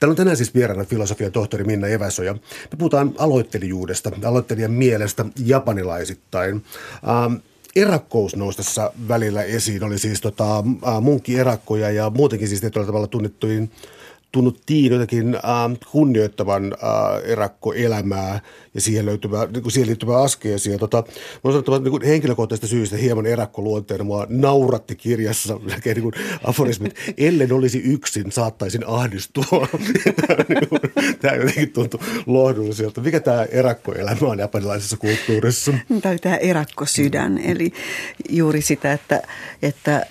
Täällä 0.00 0.12
on 0.12 0.16
tänään 0.16 0.36
siis 0.36 0.54
vieraana 0.54 0.84
filosofian 0.84 1.32
tohtori 1.32 1.64
Minna 1.64 1.86
Eväsö 1.86 2.24
ja 2.24 2.32
me 2.34 2.76
puhutaan 2.78 3.14
aloittelijuudesta, 3.18 4.10
aloittelijan 4.24 4.72
mielestä 4.72 5.24
japanilaisittain. 5.44 6.64
Ähm, 7.08 7.34
erakkous 7.76 8.36
tässä 8.56 8.90
välillä 9.08 9.42
esiin, 9.42 9.84
oli 9.84 9.98
siis 9.98 10.20
tota, 10.20 10.58
äh, 10.58 11.00
munkki-erakkoja 11.00 11.90
ja 11.90 12.10
muutenkin 12.10 12.48
siis 12.48 12.60
tietyllä 12.60 12.86
tavalla 12.86 13.06
tunnettuin 13.06 13.70
tunnuttiin 14.32 14.92
jotenkin 14.92 15.34
äh, 15.34 15.40
kunnioittavan 15.90 16.64
äh, 16.64 17.30
erakkoelämää 17.30 18.40
ja 18.74 18.80
siihen, 18.80 19.06
löytyvää, 19.06 19.46
niin 19.46 19.62
kuin 19.62 19.72
siihen 19.72 19.88
liittyvää 19.88 20.22
askeesia. 20.22 20.78
Tota, 20.78 20.96
mä 20.96 21.12
olen 21.44 21.54
sanottava, 21.54 21.76
että 21.76 21.90
niin 21.90 22.02
henkilökohtaisesta 22.02 22.66
syystä 22.66 22.96
hieman 22.96 23.26
erakkoluonteena 23.26 24.04
mua 24.04 24.26
nauratti 24.28 24.96
kirjassa 24.96 25.58
melkein 25.70 25.96
niin 25.96 26.12
aforismit. 26.44 26.94
Ellen 27.18 27.52
olisi 27.52 27.78
yksin, 27.78 28.32
saattaisin 28.32 28.86
ahdistua. 28.86 29.44
tämä 31.20 31.34
jotenkin 31.34 31.72
tuntui 31.72 32.00
lohdulliselta. 32.26 33.00
Mikä 33.00 33.20
tämä 33.20 33.44
erakkoelämä 33.44 34.26
on 34.26 34.38
japanilaisessa 34.38 34.96
kulttuurissa? 34.96 35.72
Tämä 36.02 36.18
tämä 36.18 36.36
erakkosydän, 36.36 37.38
eli 37.38 37.72
juuri 38.28 38.62
sitä, 38.62 38.92
että, 38.92 39.22
että 39.62 40.06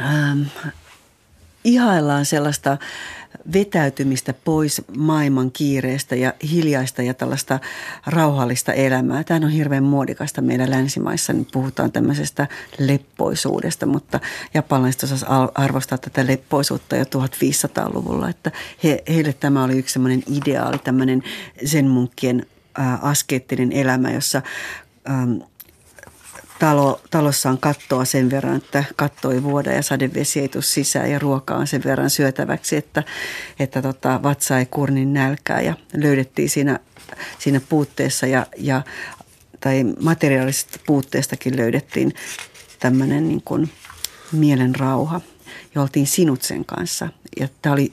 ähm, 0.00 0.42
ihaillaan 1.64 2.24
sellaista 2.24 2.78
vetäytymistä 3.52 4.34
pois 4.44 4.82
maailman 4.96 5.50
kiireestä 5.50 6.16
ja 6.16 6.34
hiljaista 6.50 7.02
ja 7.02 7.14
tällaista 7.14 7.58
rauhallista 8.06 8.72
elämää. 8.72 9.24
Tämä 9.24 9.46
on 9.46 9.52
hirveän 9.52 9.84
muodikasta 9.84 10.42
meidän 10.42 10.70
länsimaissa, 10.70 11.32
niin 11.32 11.46
puhutaan 11.52 11.92
tämmöisestä 11.92 12.46
leppoisuudesta, 12.78 13.86
mutta 13.86 14.20
japanilaiset 14.54 15.02
osasivat 15.02 15.50
arvostaa 15.54 15.98
tätä 15.98 16.26
leppoisuutta 16.26 16.96
jo 16.96 17.04
1500-luvulla, 17.04 18.28
että 18.28 18.52
he, 18.84 19.02
heille 19.08 19.32
tämä 19.32 19.64
oli 19.64 19.78
yksi 19.78 19.92
semmoinen 19.92 20.22
ideaali, 20.36 20.78
tämmöinen 20.78 21.22
sen 21.64 21.88
munkkien 21.88 22.46
askeettinen 23.02 23.72
elämä, 23.72 24.10
jossa 24.10 24.42
talo, 26.60 27.00
talossa 27.10 27.50
on 27.50 27.58
kattoa 27.58 28.04
sen 28.04 28.30
verran, 28.30 28.56
että 28.56 28.84
katto 28.96 29.30
ei 29.30 29.42
vuoda 29.42 29.72
ja 29.72 29.82
sadevesi 29.82 30.40
ei 30.40 30.48
tule 30.48 30.62
sisään 30.62 31.10
ja 31.10 31.18
ruoka 31.18 31.54
on 31.54 31.66
sen 31.66 31.82
verran 31.84 32.10
syötäväksi, 32.10 32.76
että, 32.76 33.02
että 33.58 33.82
tota, 33.82 34.20
vatsa 34.22 34.58
ei 34.58 34.66
kurnin 34.66 35.12
nälkää. 35.12 35.60
Ja 35.60 35.74
löydettiin 35.94 36.50
siinä, 36.50 36.80
siinä 37.38 37.60
puutteessa 37.68 38.26
ja, 38.26 38.46
ja 38.56 38.82
tai 39.60 39.84
materiaalisesta 40.00 40.78
puutteestakin 40.86 41.56
löydettiin 41.56 42.14
tämmöinen 42.78 43.28
niin 43.28 43.42
kuin 43.44 43.70
mielen 44.32 44.74
rauha 44.74 45.20
ja 45.74 45.82
oltiin 45.82 46.06
sinut 46.06 46.42
sen 46.42 46.64
kanssa. 46.64 47.08
Ja 47.40 47.48
tämä 47.62 47.72
oli, 47.72 47.92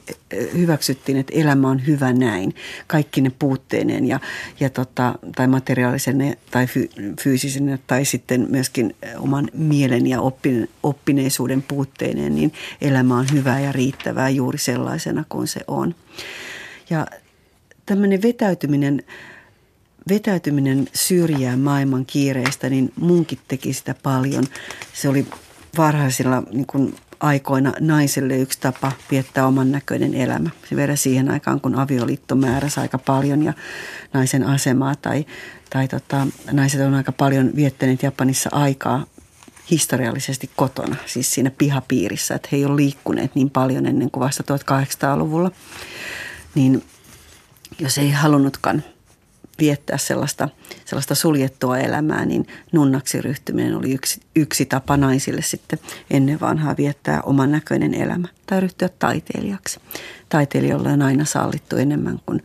hyväksyttiin, 0.52 1.18
että 1.18 1.32
elämä 1.36 1.68
on 1.68 1.86
hyvä 1.86 2.12
näin, 2.12 2.54
kaikki 2.86 3.20
ne 3.20 3.32
puutteineen 3.38 4.06
ja, 4.06 4.20
ja 4.60 4.70
tota, 4.70 5.14
tai 5.36 5.46
materiaalisen 5.46 6.36
tai 6.50 6.66
fy, 6.66 6.90
fyysisen 7.20 7.78
tai 7.86 8.04
sitten 8.04 8.46
myöskin 8.50 8.96
oman 9.18 9.48
mielen 9.52 10.06
ja 10.06 10.20
oppin, 10.20 10.70
oppineisuuden 10.82 11.62
puutteineen, 11.62 12.34
niin 12.34 12.52
elämä 12.80 13.18
on 13.18 13.26
hyvää 13.32 13.60
ja 13.60 13.72
riittävää 13.72 14.28
juuri 14.28 14.58
sellaisena 14.58 15.24
kuin 15.28 15.46
se 15.46 15.60
on. 15.66 15.94
Ja 16.90 17.06
tämmöinen 17.86 18.22
vetäytyminen 18.22 19.02
vetäytyminen 20.08 20.88
syrjään 20.94 21.58
maailman 21.58 22.06
kiireistä, 22.06 22.70
niin 22.70 22.92
munkin 23.00 23.38
teki 23.48 23.72
sitä 23.72 23.94
paljon. 24.02 24.44
Se 24.92 25.08
oli 25.08 25.26
varhaisilla 25.76 26.42
niin 26.52 26.66
kuin 26.66 26.94
aikoina 27.20 27.72
naiselle 27.80 28.36
yksi 28.36 28.60
tapa 28.60 28.92
viettää 29.10 29.46
oman 29.46 29.72
näköinen 29.72 30.14
elämä. 30.14 30.50
Se 30.68 30.76
vielä 30.76 30.96
siihen 30.96 31.30
aikaan, 31.30 31.60
kun 31.60 31.74
avioliitto 31.74 32.34
määräsi 32.34 32.80
aika 32.80 32.98
paljon 32.98 33.42
ja 33.42 33.52
naisen 34.12 34.46
asemaa 34.46 34.94
tai, 34.94 35.26
tai 35.70 35.88
tota, 35.88 36.26
naiset 36.52 36.80
on 36.80 36.94
aika 36.94 37.12
paljon 37.12 37.50
viettäneet 37.56 38.02
Japanissa 38.02 38.50
aikaa 38.52 39.06
historiallisesti 39.70 40.50
kotona, 40.56 40.96
siis 41.06 41.34
siinä 41.34 41.50
pihapiirissä, 41.50 42.34
että 42.34 42.48
he 42.52 42.56
ei 42.56 42.64
ole 42.64 42.76
liikkuneet 42.76 43.34
niin 43.34 43.50
paljon 43.50 43.86
ennen 43.86 44.10
kuin 44.10 44.24
vasta 44.24 44.44
1800-luvulla. 44.54 45.50
Niin 46.54 46.84
jos 47.78 47.98
ei 47.98 48.10
halunnutkaan 48.10 48.82
viettää 49.60 49.98
sellaista, 49.98 50.48
sellaista 50.84 51.14
suljettua 51.14 51.78
elämää, 51.78 52.26
niin 52.26 52.46
nunnaksi 52.72 53.22
ryhtyminen 53.22 53.76
oli 53.76 53.92
yksi, 53.92 54.20
yksi 54.36 54.66
tapa 54.66 54.96
naisille 54.96 55.42
sitten 55.42 55.78
ennen 56.10 56.40
vanhaa 56.40 56.76
viettää 56.76 57.22
oman 57.22 57.52
näköinen 57.52 57.94
elämä 57.94 58.28
tai 58.46 58.60
ryhtyä 58.60 58.88
taiteilijaksi. 58.98 59.80
Taiteilijoilla 60.28 60.90
on 60.90 61.02
aina 61.02 61.24
sallittu 61.24 61.76
enemmän 61.76 62.20
kuin, 62.26 62.42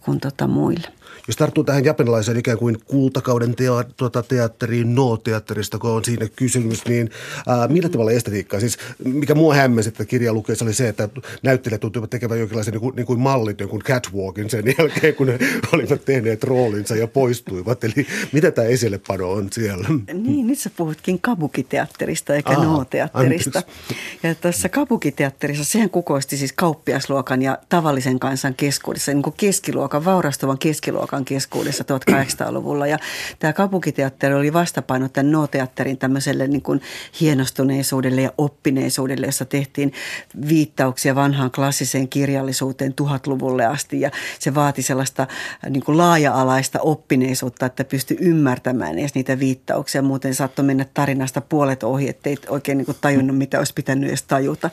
kuin 0.00 0.20
tota 0.20 0.46
muille. 0.46 0.88
Jos 1.28 1.36
tarttuu 1.36 1.64
tähän 1.64 1.84
japanilaiseen 1.84 2.38
ikään 2.38 2.58
kuin 2.58 2.78
kultakauden 2.84 3.54
tea, 3.56 3.84
tuota, 3.96 4.22
teatteriin, 4.22 4.94
no-teatterista, 4.94 5.78
kun 5.78 5.90
on 5.90 6.04
siinä 6.04 6.28
kysymys, 6.36 6.86
niin 6.86 7.10
ää, 7.46 7.68
millä 7.68 7.88
tavalla 7.88 8.10
estetiikkaa? 8.10 8.60
Siis 8.60 8.78
mikä 9.04 9.34
mua 9.34 9.54
hämmäsi, 9.54 9.88
että 9.88 10.04
kirja 10.04 10.32
lukeessa 10.32 10.64
oli 10.64 10.74
se, 10.74 10.88
että 10.88 11.08
näyttelijät 11.42 11.80
tuntuivat 11.80 12.10
tekevän 12.10 12.38
jonkinlaisen 12.38 12.72
niin 12.72 12.80
kuin, 12.80 12.96
niin 12.96 13.06
kuin 13.06 13.20
mallit, 13.20 13.60
jonkun 13.60 13.82
catwalkin 13.82 14.50
sen 14.50 14.64
jälkeen, 14.78 15.14
kun 15.14 15.26
ne 15.26 15.38
olivat 15.72 16.04
tehneet 16.04 16.44
roolinsa 16.44 16.96
ja 16.96 17.08
poistuivat. 17.08 17.84
Eli 17.84 18.06
mitä 18.32 18.50
tämä 18.50 18.68
esillepano 18.68 19.32
on 19.32 19.48
siellä? 19.52 19.88
Niin, 20.12 20.46
nyt 20.46 20.58
sä 20.58 20.70
puhutkin 20.76 21.20
kabukiteatterista 21.20 22.34
eikä 22.34 22.50
Aa, 22.50 22.64
no-teatterista. 22.64 23.62
Ja 24.22 24.34
tässä 24.34 24.68
kabukiteatterissa 24.68 25.64
sehän 25.64 25.90
kukoisti 25.90 26.36
siis 26.36 26.52
kauppiasluokan 26.52 27.42
ja 27.42 27.58
tavallisen 27.68 28.18
kansan 28.18 28.54
keskuudessa, 28.54 29.12
niin 29.12 29.22
kuin 29.22 29.34
keskiluokan, 29.36 30.04
vaurastuvan 30.04 30.58
keskiluokan 30.58 31.13
luokan 31.14 31.24
keskuudessa 31.24 31.84
1800-luvulla. 31.84 32.86
Ja 32.86 32.98
tämä 33.38 33.52
kaupunkiteatteri 33.52 34.34
oli 34.34 34.52
vastapaino 34.52 35.08
tämän 35.08 35.32
no-teatterin 35.32 35.98
tämmöiselle 35.98 36.46
niin 36.46 36.62
kuin 36.62 36.80
hienostuneisuudelle 37.20 38.22
ja 38.22 38.32
oppineisuudelle, 38.38 39.26
jossa 39.26 39.44
tehtiin 39.44 39.92
viittauksia 40.48 41.14
vanhaan 41.14 41.50
klassiseen 41.50 42.08
kirjallisuuteen 42.08 42.94
tuhatluvulle 42.94 43.66
asti. 43.66 44.00
Ja 44.00 44.10
se 44.38 44.54
vaati 44.54 44.82
sellaista 44.82 45.22
äh, 45.22 45.70
niin 45.70 45.84
kuin 45.84 45.98
laaja-alaista 45.98 46.78
oppineisuutta, 46.80 47.66
että 47.66 47.84
pystyi 47.84 48.16
ymmärtämään 48.20 48.98
edes 48.98 49.14
niitä 49.14 49.38
viittauksia. 49.38 50.02
Muuten 50.02 50.34
saattoi 50.34 50.64
mennä 50.64 50.86
tarinasta 50.94 51.40
puolet 51.40 51.82
ohi, 51.82 52.08
ettei 52.08 52.36
oikein 52.48 52.78
niin 52.78 52.86
kuin 52.86 52.98
tajunnut, 53.00 53.38
mitä 53.38 53.58
olisi 53.58 53.74
pitänyt 53.74 54.08
edes 54.08 54.22
tajuta. 54.22 54.70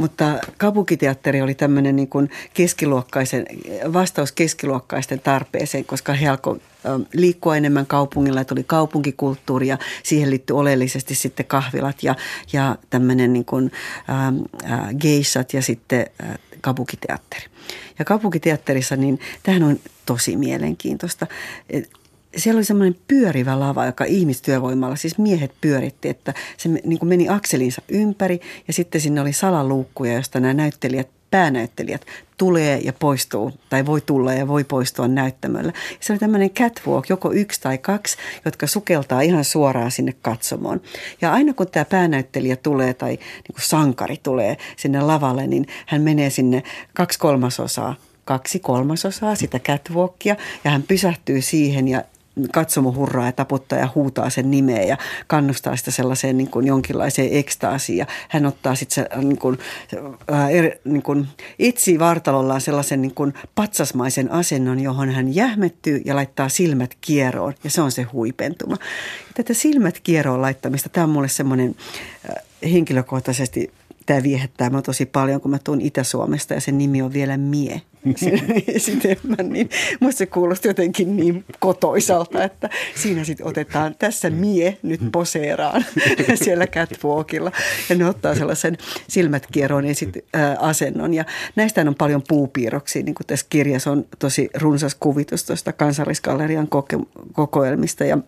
Mutta 0.00 0.38
kaupunkiteatteri 0.58 1.42
oli 1.42 1.54
tämmöinen 1.54 1.96
niin 1.96 2.08
kuin 2.08 2.30
keskiluokkaisen, 2.54 3.46
vastaus 3.92 4.32
keskiluokkaisten 4.32 5.20
tarpeeseen 5.20 5.65
tarpeeseen, 5.66 5.84
koska 5.84 6.12
he 6.12 6.28
alkoi 6.28 6.60
liikkua 7.12 7.56
enemmän 7.56 7.86
kaupungilla, 7.86 8.44
oli 8.50 8.64
kaupunkikulttuuri 8.64 9.68
ja 9.68 9.78
siihen 10.02 10.30
liittyy 10.30 10.56
oleellisesti 10.58 11.14
sitten 11.14 11.46
kahvilat 11.46 12.02
ja, 12.02 12.14
ja 12.52 12.76
tämmöinen 12.90 13.32
niin 13.32 13.44
kuin, 13.44 13.72
äh, 14.10 14.94
geissat 15.00 15.52
ja 15.52 15.62
sitten 15.62 16.06
äh, 16.22 16.38
kabukiteatteri. 16.60 17.44
Ja 17.98 18.04
kabukiteatterissa, 18.04 18.96
niin 18.96 19.20
tähän 19.42 19.62
on 19.62 19.78
tosi 20.06 20.36
mielenkiintoista. 20.36 21.26
Siellä 22.36 22.58
oli 22.58 22.64
semmoinen 22.64 22.96
pyörivä 23.08 23.60
lava, 23.60 23.86
joka 23.86 24.04
ihmistyövoimalla, 24.04 24.96
siis 24.96 25.18
miehet 25.18 25.52
pyöritti, 25.60 26.08
että 26.08 26.34
se 26.56 26.68
niin 26.68 26.98
kuin 26.98 27.08
meni 27.08 27.28
akselinsa 27.28 27.82
ympäri 27.88 28.40
ja 28.68 28.72
sitten 28.72 29.00
sinne 29.00 29.20
oli 29.20 29.32
salaluukkuja, 29.32 30.14
josta 30.14 30.40
nämä 30.40 30.54
näyttelijät 30.54 31.15
päänäyttelijät 31.36 32.06
tulee 32.36 32.78
ja 32.78 32.92
poistuu, 32.92 33.52
tai 33.70 33.86
voi 33.86 34.00
tulla 34.00 34.32
ja 34.32 34.48
voi 34.48 34.64
poistua 34.64 35.08
näyttämöllä. 35.08 35.72
Se 36.00 36.12
oli 36.12 36.18
tämmöinen 36.18 36.50
catwalk, 36.50 37.08
joko 37.08 37.32
yksi 37.32 37.60
tai 37.60 37.78
kaksi, 37.78 38.16
jotka 38.44 38.66
sukeltaa 38.66 39.20
ihan 39.20 39.44
suoraan 39.44 39.90
sinne 39.90 40.14
katsomoon. 40.22 40.80
Ja 41.20 41.32
aina 41.32 41.54
kun 41.54 41.66
tämä 41.68 41.84
päänäyttelijä 41.84 42.56
tulee 42.56 42.94
tai 42.94 43.10
niin 43.16 43.54
kuin 43.54 43.64
sankari 43.64 44.16
tulee 44.22 44.56
sinne 44.76 45.00
lavalle, 45.00 45.46
niin 45.46 45.66
hän 45.86 46.02
menee 46.02 46.30
sinne 46.30 46.62
kaksi 46.94 47.18
kolmasosaa 47.18 47.94
kaksi 48.24 48.58
kolmasosaa 48.58 49.34
sitä 49.34 49.58
catwalkia 49.58 50.36
ja 50.64 50.70
hän 50.70 50.82
pysähtyy 50.82 51.42
siihen 51.42 51.88
ja 51.88 52.02
katsomo 52.52 52.92
hurraa 52.92 53.26
ja 53.26 53.32
taputtaa 53.32 53.78
ja 53.78 53.88
huutaa 53.94 54.30
sen 54.30 54.50
nimeä 54.50 54.82
ja 54.82 54.96
kannustaa 55.26 55.76
sitä 55.76 55.90
sellaiseen 55.90 56.36
niin 56.36 56.50
kuin 56.50 56.66
jonkinlaiseen 56.66 57.28
ekstaasiin. 57.32 57.98
Ja 57.98 58.06
hän 58.28 58.46
ottaa 58.46 58.74
sitten 58.74 58.94
se, 58.94 59.18
niin 59.22 59.38
kuin, 59.38 59.58
ää, 60.30 60.50
er, 60.50 60.70
niin 60.84 61.02
kuin, 61.02 61.28
itsi 61.58 61.98
vartalollaan 61.98 62.60
sellaisen 62.60 63.02
niin 63.02 63.14
kuin 63.14 63.34
patsasmaisen 63.54 64.32
asennon, 64.32 64.80
johon 64.80 65.10
hän 65.10 65.34
jähmettyy 65.34 66.02
ja 66.04 66.16
laittaa 66.16 66.48
silmät 66.48 66.96
kieroon 67.00 67.54
ja 67.64 67.70
se 67.70 67.80
on 67.80 67.92
se 67.92 68.02
huipentuma. 68.02 68.76
Tätä 69.34 69.54
silmät 69.54 70.00
kieroon 70.00 70.42
laittamista, 70.42 70.88
tämä 70.88 71.04
on 71.04 71.10
mulle 71.10 71.28
semmoinen 71.28 71.74
henkilökohtaisesti 72.72 73.72
tämä 74.06 74.22
viehättää 74.22 74.70
mä 74.70 74.82
tosi 74.82 75.06
paljon, 75.06 75.40
kun 75.40 75.50
mä 75.50 75.58
tuun 75.58 75.80
Itä-Suomesta 75.80 76.54
ja 76.54 76.60
sen 76.60 76.78
nimi 76.78 77.02
on 77.02 77.12
vielä 77.12 77.36
Mie. 77.36 77.82
Esitelmän, 78.68 79.48
niin 79.52 79.70
musta 80.00 80.18
se 80.18 80.26
kuulosti 80.26 80.68
jotenkin 80.68 81.16
niin 81.16 81.44
kotoisalta, 81.58 82.44
että 82.44 82.70
siinä 82.94 83.24
sitten 83.24 83.46
otetaan, 83.46 83.94
tässä 83.98 84.30
mie 84.30 84.78
nyt 84.82 85.00
poseeraan 85.12 85.84
siellä 86.44 86.66
catwalkilla. 86.66 87.52
Ja 87.88 87.96
ne 87.96 88.06
ottaa 88.06 88.34
sellaisen 88.34 88.78
silmät 89.08 89.46
kieroon 89.52 89.84
esit, 89.84 90.24
ää, 90.32 90.56
asennon. 90.60 91.14
Ja 91.14 91.24
näistä 91.56 91.80
on 91.80 91.94
paljon 91.94 92.22
puupiirroksia, 92.28 93.02
niin 93.02 93.14
kuin 93.14 93.26
tässä 93.26 93.46
kirjassa 93.48 93.90
on 93.90 94.04
tosi 94.18 94.48
runsas 94.54 94.94
kuvitus 94.94 95.44
tuosta 95.44 95.72
kansallisgallerian 95.72 96.68
koke- 96.68 97.06
kokoelmista 97.32 98.04
ja 98.04 98.18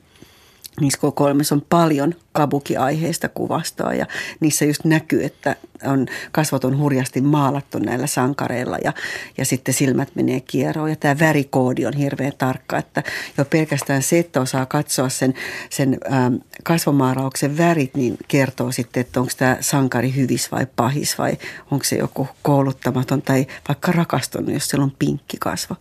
niissä 0.81 1.01
kokoelmissa 1.01 1.55
on 1.55 1.63
paljon 1.69 2.15
kabuki-aiheista 2.33 3.29
kuvastoa 3.29 3.95
ja 3.95 4.07
niissä 4.41 4.65
just 4.65 4.85
näkyy, 4.85 5.25
että 5.25 5.57
on 5.85 6.07
kasvot 6.33 6.65
on 6.65 6.79
hurjasti 6.79 7.21
maalattu 7.21 7.79
näillä 7.79 8.07
sankareilla 8.07 8.79
ja, 8.85 8.93
ja 9.39 9.45
sitten 9.45 9.75
silmät 9.75 10.09
menee 10.15 10.41
kieroon 10.41 10.91
ja 10.91 10.97
tämä 10.97 11.19
värikoodi 11.19 11.87
on 11.87 11.93
hirveän 11.93 12.33
tarkka, 12.39 12.79
että 12.79 13.03
jo 13.39 13.45
pelkästään 13.45 14.03
se, 14.03 14.19
että 14.19 14.41
osaa 14.41 14.67
katsoa 14.67 15.09
sen, 15.09 15.35
sen 15.71 15.99
ähm, 16.13 16.35
kasvomaarauksen 16.65 17.59
värit, 17.59 17.95
niin 17.95 18.17
kertoo 18.29 18.73
sitten, 18.73 19.01
että 19.01 19.21
onko 19.21 19.33
tämä 19.37 19.57
sankari 19.61 20.15
hyvis 20.17 20.53
vai 20.53 20.67
pahis 20.77 21.19
vai 21.19 21.39
onko 21.71 21.85
se 21.85 21.97
joku 21.97 22.29
kouluttamaton 22.43 23.23
tai 23.23 23.47
vaikka 23.69 23.93
rakastunut, 23.93 24.55
jos 24.55 24.69
sillä 24.69 24.85
on 24.85 24.93
pinkki 24.99 25.37
kasvo. 25.41 25.77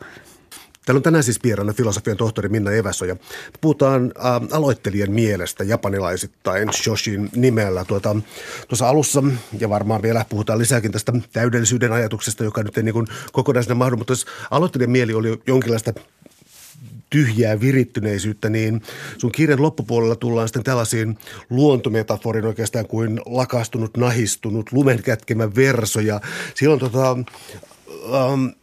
Täällä 0.87 0.99
on 0.99 1.03
tänään 1.03 1.23
siis 1.23 1.43
vieraana 1.43 1.73
filosofian 1.73 2.17
tohtori 2.17 2.49
Minna 2.49 2.71
Eväsoja. 2.71 3.15
Puhutaan 3.61 4.13
ä, 4.17 4.41
aloittelijan 4.51 5.11
mielestä 5.11 5.63
japanilaisittain 5.63 6.73
Shoshin 6.73 7.29
nimellä. 7.35 7.85
Tuota, 7.85 8.15
tuossa 8.67 8.89
alussa, 8.89 9.23
ja 9.59 9.69
varmaan 9.69 10.01
vielä 10.01 10.25
puhutaan 10.29 10.59
lisääkin 10.59 10.91
tästä 10.91 11.13
täydellisyyden 11.33 11.91
ajatuksesta, 11.91 12.43
joka 12.43 12.63
nyt 12.63 12.77
ei 12.77 12.83
niin 12.83 12.93
kuin 12.93 13.07
kokonaisena 13.31 13.75
mahdu, 13.75 13.97
mutta 13.97 14.11
jos 14.11 14.25
aloittelijan 14.51 14.91
mieli 14.91 15.13
oli 15.13 15.41
jonkinlaista 15.47 15.93
tyhjää 17.09 17.59
virittyneisyyttä, 17.59 18.49
niin 18.49 18.81
sun 19.17 19.31
kirjan 19.31 19.61
loppupuolella 19.61 20.15
tullaan 20.15 20.47
sitten 20.47 20.63
tällaisiin 20.63 21.17
luontometaforin 21.49 22.45
oikeastaan 22.45 22.87
kuin 22.87 23.21
lakastunut, 23.25 23.97
nahistunut, 23.97 24.71
lumen 24.71 25.03
kätkemä 25.03 25.55
verso. 25.55 25.99
Ja 25.99 26.21
silloin 26.55 26.79
tota, 26.79 27.11
um, 27.11 28.53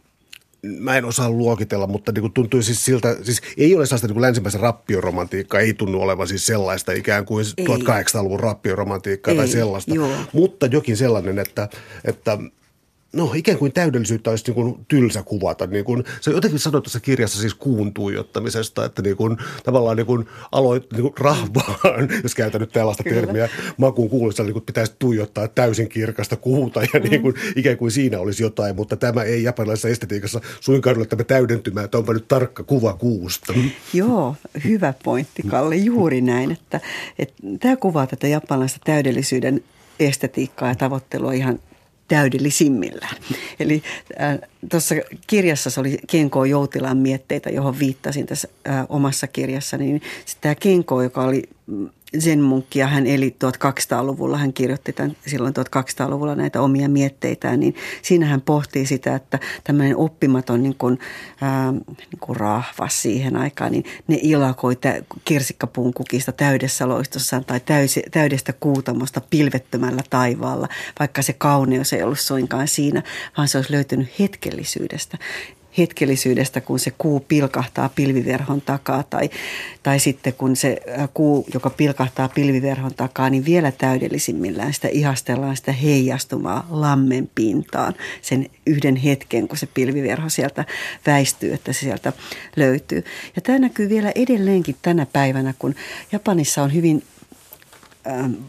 mä 0.79 0.97
en 0.97 1.05
osaa 1.05 1.29
luokitella, 1.29 1.87
mutta 1.87 2.11
niin 2.11 2.21
kuin 2.21 2.33
tuntui 2.33 2.63
siis 2.63 2.85
siltä, 2.85 3.17
siis 3.23 3.41
ei 3.57 3.75
ole 3.75 3.85
sellaista 3.85 4.07
niin 4.07 4.21
länsimäisen 4.21 4.61
rappioromantiikkaa, 4.61 5.59
ei 5.59 5.73
tunnu 5.73 6.01
olevan 6.01 6.27
siis 6.27 6.45
sellaista 6.45 6.91
ikään 6.91 7.25
kuin 7.25 7.45
ei. 7.57 7.65
1800-luvun 7.65 8.39
rappioromantiikkaa 8.39 9.31
ei, 9.31 9.37
tai 9.37 9.47
sellaista, 9.47 9.93
joo. 9.93 10.11
mutta 10.33 10.65
jokin 10.65 10.97
sellainen, 10.97 11.39
että, 11.39 11.69
että 12.05 12.37
no 13.15 13.31
ikään 13.35 13.57
kuin 13.57 13.73
täydellisyyttä 13.73 14.29
olisi 14.29 14.43
niin 14.47 14.55
kuin 14.55 14.85
tylsä 14.87 15.23
kuvata. 15.23 15.67
Niin 15.67 15.85
kuin, 15.85 16.03
se 16.21 16.31
jotenkin 16.31 16.59
sanoi 16.59 16.81
tuossa 16.81 16.99
kirjassa 16.99 17.39
siis 17.41 17.53
kuun 17.53 17.93
tuijottamisesta, 17.93 18.85
että 18.85 19.01
niin 19.01 19.17
kuin, 19.17 19.37
tavallaan 19.63 19.97
niin 19.97 20.05
kuin 20.05 20.25
aloit 20.51 20.91
niin 20.91 21.01
kuin 21.01 21.13
rahvaan, 21.19 22.09
jos 22.23 22.35
käytän 22.35 22.61
nyt 22.61 22.71
tällaista 22.71 23.03
Kyllä. 23.03 23.15
termiä, 23.15 23.49
makuun 23.77 24.09
kuulissa 24.09 24.43
niin 24.43 24.53
kuin 24.53 24.65
pitäisi 24.65 24.93
tuijottaa 24.99 25.47
täysin 25.47 25.89
kirkasta 25.89 26.35
kuuta 26.35 26.81
ja 26.81 26.99
mm. 26.99 27.09
niin 27.09 27.21
kuin, 27.21 27.35
ikään 27.55 27.77
kuin 27.77 27.91
siinä 27.91 28.19
olisi 28.19 28.43
jotain, 28.43 28.75
mutta 28.75 28.95
tämä 28.95 29.23
ei 29.23 29.43
japanilaisessa 29.43 29.89
estetiikassa 29.89 30.41
suinkaan 30.59 30.97
ole 30.97 31.05
tämä 31.05 31.23
täydentymä, 31.23 31.81
että 31.83 31.97
onpa 31.97 32.13
nyt 32.13 32.27
tarkka 32.27 32.63
kuva 32.63 32.93
kuusta. 32.93 33.53
Joo, 33.93 34.35
hyvä 34.63 34.93
pointti 35.03 35.43
Kalle, 35.43 35.75
juuri 35.75 36.21
näin, 36.21 36.51
että, 36.51 36.79
että 37.19 37.43
tämä 37.59 37.75
kuvaa 37.75 38.07
tätä 38.07 38.27
japanilaista 38.27 38.79
täydellisyyden 38.85 39.63
estetiikkaa 39.99 40.69
ja 40.69 40.75
tavoittelua 40.75 41.33
ihan 41.33 41.59
täydellisimmillään. 42.07 43.15
Eli 43.59 43.83
äh, 44.21 44.39
tuossa 44.71 44.95
kirjassa 45.27 45.69
se 45.69 45.79
oli 45.79 45.99
Kenko 46.07 46.45
Joutilan 46.45 46.97
mietteitä, 46.97 47.49
johon 47.49 47.79
viittasin 47.79 48.25
tässä 48.25 48.47
äh, 48.67 48.85
omassa 48.89 49.27
kirjassa. 49.27 49.77
Niin 49.77 50.01
tämä 50.41 50.55
Kenko, 50.55 51.01
joka 51.01 51.23
oli 51.23 51.43
zen-munkki 52.19 52.79
ja 52.79 52.87
hän 52.87 53.07
eli 53.07 53.35
1200-luvulla, 53.65 54.37
hän 54.37 54.53
kirjoitti 54.53 54.93
tämän, 54.93 55.17
silloin 55.27 55.53
1200-luvulla 55.53 56.35
näitä 56.35 56.61
omia 56.61 56.89
mietteitään, 56.89 57.59
niin 57.59 57.75
siinä 58.01 58.25
hän 58.25 58.41
pohtii 58.41 58.85
sitä, 58.85 59.15
että 59.15 59.39
tämmöinen 59.63 59.97
oppimaton 59.97 60.63
niin 60.63 60.75
kuin, 60.77 60.99
ää, 61.41 61.71
niin 61.71 62.19
kuin 62.19 62.35
rahvas 62.35 63.01
siihen 63.01 63.37
aikaan, 63.37 63.71
niin 63.71 63.85
ne 64.07 64.19
ilakoi 64.21 64.75
tä, 64.75 65.01
kirsikkapuun 65.25 65.93
kukista 65.93 66.31
täydessä 66.31 66.89
loistossaan 66.89 67.45
tai 67.45 67.59
täysi, 67.59 68.03
täydestä 68.11 68.53
kuutamosta 68.53 69.21
pilvettömällä 69.29 70.01
taivaalla, 70.09 70.67
vaikka 70.99 71.21
se 71.21 71.33
kauneus 71.33 71.93
ei 71.93 72.03
ollut 72.03 72.19
suinkaan 72.19 72.67
siinä, 72.67 73.03
vaan 73.37 73.47
se 73.47 73.57
olisi 73.57 73.71
löytynyt 73.71 74.19
hetkellisyydestä 74.19 75.17
hetkellisyydestä, 75.77 76.61
kun 76.61 76.79
se 76.79 76.91
kuu 76.97 77.19
pilkahtaa 77.19 77.89
pilviverhon 77.89 78.61
takaa 78.61 79.03
tai, 79.03 79.29
tai 79.83 79.99
sitten 79.99 80.33
kun 80.33 80.55
se 80.55 80.77
kuu, 81.13 81.45
joka 81.53 81.69
pilkahtaa 81.69 82.29
pilviverhon 82.29 82.93
takaa, 82.93 83.29
niin 83.29 83.45
vielä 83.45 83.71
täydellisimmillään 83.71 84.73
sitä 84.73 84.87
ihastellaan 84.87 85.57
sitä 85.57 85.71
heijastumaa 85.71 86.67
lammen 86.69 87.29
pintaan 87.35 87.93
sen 88.21 88.49
yhden 88.65 88.95
hetken, 88.95 89.47
kun 89.47 89.57
se 89.57 89.67
pilviverho 89.73 90.29
sieltä 90.29 90.65
väistyy, 91.05 91.53
että 91.53 91.73
se 91.73 91.79
sieltä 91.79 92.13
löytyy. 92.55 93.03
Ja 93.35 93.41
tämä 93.41 93.59
näkyy 93.59 93.89
vielä 93.89 94.11
edelleenkin 94.15 94.75
tänä 94.81 95.05
päivänä, 95.13 95.53
kun 95.59 95.75
Japanissa 96.11 96.63
on 96.63 96.73
hyvin 96.73 97.03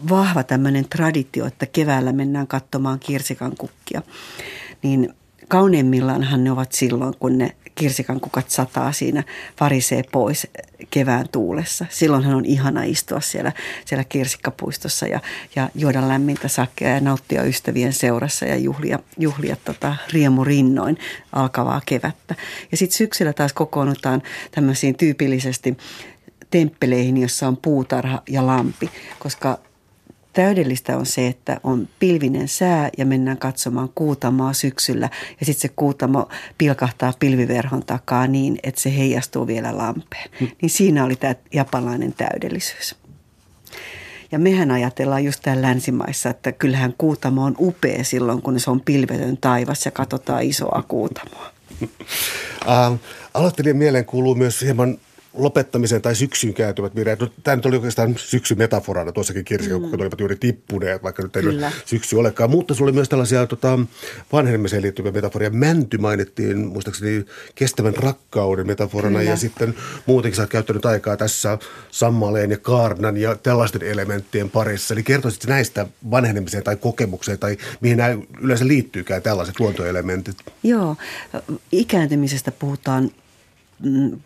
vahva 0.09 0.43
tämmöinen 0.43 0.89
traditio, 0.89 1.47
että 1.47 1.67
keväällä 1.67 2.13
mennään 2.13 2.47
katsomaan 2.47 2.99
kirsikan 2.99 3.53
kukkia. 3.59 4.03
Niin 4.83 5.15
Kauneimmillaanhan 5.49 6.45
ne 6.45 6.51
ovat 6.53 6.73
silloin, 6.73 7.15
kun 7.19 7.39
ne 7.39 7.57
kirsikan 7.75 8.21
kukat 8.21 8.51
sataa 8.51 8.93
siinä, 8.93 9.25
varisee 9.61 10.03
pois 10.13 10.47
kevään 10.91 11.29
tuulessa. 11.33 11.87
Silloinhan 11.91 12.35
on 12.35 12.45
ihana 12.45 12.83
istua 12.83 13.21
siellä, 13.21 13.53
siellä 13.85 14.05
kirsikkapuistossa 14.05 15.07
ja, 15.07 15.21
ja 15.57 15.69
juoda 15.75 16.09
lämmintä 16.09 16.49
sakkia 16.49 16.89
ja 16.89 17.01
nauttia 17.01 17.43
ystävien 17.43 17.93
seurassa 17.93 18.47
ja 18.47 18.57
juhlia, 18.57 18.99
juhlia 19.19 19.57
tota 19.65 19.97
riemurinnoin 20.13 20.99
alkavaa 21.33 21.81
kevättä. 21.87 22.35
Ja 22.71 22.77
sitten 22.77 22.97
syksyllä 22.97 23.33
taas 23.33 23.53
kokoonnutaan 23.53 24.23
tämmöisiin 24.51 24.97
tyypillisesti 24.97 25.77
temppeleihin, 26.51 27.17
jossa 27.17 27.49
on 27.49 27.57
puutarha 27.57 28.23
ja 28.29 28.47
lampi, 28.47 28.91
koska 29.19 29.59
Täydellistä 30.37 30.97
on 30.97 31.07
se, 31.07 31.27
että 31.27 31.61
on 31.63 31.89
pilvinen 31.99 32.49
sää 32.49 32.91
ja 32.99 33.07
mennään 33.07 33.39
katsomaan 33.39 33.89
kuutamaa 33.95 34.53
syksyllä 34.53 35.11
ja 35.41 35.47
sitten 35.47 35.61
se 35.61 35.75
kuutamo 35.77 36.29
pilkahtaa 36.59 37.13
pilviverhon 37.19 37.85
takaa 37.87 38.27
niin, 38.27 38.59
että 38.63 38.81
se 38.81 38.97
heijastuu 38.97 39.47
vielä 39.47 39.79
lampeen. 39.79 40.31
Hmm. 40.41 40.49
Niin 40.63 40.71
siinä 40.71 41.05
oli 41.05 41.17
tämä 41.17 41.35
japanilainen 41.55 42.13
täydellisyys. 42.13 42.97
Ja 44.33 44.39
mehän 44.39 44.71
ajatellaan 44.71 45.25
just 45.25 45.41
täällä 45.43 45.63
länsimaissa, 45.63 46.31
että 46.31 46.53
kyllähän 46.53 46.95
kuutamo 46.99 47.45
on 47.45 47.57
upea 47.59 48.05
silloin, 48.05 48.43
kun 48.43 48.61
se 48.61 48.71
on 48.71 48.81
pilvetön 48.81 49.37
taivas 49.37 49.85
ja 49.85 49.91
katsotaan 49.91 50.43
isoa 50.43 50.85
kuutamoa. 50.89 51.53
Ähm, 52.69 52.95
aloittelijan 53.35 53.77
mieleen 53.77 54.05
kuuluu 54.05 54.35
myös 54.35 54.61
hieman 54.61 54.99
lopettamiseen 55.37 56.03
tai 56.03 56.15
syksyyn 56.15 56.55
kääntyvät 56.55 56.97
vireet. 56.97 57.21
No, 57.21 57.29
tämä 57.45 57.57
nyt 57.57 57.67
oli 57.67 57.77
oikeastaan 57.77 58.15
syksymetaforana 58.19 59.13
tuossakin 59.13 59.45
kirjassa, 59.45 59.79
mm. 59.79 59.91
kun 59.91 60.01
olivat 60.01 60.21
juuri 60.21 60.37
tippuneet, 60.37 61.03
vaikka 61.03 61.23
nyt 61.23 61.37
ei 61.37 61.43
Kyllä. 61.43 61.73
syksy 61.85 62.17
olekaan. 62.17 62.51
Mutta 62.51 62.75
se 62.75 62.83
oli 62.83 62.93
myös 62.93 63.09
tällaisia 63.09 63.47
tota, 63.47 63.79
vanhenemiseen 64.33 64.83
liittyviä 64.83 65.13
metaforia. 65.13 65.51
Mänty 65.51 65.99
mainittiin 65.99 66.59
muistaakseni 66.59 67.25
kestävän 67.55 67.97
rakkauden 67.97 68.67
metaforana 68.67 69.19
Kyllä. 69.19 69.31
ja 69.31 69.37
sitten 69.37 69.75
muutenkin 70.07 70.37
sä 70.37 70.43
oot 70.43 70.51
käyttänyt 70.51 70.87
aikaa 70.87 71.17
tässä 71.17 71.59
sammaleen 71.91 72.51
ja 72.51 72.59
kaarnan 72.59 73.17
ja 73.17 73.35
tällaisten 73.35 73.83
elementtien 73.83 74.51
parissa. 74.51 74.95
Eli 74.95 75.03
kertoisit 75.03 75.47
näistä 75.47 75.87
vanhenemiseen 76.11 76.65
tai 76.65 76.77
kokemukseen 76.77 77.39
tai 77.39 77.57
mihin 77.81 77.97
nämä 77.97 78.17
yleensä 78.41 78.67
liittyykään 78.67 79.23
tällaiset 79.23 79.61
luontoelementit? 79.61 80.37
Joo, 80.63 80.97
ikääntymisestä 81.73 82.53
puhutaan 82.53 83.11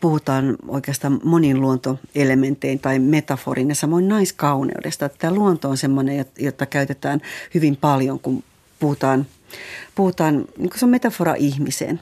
puhutaan 0.00 0.56
oikeastaan 0.68 1.20
monin 1.24 1.60
luontoelementein 1.60 2.78
tai 2.78 2.98
metaforin 2.98 3.68
ja 3.68 3.74
samoin 3.74 4.08
naiskauneudesta. 4.08 5.08
Tämä 5.08 5.34
luonto 5.34 5.70
on 5.70 5.76
sellainen, 5.76 6.24
jota 6.38 6.66
käytetään 6.66 7.20
hyvin 7.54 7.76
paljon, 7.76 8.20
kun 8.20 8.44
puhutaan, 8.78 9.26
puhutaan 9.94 10.44
niin 10.58 10.70
se 10.74 10.84
on 10.84 10.90
metafora 10.90 11.34
ihmiseen. 11.34 12.00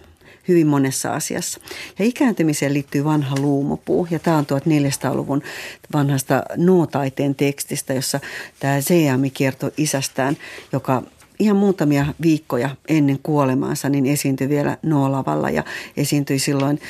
hyvin 0.49 0.66
monessa 0.66 1.14
asiassa. 1.14 1.61
Ja 1.99 2.05
ikääntymiseen 2.05 2.74
liittyy 2.74 3.05
vanha 3.05 3.36
luumupuu 3.40 4.09
ja 4.11 4.18
tämä 4.18 4.36
on 4.36 4.44
1400-luvun 4.44 5.42
vanhasta 5.92 6.42
nuotaiteen 6.57 7.34
tekstistä, 7.34 7.94
jossa 7.94 8.20
tämä 8.61 8.80
Seami 8.80 9.30
kertoi 9.30 9.72
isästään, 9.76 10.36
joka 10.72 11.03
ihan 11.38 11.57
muutamia 11.57 12.07
viikkoja 12.22 12.70
ennen 12.88 13.18
kuolemaansa 13.22 13.88
niin 13.88 14.07
esiintyi 14.07 14.49
vielä 14.49 14.76
Noolavalla 14.82 15.51
ja 15.51 15.64
esiintyi 15.96 16.38
silloin 16.38 16.80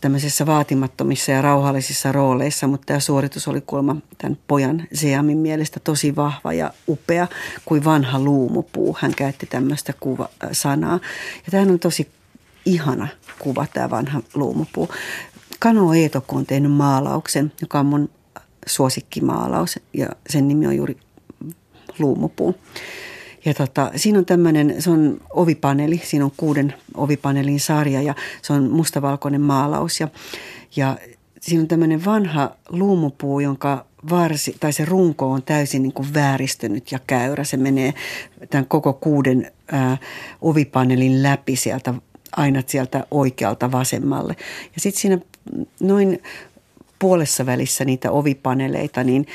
tämmöisissä 0.00 0.46
vaatimattomissa 0.46 1.32
ja 1.32 1.42
rauhallisissa 1.42 2.12
rooleissa, 2.12 2.66
mutta 2.66 2.86
tämä 2.86 3.00
suoritus 3.00 3.48
oli 3.48 3.60
kuulemma 3.60 3.96
tämän 4.18 4.38
pojan 4.48 4.86
Seamin 4.92 5.38
mielestä 5.38 5.80
tosi 5.80 6.16
vahva 6.16 6.52
ja 6.52 6.72
upea 6.88 7.26
kuin 7.64 7.84
vanha 7.84 8.20
luumupuu. 8.20 8.96
Hän 9.00 9.14
käytti 9.14 9.46
tämmöistä 9.46 9.92
kuva, 10.00 10.28
sanaa. 10.52 11.00
Ja 11.46 11.50
tämä 11.50 11.62
on 11.62 11.78
tosi 11.78 12.08
ihana 12.64 13.08
kuva, 13.38 13.66
tämä 13.74 13.90
vanha 13.90 14.22
luumupuu. 14.34 14.88
Kano 15.58 15.92
Eetokko 15.94 16.36
on 16.36 16.46
tehnyt 16.46 16.72
maalauksen, 16.72 17.52
joka 17.60 17.80
on 17.80 17.86
mun 17.86 18.10
suosikkimaalaus 18.66 19.80
ja 19.92 20.08
sen 20.28 20.48
nimi 20.48 20.66
on 20.66 20.76
juuri 20.76 20.96
luumupuu. 21.98 22.58
Ja 23.48 23.54
tota, 23.54 23.90
siinä 23.96 24.18
on 24.18 24.24
tämmöinen, 24.24 24.82
se 24.82 24.90
on 24.90 25.20
ovipaneeli, 25.30 26.00
siinä 26.04 26.24
on 26.24 26.32
kuuden 26.36 26.74
ovipaneelin 26.94 27.60
sarja 27.60 28.02
ja 28.02 28.14
se 28.42 28.52
on 28.52 28.70
mustavalkoinen 28.70 29.40
maalaus. 29.40 30.00
Ja, 30.00 30.08
ja 30.76 30.96
siinä 31.40 31.62
on 31.62 31.68
tämmöinen 31.68 32.04
vanha 32.04 32.50
luumupuu, 32.68 33.40
jonka 33.40 33.86
varsi, 34.10 34.56
tai 34.60 34.72
se 34.72 34.84
runko 34.84 35.30
on 35.30 35.42
täysin 35.42 35.82
niin 35.82 35.92
kuin 35.92 36.14
vääristynyt 36.14 36.92
ja 36.92 36.98
käyrä. 37.06 37.44
Se 37.44 37.56
menee 37.56 37.94
tämän 38.50 38.66
koko 38.66 38.92
kuuden 38.92 39.52
ää, 39.72 39.96
ovipaneelin 40.42 41.22
läpi 41.22 41.56
sieltä 41.56 41.94
aina 42.36 42.62
sieltä 42.66 43.06
oikealta 43.10 43.72
vasemmalle. 43.72 44.36
Ja 44.74 44.80
sitten 44.80 45.00
siinä 45.00 45.18
noin 45.80 46.22
puolessa 46.98 47.46
välissä 47.46 47.84
niitä 47.84 48.10
ovipaneleita, 48.10 49.04
niin 49.04 49.26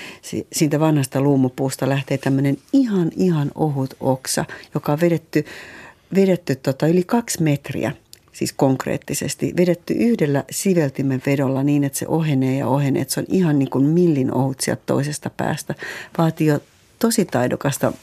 siitä 0.53 0.79
vanhasta 0.79 1.21
luumupuusta 1.21 1.89
lähtee 1.89 2.17
tämmöinen 2.17 2.57
ihan, 2.73 3.11
ihan 3.17 3.51
ohut 3.55 3.93
oksa, 3.99 4.45
joka 4.73 4.91
on 4.91 5.01
vedetty, 5.01 5.45
vedetty 6.15 6.55
tota 6.55 6.87
yli 6.87 7.03
kaksi 7.03 7.43
metriä 7.43 7.91
siis 8.33 8.53
konkreettisesti, 8.53 9.53
vedetty 9.57 9.93
yhdellä 9.93 10.43
siveltimen 10.51 11.21
vedolla 11.25 11.63
niin, 11.63 11.83
että 11.83 11.99
se 11.99 12.07
ohenee 12.07 12.57
ja 12.57 12.67
ohenee, 12.67 13.01
että 13.01 13.13
se 13.13 13.19
on 13.19 13.25
ihan 13.29 13.59
niin 13.59 13.69
kuin 13.69 13.85
millin 13.85 14.33
ohut 14.33 14.61
sieltä 14.61 14.81
toisesta 14.85 15.29
päästä. 15.29 15.75
Vaatii 16.17 16.47
jo 16.47 16.59
tosi 17.03 17.25
taidokasta 17.25 17.93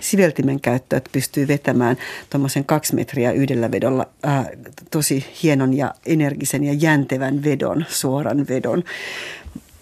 siveltimen 0.00 0.60
käyttöä, 0.60 0.96
että 0.96 1.10
pystyy 1.12 1.48
vetämään 1.48 1.96
tuommoisen 2.30 2.64
kaksi 2.64 2.94
metriä 2.94 3.32
yhdellä 3.32 3.70
vedolla 3.70 4.06
ää, 4.22 4.46
tosi 4.90 5.26
hienon 5.42 5.74
ja 5.74 5.94
energisen 6.06 6.64
ja 6.64 6.72
jäntevän 6.72 7.44
vedon, 7.44 7.84
suoran 7.88 8.46
vedon. 8.48 8.84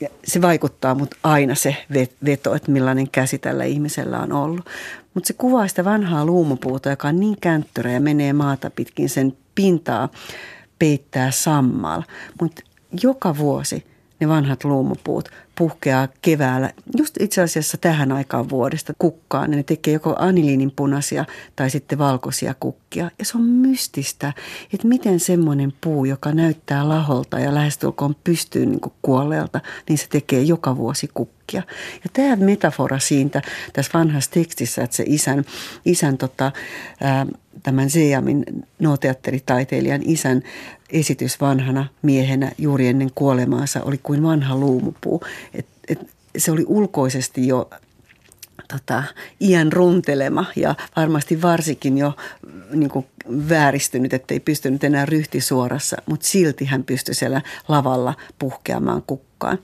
Ja 0.00 0.08
se 0.24 0.42
vaikuttaa 0.42 0.94
mutta 0.94 1.16
aina 1.22 1.54
se 1.54 1.76
veto, 2.24 2.54
että 2.54 2.70
millainen 2.70 3.10
käsi 3.10 3.38
tällä 3.38 3.64
ihmisellä 3.64 4.20
on 4.20 4.32
ollut. 4.32 4.66
Mutta 5.14 5.26
se 5.26 5.32
kuvaa 5.32 5.68
sitä 5.68 5.84
vanhaa 5.84 6.26
luumupuuta, 6.26 6.90
joka 6.90 7.08
on 7.08 7.20
niin 7.20 7.36
känttörä 7.40 7.92
ja 7.92 8.00
menee 8.00 8.32
maata 8.32 8.70
pitkin 8.70 9.08
sen 9.08 9.36
pintaa 9.54 10.08
peittää 10.78 11.30
sammal. 11.30 12.02
Mutta 12.40 12.62
joka 13.02 13.38
vuosi– 13.38 13.84
ne 14.20 14.28
vanhat 14.28 14.64
luumupuut 14.64 15.28
puhkeaa 15.58 16.08
keväällä, 16.22 16.72
just 16.98 17.16
itse 17.20 17.42
asiassa 17.42 17.76
tähän 17.76 18.12
aikaan 18.12 18.48
vuodesta 18.48 18.92
kukkaan. 18.98 19.50
Ne 19.50 19.62
tekee 19.62 19.94
joko 19.94 20.16
aniliinin 20.18 20.70
punaisia 20.76 21.24
tai 21.56 21.70
sitten 21.70 21.98
valkoisia 21.98 22.54
kukkia. 22.60 23.10
Ja 23.18 23.24
se 23.24 23.38
on 23.38 23.44
mystistä, 23.44 24.32
että 24.72 24.88
miten 24.88 25.20
semmoinen 25.20 25.72
puu, 25.80 26.04
joka 26.04 26.32
näyttää 26.32 26.88
laholta 26.88 27.38
ja 27.38 27.54
lähestulkoon 27.54 28.16
pystyy 28.24 28.66
niin 28.66 28.80
kuolleelta, 29.02 29.60
niin 29.88 29.98
se 29.98 30.06
tekee 30.08 30.42
joka 30.42 30.76
vuosi 30.76 31.08
kukkia. 31.14 31.62
Ja 32.04 32.10
tämä 32.12 32.36
metafora 32.36 32.98
siitä 32.98 33.42
tässä 33.72 33.98
vanhassa 33.98 34.30
tekstissä, 34.30 34.82
että 34.82 34.96
se 34.96 35.04
isän, 35.06 35.44
isän 35.84 36.18
tota, 36.18 36.52
ää, 37.00 37.26
tämän 37.66 37.90
Seamin 37.90 38.44
nooteatteritaiteilijan 38.78 40.02
isän 40.04 40.42
esitys 40.90 41.40
vanhana 41.40 41.86
miehenä 42.02 42.52
juuri 42.58 42.88
ennen 42.88 43.10
kuolemaansa 43.14 43.82
oli 43.82 43.98
kuin 44.02 44.22
vanha 44.22 44.56
luumupuu. 44.56 45.22
Et, 45.54 45.66
et 45.88 45.98
se 46.38 46.50
oli 46.50 46.64
ulkoisesti 46.66 47.46
jo 47.46 47.70
tota, 48.68 49.02
iän 49.40 49.72
runtelema 49.72 50.44
ja 50.56 50.74
varmasti 50.96 51.42
varsinkin 51.42 51.98
jo 51.98 52.12
niin 52.70 52.90
kuin 52.90 53.06
vääristynyt, 53.48 54.14
ettei 54.14 54.40
pystynyt 54.40 54.84
enää 54.84 55.06
ryhti 55.06 55.40
suorassa, 55.40 55.96
mutta 56.06 56.26
silti 56.26 56.64
hän 56.64 56.84
pystyi 56.84 57.14
siellä 57.14 57.42
lavalla 57.68 58.14
puhkeamaan 58.38 59.02
kukkaan. 59.06 59.58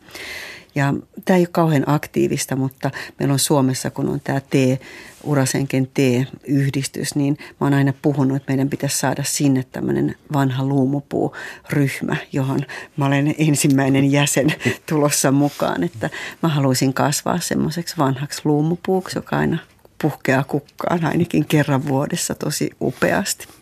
Ja 0.75 0.95
tämä 1.25 1.37
ei 1.37 1.43
ole 1.43 1.49
kauhean 1.53 1.85
aktiivista, 1.87 2.57
mutta 2.57 2.91
meillä 3.19 3.33
on 3.33 3.39
Suomessa, 3.39 3.91
kun 3.91 4.09
on 4.09 4.21
tämä 4.25 4.41
T, 4.41 4.55
Urasenken 5.25 5.87
T-yhdistys, 5.95 7.15
niin 7.15 7.39
mä 7.41 7.67
oon 7.67 7.75
aina 7.75 7.93
puhunut, 8.03 8.37
että 8.37 8.53
meidän 8.53 8.71
pitäisi 8.71 8.99
saada 8.99 9.25
sinne 9.25 9.65
tämmöinen 9.73 10.15
vanha 10.33 10.65
luumupuu-ryhmä, 10.65 12.17
johon 12.33 12.61
mä 12.97 13.07
olen 13.07 13.35
ensimmäinen 13.39 14.13
jäsen 14.13 14.55
tulossa 14.89 15.33
mukaan. 15.33 15.85
Että 15.85 16.11
mä 16.43 16.49
haluaisin 16.49 16.95
kasvaa 16.95 17.39
semmoiseksi 17.41 17.95
vanhaksi 17.99 18.41
luumupuuksi, 18.45 19.19
joka 19.19 19.37
aina 19.37 19.59
puhkeaa 20.03 20.45
kukkaan 20.45 21.05
ainakin 21.05 21.45
kerran 21.45 21.89
vuodessa 21.89 22.35
tosi 22.35 22.71
upeasti. 22.81 23.62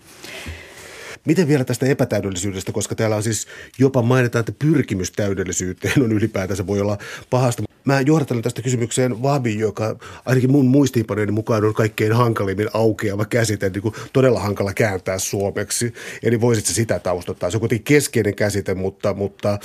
Miten 1.25 1.49
vielä 1.49 1.65
tästä 1.65 1.87
epätäydellisyydestä, 1.87 2.73
koska 2.73 2.95
täällä 2.95 3.17
on 3.17 3.23
siis 3.23 3.47
jopa 3.79 4.03
mainitaan, 4.03 4.41
että 4.41 4.53
pyrkimys 4.59 5.13
täydellisyyteen 5.13 6.03
on 6.03 6.13
ylipäätänsä 6.13 6.67
voi 6.67 6.81
olla 6.81 6.99
pahasta. 7.31 7.63
Mä 7.85 8.01
johdattelen 8.01 8.43
tästä 8.43 8.63
kysymykseen 8.63 9.23
Vabi, 9.23 9.59
joka 9.59 9.97
ainakin 10.27 10.51
mun 10.51 10.67
muistiinpanojeni 10.67 11.33
mukaan 11.33 11.65
on 11.65 11.75
kaikkein 11.75 12.13
hankalimmin 12.13 12.69
aukeava 12.75 13.25
käsite, 13.25 13.71
niin 13.71 13.83
kuin 13.83 13.95
todella 14.13 14.41
hankala 14.41 14.75
kääntää 14.75 15.19
suomeksi. 15.19 15.95
Eli 16.23 16.41
voisitko 16.41 16.73
sitä 16.73 16.99
taustottaa? 16.99 17.51
Se 17.51 17.57
on 17.57 17.61
kuitenkin 17.61 17.85
keskeinen 17.85 18.35
käsite, 18.35 18.75
mutta, 18.75 19.15
mutta 19.15 19.53
äh, 19.53 19.61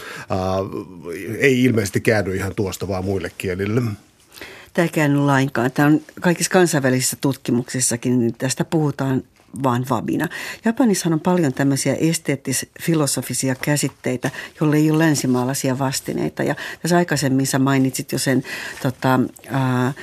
ei 1.37 1.63
ilmeisesti 1.63 2.01
käänny 2.01 2.35
ihan 2.35 2.55
tuosta 2.55 2.87
vaan 2.87 3.05
muille 3.05 3.31
kielille. 3.37 3.81
Tämä 4.73 4.87
ei 4.95 5.15
lainkaan. 5.15 5.71
Tämä 5.71 5.87
on 5.87 6.01
kaikissa 6.21 6.51
kansainvälisissä 6.51 7.17
tutkimuksissakin, 7.21 8.19
niin 8.19 8.35
tästä 8.37 8.65
puhutaan 8.65 9.23
vaan 9.63 9.85
vabina. 9.89 10.27
Japanissa 10.65 11.09
on 11.09 11.19
paljon 11.19 11.53
tämmöisiä 11.53 11.95
esteettis-filosofisia 11.95 13.55
käsitteitä, 13.61 14.31
joille 14.61 14.75
ei 14.75 14.91
ole 14.91 14.99
länsimaalaisia 14.99 15.79
vastineita. 15.79 16.43
Ja 16.43 16.55
tässä 16.81 16.97
aikaisemmin 16.97 17.47
sä 17.47 17.59
mainitsit 17.59 18.11
jo 18.11 18.19
sen, 18.19 18.43
tota, 18.81 19.19
ää, 19.49 19.93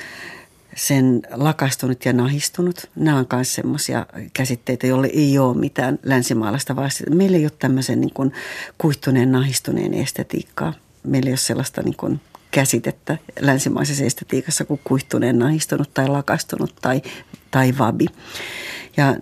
sen 0.75 1.21
lakastunut 1.31 2.05
ja 2.05 2.13
nahistunut. 2.13 2.89
Nämä 2.95 3.17
on 3.17 3.25
myös 3.33 3.55
semmoisia 3.55 4.05
käsitteitä, 4.33 4.87
joille 4.87 5.09
ei 5.13 5.37
ole 5.39 5.57
mitään 5.57 5.99
länsimaalaista 6.03 6.75
vastineita. 6.75 7.15
Meillä 7.15 7.37
ei 7.37 7.45
ole 7.45 7.51
tämmöisen 7.59 8.01
niin 8.01 8.13
kuin 8.13 8.33
kuihtuneen, 8.77 9.31
nahistuneen 9.31 9.93
estetiikkaa. 9.93 10.73
Meillä 11.03 11.27
ei 11.27 11.31
ole 11.31 11.37
sellaista 11.37 11.81
niin 11.81 11.97
kuin 11.97 12.21
käsitettä 12.51 13.17
länsimaisessa 13.39 14.03
estetiikassa 14.03 14.65
kuin 14.65 14.79
kuihtuneen, 14.83 15.39
nahistunut 15.39 15.93
tai 15.93 16.07
lakastunut 16.07 16.75
tai, 16.81 17.01
tai 17.51 17.73
vabi. 17.77 18.05
Ja 18.97 19.15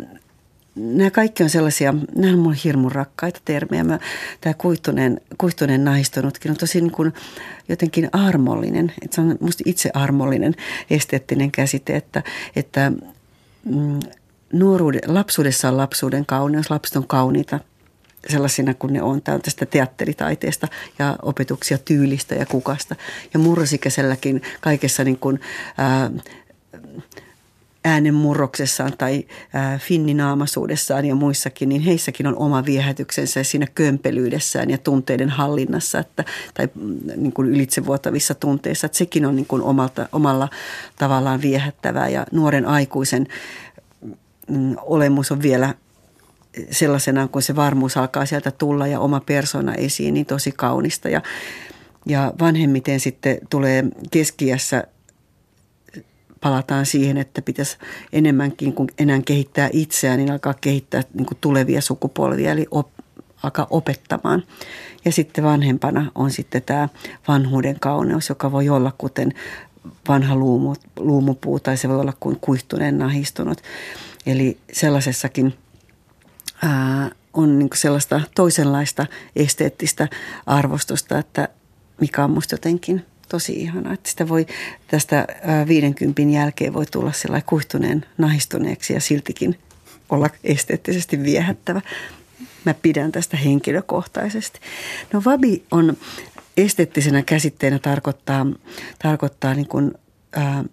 nämä 0.76 1.11
kaikki 1.11 1.43
on 1.43 1.49
sellaisia, 1.49 1.93
nämä 2.15 2.34
on 2.34 2.39
mun 2.39 2.53
hirmun 2.53 2.91
rakkaita 2.91 3.39
termejä. 3.45 3.84
Mä, 3.84 3.99
tämä 4.41 4.53
kuihtuneen, 4.53 5.22
kuihtuneen 5.38 5.84
naistunutkin 5.84 6.51
on 6.51 6.57
tosi 6.57 6.82
niin 6.82 6.91
kuin 6.91 7.13
jotenkin 7.69 8.09
armollinen. 8.11 8.93
Että 9.01 9.15
se 9.15 9.22
on 9.22 9.38
musta 9.39 9.63
itse 9.65 9.89
armollinen 9.93 10.55
esteettinen 10.89 11.51
käsite, 11.51 11.95
että, 11.95 12.24
että 12.55 12.91
mm, 13.65 13.99
nuoruuden, 14.53 15.01
lapsuudessa 15.07 15.69
on 15.69 15.78
lapsuuden 15.78 16.26
kauneus, 16.26 16.69
lapset 16.72 16.95
on 16.95 17.07
kauniita 17.07 17.59
sellaisina 18.30 18.74
kuin 18.74 18.93
ne 18.93 19.01
on. 19.01 19.22
Tämä 19.22 19.36
on 19.36 19.41
tästä 19.41 19.65
teatteritaiteesta 19.65 20.67
ja 20.99 21.15
opetuksia 21.22 21.78
tyylistä 21.78 22.36
ja 22.36 22.45
kukasta. 22.45 22.95
Ja 23.34 23.39
murrosikäiselläkin 23.39 24.41
kaikessa 24.61 25.03
niin 25.03 25.19
kuin, 25.19 25.39
ää, 25.78 26.11
äänenmurroksessaan 27.86 28.93
tai 28.97 29.25
finninaamaisuudessaan 29.79 31.05
ja 31.05 31.15
muissakin, 31.15 31.69
niin 31.69 31.82
heissäkin 31.82 32.27
on 32.27 32.38
oma 32.38 32.65
viehätyksensä 32.65 33.43
siinä 33.43 33.67
kömpelyydessään 33.75 34.69
ja 34.69 34.77
tunteiden 34.77 35.29
hallinnassa 35.29 35.99
että, 35.99 36.25
tai 36.53 36.69
mm, 36.75 36.99
niin 37.15 37.34
kuin 37.34 37.49
ylitsevuotavissa 37.49 38.36
tunteissa. 38.36 38.86
Että 38.86 38.97
sekin 38.97 39.25
on 39.25 39.36
niin 39.36 39.45
kuin 39.45 39.61
omalta, 39.61 40.09
omalla 40.11 40.49
tavallaan 40.97 41.41
viehättävää 41.41 42.09
ja 42.09 42.25
nuoren 42.32 42.65
aikuisen 42.65 43.27
mm, 44.47 44.75
olemus 44.82 45.32
on 45.32 45.41
vielä 45.41 45.73
sellaisena, 46.71 47.27
kun 47.27 47.41
se 47.41 47.55
varmuus 47.55 47.97
alkaa 47.97 48.25
sieltä 48.25 48.51
tulla 48.51 48.88
ja 48.88 48.99
oma 48.99 49.19
persona 49.19 49.73
esiin, 49.73 50.13
niin 50.13 50.25
tosi 50.25 50.51
kaunista. 50.51 51.09
Ja, 51.09 51.21
ja 52.05 52.34
vanhemmiten 52.39 52.99
sitten 52.99 53.38
tulee 53.49 53.84
keskiässä 54.11 54.84
palataan 56.41 56.85
siihen, 56.85 57.17
että 57.17 57.41
pitäisi 57.41 57.77
enemmänkin 58.13 58.73
kuin 58.73 58.89
enää 58.97 59.21
kehittää 59.25 59.69
itseään, 59.73 60.17
niin 60.17 60.31
alkaa 60.31 60.53
kehittää 60.61 61.03
niin 61.13 61.25
kuin 61.25 61.37
tulevia 61.41 61.81
sukupolvia. 61.81 62.51
Eli 62.51 62.65
alkaa 63.43 63.67
opettamaan. 63.69 64.43
Ja 65.05 65.11
sitten 65.11 65.43
vanhempana 65.43 66.11
on 66.15 66.31
sitten 66.31 66.61
tämä 66.63 66.89
vanhuuden 67.27 67.79
kauneus, 67.79 68.29
joka 68.29 68.51
voi 68.51 68.69
olla 68.69 68.93
kuten 68.97 69.33
vanha 70.07 70.35
luumu, 70.35 70.75
luumupuu 70.99 71.59
tai 71.59 71.77
se 71.77 71.89
voi 71.89 71.99
olla 71.99 72.13
kuin 72.19 72.37
kuihtuneen 72.41 72.97
nahistunut. 72.97 73.61
Eli 74.25 74.57
sellaisessakin 74.73 75.53
ää, 76.63 77.11
on 77.33 77.59
niin 77.59 77.69
sellaista 77.75 78.21
toisenlaista 78.35 79.05
esteettistä 79.35 80.07
arvostusta, 80.45 81.19
että 81.19 81.49
mikä 82.01 82.23
on 82.23 82.31
musta 82.31 82.53
jotenkin 82.53 83.05
tosi 83.32 83.53
ihana. 83.53 83.93
Että 83.93 84.09
sitä 84.09 84.27
voi 84.27 84.45
tästä 84.88 85.27
50 85.67 86.21
jälkeen 86.21 86.73
voi 86.73 86.86
tulla 86.86 87.11
sellainen 87.11 87.45
kuihtuneen 87.45 88.05
nahistuneeksi 88.17 88.93
ja 88.93 89.01
siltikin 89.01 89.59
olla 90.09 90.29
esteettisesti 90.43 91.23
viehättävä. 91.23 91.82
Mä 92.65 92.73
pidän 92.73 93.11
tästä 93.11 93.38
henkilökohtaisesti. 93.38 94.59
No 95.13 95.21
vabi 95.25 95.63
on 95.71 95.97
esteettisenä 96.57 97.21
käsitteenä 97.21 97.79
tarkoittaa, 97.79 98.45
tarkoittaa 98.99 99.53
niin 99.53 99.67
kuin, 99.67 99.91
ää, 100.36 100.63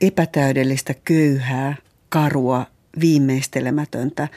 epätäydellistä, 0.00 0.94
köyhää, 1.04 1.76
karua, 2.08 2.66
viimeistelemätöntä 3.00 4.28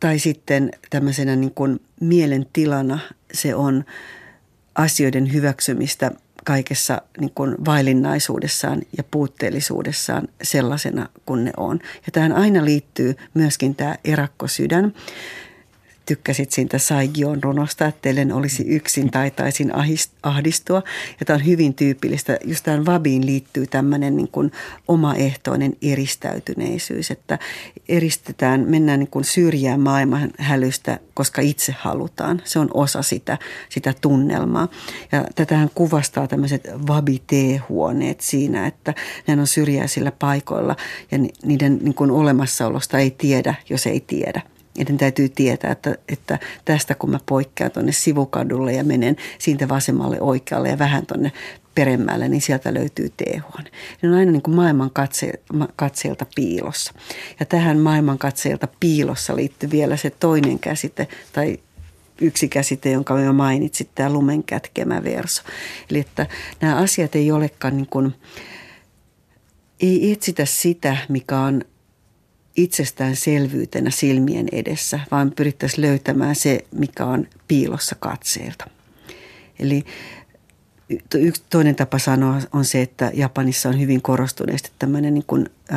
tai 0.00 0.18
sitten 0.18 0.70
tämmöisenä 0.90 1.36
niin 1.36 1.54
kuin 1.54 1.80
mielentilana 2.00 2.98
se 3.32 3.54
on 3.54 3.84
asioiden 4.74 5.32
hyväksymistä 5.32 6.10
kaikessa 6.44 7.02
niin 7.20 7.32
kuin 7.34 7.56
vaillinnaisuudessaan 7.64 8.82
ja 8.96 9.04
puutteellisuudessaan 9.10 10.28
sellaisena 10.42 11.08
kuin 11.26 11.44
ne 11.44 11.52
on. 11.56 11.78
Ja 12.06 12.12
tähän 12.12 12.32
aina 12.32 12.64
liittyy 12.64 13.16
myöskin 13.34 13.74
tämä 13.74 13.96
erakkosydän, 14.04 14.94
tykkäsit 16.10 16.52
siitä 16.52 16.78
Saigion 16.78 17.42
runosta, 17.42 17.86
että 17.86 17.98
teille 18.02 18.34
olisi 18.34 18.62
yksin 18.68 19.10
tai 19.10 19.30
taisin 19.30 19.72
ahdistua. 20.22 20.82
Ja 21.20 21.26
tämä 21.26 21.34
on 21.34 21.46
hyvin 21.46 21.74
tyypillistä. 21.74 22.38
Just 22.44 22.64
tähän 22.64 22.86
vabiin 22.86 23.26
liittyy 23.26 23.66
tämmöinen 23.66 24.16
niin 24.16 24.28
kuin 24.28 24.52
omaehtoinen 24.88 25.76
eristäytyneisyys, 25.82 27.10
että 27.10 27.38
eristetään, 27.88 28.64
mennään 28.68 28.98
niin 28.98 29.10
kuin 29.10 29.24
syrjään 29.24 29.80
maailman 29.80 30.30
hälystä, 30.38 30.98
koska 31.14 31.42
itse 31.42 31.74
halutaan. 31.78 32.42
Se 32.44 32.58
on 32.58 32.68
osa 32.74 33.02
sitä, 33.02 33.38
sitä 33.68 33.94
tunnelmaa. 34.00 34.68
Ja 35.12 35.24
tätähän 35.34 35.70
kuvastaa 35.74 36.28
tämmöiset 36.28 36.68
vabi-teehuoneet 36.86 38.20
siinä, 38.20 38.66
että 38.66 38.94
ne 39.26 39.40
on 39.40 39.46
syrjäisillä 39.46 40.12
paikoilla 40.12 40.76
ja 41.10 41.18
niiden 41.44 41.78
niin 41.82 41.94
kuin 41.94 42.10
olemassaolosta 42.10 42.98
ei 42.98 43.10
tiedä, 43.10 43.54
jos 43.68 43.86
ei 43.86 44.00
tiedä. 44.00 44.42
Niiden 44.78 44.98
täytyy 44.98 45.28
tietää, 45.28 45.72
että, 45.72 45.94
että 46.08 46.38
tästä 46.64 46.94
kun 46.94 47.10
mä 47.10 47.20
poikkean 47.26 47.70
tuonne 47.70 47.92
sivukadulle 47.92 48.72
ja 48.72 48.84
menen 48.84 49.16
siitä 49.38 49.68
vasemmalle 49.68 50.20
oikealle 50.20 50.68
ja 50.68 50.78
vähän 50.78 51.06
tuonne 51.06 51.32
peremmälle, 51.74 52.28
niin 52.28 52.42
sieltä 52.42 52.74
löytyy 52.74 53.12
teehuone. 53.16 53.70
Ne 54.02 54.08
on 54.08 54.14
aina 54.14 54.32
niin 54.32 54.42
kuin 54.42 54.54
maailman 54.54 54.90
katse, 54.90 55.32
katseelta 55.76 56.26
piilossa. 56.34 56.92
Ja 57.40 57.46
tähän 57.46 57.78
maailman 57.78 58.18
katseelta 58.18 58.68
piilossa 58.80 59.36
liittyy 59.36 59.70
vielä 59.70 59.96
se 59.96 60.10
toinen 60.10 60.58
käsite 60.58 61.08
tai 61.32 61.58
yksi 62.20 62.48
käsite, 62.48 62.90
jonka 62.90 63.20
jo 63.20 63.32
mainitsit, 63.32 63.90
tämä 63.94 64.10
lumen 64.10 64.44
kätkemä 64.44 65.04
verso. 65.04 65.42
Eli 65.90 65.98
että 65.98 66.26
nämä 66.60 66.76
asiat 66.76 67.16
ei 67.16 67.32
olekaan 67.32 67.76
niin 67.76 67.86
kuin, 67.86 68.14
ei 69.80 70.12
etsitä 70.12 70.44
sitä, 70.44 70.96
mikä 71.08 71.38
on 71.38 71.64
itsestäänselvyytenä 72.62 73.90
silmien 73.90 74.46
edessä, 74.52 75.00
vaan 75.10 75.32
pyrittäisiin 75.36 75.80
löytämään 75.80 76.36
se, 76.36 76.64
mikä 76.74 77.06
on 77.06 77.26
piilossa 77.48 77.96
katseelta. 78.00 78.70
Eli 79.58 79.84
yksi 81.14 81.42
toinen 81.50 81.76
tapa 81.76 81.98
sanoa 81.98 82.40
on 82.52 82.64
se, 82.64 82.82
että 82.82 83.10
Japanissa 83.14 83.68
on 83.68 83.80
hyvin 83.80 84.02
korostuneesti 84.02 84.70
tämmöinen 84.78 85.14
niin 85.14 85.24
kuin, 85.26 85.50
ä, 85.72 85.76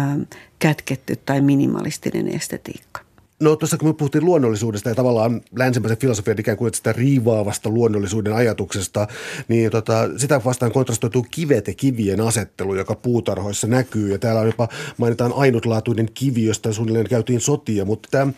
kätketty 0.59 1.15
tai 1.15 1.41
minimalistinen 1.41 2.27
estetiikka. 2.27 3.02
No 3.43 3.55
tuossa 3.55 3.77
kun 3.77 3.89
me 3.89 3.93
puhuttiin 3.93 4.25
luonnollisuudesta 4.25 4.89
ja 4.89 4.95
tavallaan 4.95 5.41
länsimäisen 5.55 5.97
filosofian 5.97 6.39
ikään 6.39 6.57
kuin 6.57 6.73
sitä 6.73 6.93
riivaavasta 6.93 7.69
luonnollisuuden 7.69 8.33
ajatuksesta, 8.33 9.07
niin 9.47 9.71
tota, 9.71 10.09
sitä 10.17 10.41
vastaan 10.45 10.71
kontrastoituu 10.71 11.25
kivet 11.31 11.67
ja 11.67 11.73
kivien 11.73 12.21
asettelu, 12.21 12.75
joka 12.75 12.95
puutarhoissa 12.95 13.67
näkyy. 13.67 14.11
Ja 14.11 14.19
täällä 14.19 14.41
on 14.41 14.47
jopa 14.47 14.67
mainitaan 14.97 15.33
ainutlaatuinen 15.35 16.09
kivi, 16.13 16.45
josta 16.45 16.73
suunnilleen 16.73 17.09
käytiin 17.09 17.41
sotia, 17.41 17.85
mutta 17.85 18.09
tämä 18.11 18.33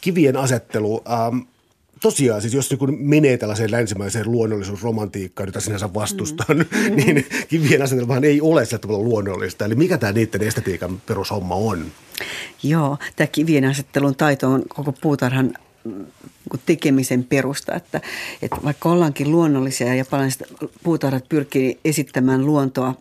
kivien 0.00 0.36
asettelu, 0.36 1.02
ähm, 1.12 1.38
tosiaan 2.00 2.40
siis 2.40 2.54
jos 2.54 2.70
niin 2.70 2.98
menee 2.98 3.36
tällaiseen 3.36 3.70
länsimäiseen 3.70 4.32
luonnollisuusromantiikkaan, 4.32 5.48
jota 5.48 5.60
sinänsä 5.60 5.94
vastustan, 5.94 6.56
mm-hmm. 6.56 6.96
niin 7.04 7.26
kivien 7.48 7.82
asetelmahan 7.82 8.24
ei 8.24 8.40
ole 8.40 8.64
sillä 8.64 8.78
tavalla 8.78 9.04
luonnollista. 9.04 9.64
Eli 9.64 9.74
mikä 9.74 9.98
tämä 9.98 10.12
niiden 10.12 10.42
estetiikan 10.42 11.00
perushomma 11.06 11.54
on? 11.54 11.84
Joo, 12.62 12.98
tämä 13.16 13.26
kivien 13.26 13.64
asettelun 13.64 14.16
taito 14.16 14.50
on 14.50 14.62
koko 14.68 14.92
puutarhan 14.92 15.54
mm, 15.84 16.06
tekemisen 16.66 17.24
perusta, 17.24 17.74
että, 17.74 18.00
että 18.42 18.56
vaikka 18.64 18.88
ollaankin 18.88 19.30
luonnollisia 19.30 19.94
ja 19.94 20.04
paljon 20.04 20.30
puutarhat 20.82 21.28
pyrkii 21.28 21.78
esittämään 21.84 22.46
luontoa 22.46 22.94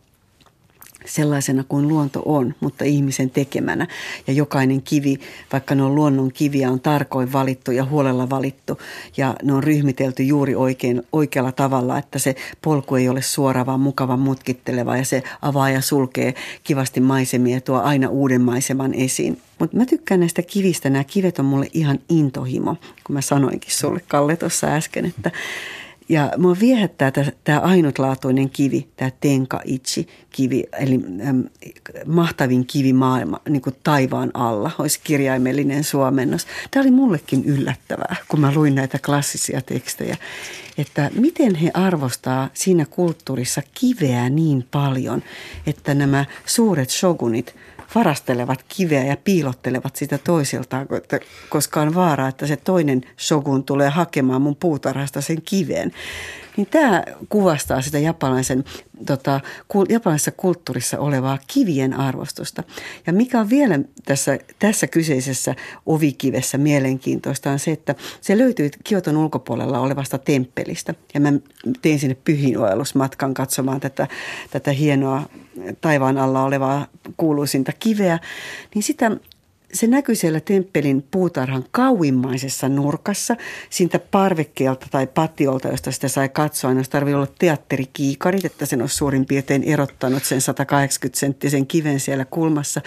sellaisena 1.06 1.64
kuin 1.64 1.88
luonto 1.88 2.22
on, 2.26 2.56
mutta 2.60 2.86
ihmisen 2.86 3.30
tekemänä. 3.30 3.88
Ja 4.28 4.34
jokainen 4.34 4.82
kivi, 4.82 5.20
vaikka 5.52 5.76
ne 5.76 5.84
on 5.84 5.96
luonnon 5.96 6.32
kiviä, 6.32 6.72
on 6.72 6.80
tarkoin 6.80 7.34
valittu 7.34 7.72
ja 7.72 7.86
huolella 7.86 8.30
valittu. 8.30 8.80
Ja 9.18 9.36
ne 9.44 9.54
on 9.54 9.64
ryhmitelty 9.64 10.24
juuri 10.24 10.56
oikein, 10.56 11.04
oikealla 11.12 11.52
tavalla, 11.52 11.98
että 11.98 12.20
se 12.20 12.36
polku 12.62 12.96
ei 12.96 13.10
ole 13.10 13.22
suora, 13.22 13.66
vaan 13.66 13.80
mukava 13.80 14.18
mutkitteleva. 14.18 14.98
Ja 14.98 15.06
se 15.06 15.24
avaa 15.42 15.70
ja 15.70 15.82
sulkee 15.82 16.34
kivasti 16.64 17.00
maisemia 17.00 17.58
ja 17.58 17.62
tuo 17.62 17.78
aina 17.82 18.10
uuden 18.10 18.42
maiseman 18.42 18.94
esiin. 18.94 19.42
Mutta 19.60 19.78
mä 19.78 19.86
tykkään 19.86 20.20
näistä 20.20 20.42
kivistä. 20.42 20.90
Nämä 20.90 21.04
kivet 21.04 21.40
on 21.40 21.46
mulle 21.46 21.68
ihan 21.74 22.00
intohimo, 22.10 22.76
kun 23.04 23.14
mä 23.14 23.22
sanoinkin 23.22 23.72
sulle 23.72 24.02
Kalle 24.08 24.36
tuossa 24.36 24.68
äsken, 24.68 25.06
että 25.06 25.32
ja 26.10 26.32
mua 26.38 26.56
viehättää 26.60 27.12
tämä 27.44 27.60
ainutlaatuinen 27.60 28.50
kivi, 28.50 28.88
tämä 28.96 29.12
Tenka-ichi-kivi, 29.20 30.64
eli 30.80 31.00
äm, 31.30 31.44
mahtavin 32.06 32.66
kivi 32.66 32.94
maailma 32.94 33.40
niin 33.50 33.62
kuin 33.62 33.76
taivaan 33.84 34.32
alla, 34.34 34.72
olisi 34.80 35.00
kirjaimellinen 35.04 35.84
suomennos. 35.84 36.48
Tämä 36.72 36.82
oli 36.82 36.92
mullekin 36.92 37.46
yllättävää, 37.46 38.16
kun 38.28 38.40
mä 38.40 38.52
luin 38.56 38.76
näitä 38.76 39.00
klassisia 39.06 39.62
tekstejä, 39.62 40.18
että 40.78 41.12
miten 41.16 41.56
he 41.56 41.72
arvostaa 41.74 42.50
siinä 42.54 42.86
kulttuurissa 42.86 43.62
kiveä 43.74 44.30
niin 44.30 44.68
paljon, 44.72 45.24
että 45.68 45.94
nämä 45.94 46.26
suuret 46.46 46.90
shogunit– 46.90 47.56
varastelevat 47.96 48.66
kiveä 48.68 49.04
ja 49.04 49.18
piilottelevat 49.18 49.96
sitä 49.96 50.18
toisiltaan, 50.18 50.88
koska 51.50 51.82
on 51.82 51.96
vaara, 51.96 52.28
että 52.28 52.48
se 52.48 52.56
toinen 52.56 53.02
shogun 53.20 53.64
tulee 53.64 53.90
hakemaan 53.90 54.42
mun 54.42 54.56
puutarhasta 54.56 55.22
sen 55.22 55.42
kiveen. 55.42 55.92
Niin 56.58 56.68
tämä 56.68 57.04
kuvastaa 57.30 57.82
sitä 57.82 58.00
japanilaisen, 58.00 58.64
tota, 59.06 59.42
japanilaisessa 59.90 60.32
kulttuurissa 60.32 61.00
olevaa 61.00 61.38
kivien 61.48 61.94
arvostusta. 61.94 62.64
Ja 63.08 63.14
mikä 63.14 63.40
on 63.40 63.50
vielä 63.50 63.80
tässä, 64.06 64.40
tässä 64.60 64.88
kyseisessä 64.88 65.56
ovikivessä 65.86 66.58
mielenkiintoista 66.58 67.52
on 67.52 67.60
se, 67.60 67.72
että 67.72 67.96
se 68.22 68.38
löytyy 68.38 68.70
Kioton 68.84 69.18
ulkopuolella 69.18 69.80
olevasta 69.80 70.18
temppelistä. 70.18 70.94
Ja 71.14 71.20
mä 71.20 71.34
tein 71.82 72.00
sinne 72.00 72.18
pyhinoellusmatkan 72.24 73.34
katsomaan 73.34 73.80
tätä, 73.80 74.08
tätä 74.52 74.72
hienoa 74.72 75.30
taivaan 75.82 76.18
alla 76.18 76.44
olevaa 76.44 76.88
kuuluisinta 77.18 77.72
kiveä. 77.80 78.20
Niin 78.76 78.84
sitä 78.84 79.12
se 79.74 79.88
näkyy 79.88 80.16
siellä 80.16 80.40
temppelin 80.40 81.04
puutarhan 81.12 81.66
kauimmaisessa 81.72 82.70
nurkassa, 82.70 83.36
siitä 83.70 84.00
parvekkeelta 84.00 84.88
tai 84.92 85.08
patiolta, 85.08 85.68
josta 85.68 85.92
sitä 85.92 86.08
sai 86.08 86.30
katsoa. 86.30 86.70
Aina 86.70 86.84
tarvii 86.90 87.14
olla 87.14 87.28
teatterikiikarit, 87.40 88.46
että 88.46 88.66
sen 88.66 88.82
olisi 88.82 88.96
suurin 88.96 89.26
piirtein 89.26 89.64
erottanut 89.64 90.24
sen 90.24 90.42
180 90.42 91.20
senttisen 91.20 91.68
kiven 91.68 92.00
siellä 92.00 92.26
kulmassa. 92.26 92.82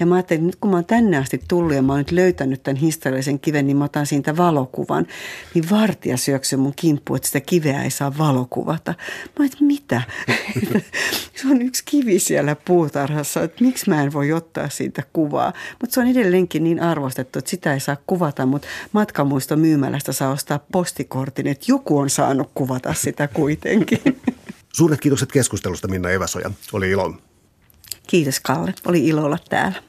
Ja 0.00 0.06
mä 0.06 0.14
ajattelin, 0.14 0.46
nyt 0.46 0.56
kun 0.56 0.70
mä 0.70 0.76
oon 0.76 0.84
tänne 0.84 1.16
asti 1.16 1.40
tullut 1.48 1.74
ja 1.74 1.82
mä 1.82 1.92
oon 1.92 2.00
nyt 2.00 2.10
löytänyt 2.10 2.62
tämän 2.62 2.76
historiallisen 2.76 3.40
kiven, 3.40 3.66
niin 3.66 3.76
mä 3.76 3.84
otan 3.84 4.06
siitä 4.06 4.36
valokuvan. 4.36 5.06
Niin 5.54 5.70
vartija 5.70 6.16
syöksy 6.16 6.56
mun 6.56 6.72
kimppu, 6.76 7.14
että 7.14 7.26
sitä 7.26 7.40
kiveä 7.40 7.82
ei 7.82 7.90
saa 7.90 8.18
valokuvata. 8.18 8.94
Mä 9.38 9.44
että 9.44 9.64
mitä? 9.64 10.02
se 11.36 11.48
on 11.50 11.62
yksi 11.62 11.82
kivi 11.84 12.18
siellä 12.18 12.56
puutarhassa, 12.64 13.42
että 13.42 13.64
miksi 13.64 13.90
mä 13.90 14.02
en 14.02 14.12
voi 14.12 14.32
ottaa 14.32 14.68
siitä 14.68 15.02
kuvaa. 15.12 15.52
Mutta 15.80 15.94
se 15.94 16.00
on 16.00 16.06
edelleen 16.06 16.27
edelleenkin 16.28 16.64
niin 16.64 16.82
arvostettu, 16.82 17.38
että 17.38 17.50
sitä 17.50 17.74
ei 17.74 17.80
saa 17.80 17.96
kuvata, 18.06 18.46
mutta 18.46 18.68
matkamuisto 18.92 19.56
myymälästä 19.56 20.12
saa 20.12 20.30
ostaa 20.30 20.60
postikortin, 20.72 21.46
että 21.46 21.64
joku 21.68 21.98
on 21.98 22.10
saanut 22.10 22.50
kuvata 22.54 22.94
sitä 22.94 23.28
kuitenkin. 23.28 24.00
Suuret 24.76 25.00
kiitokset 25.00 25.32
keskustelusta 25.32 25.88
Minna 25.88 26.10
Eväsoja. 26.10 26.50
Oli 26.72 26.90
ilo. 26.90 27.14
Kiitos 28.06 28.40
Kalle. 28.40 28.74
Oli 28.86 29.06
ilo 29.06 29.24
olla 29.24 29.38
täällä. 29.48 29.82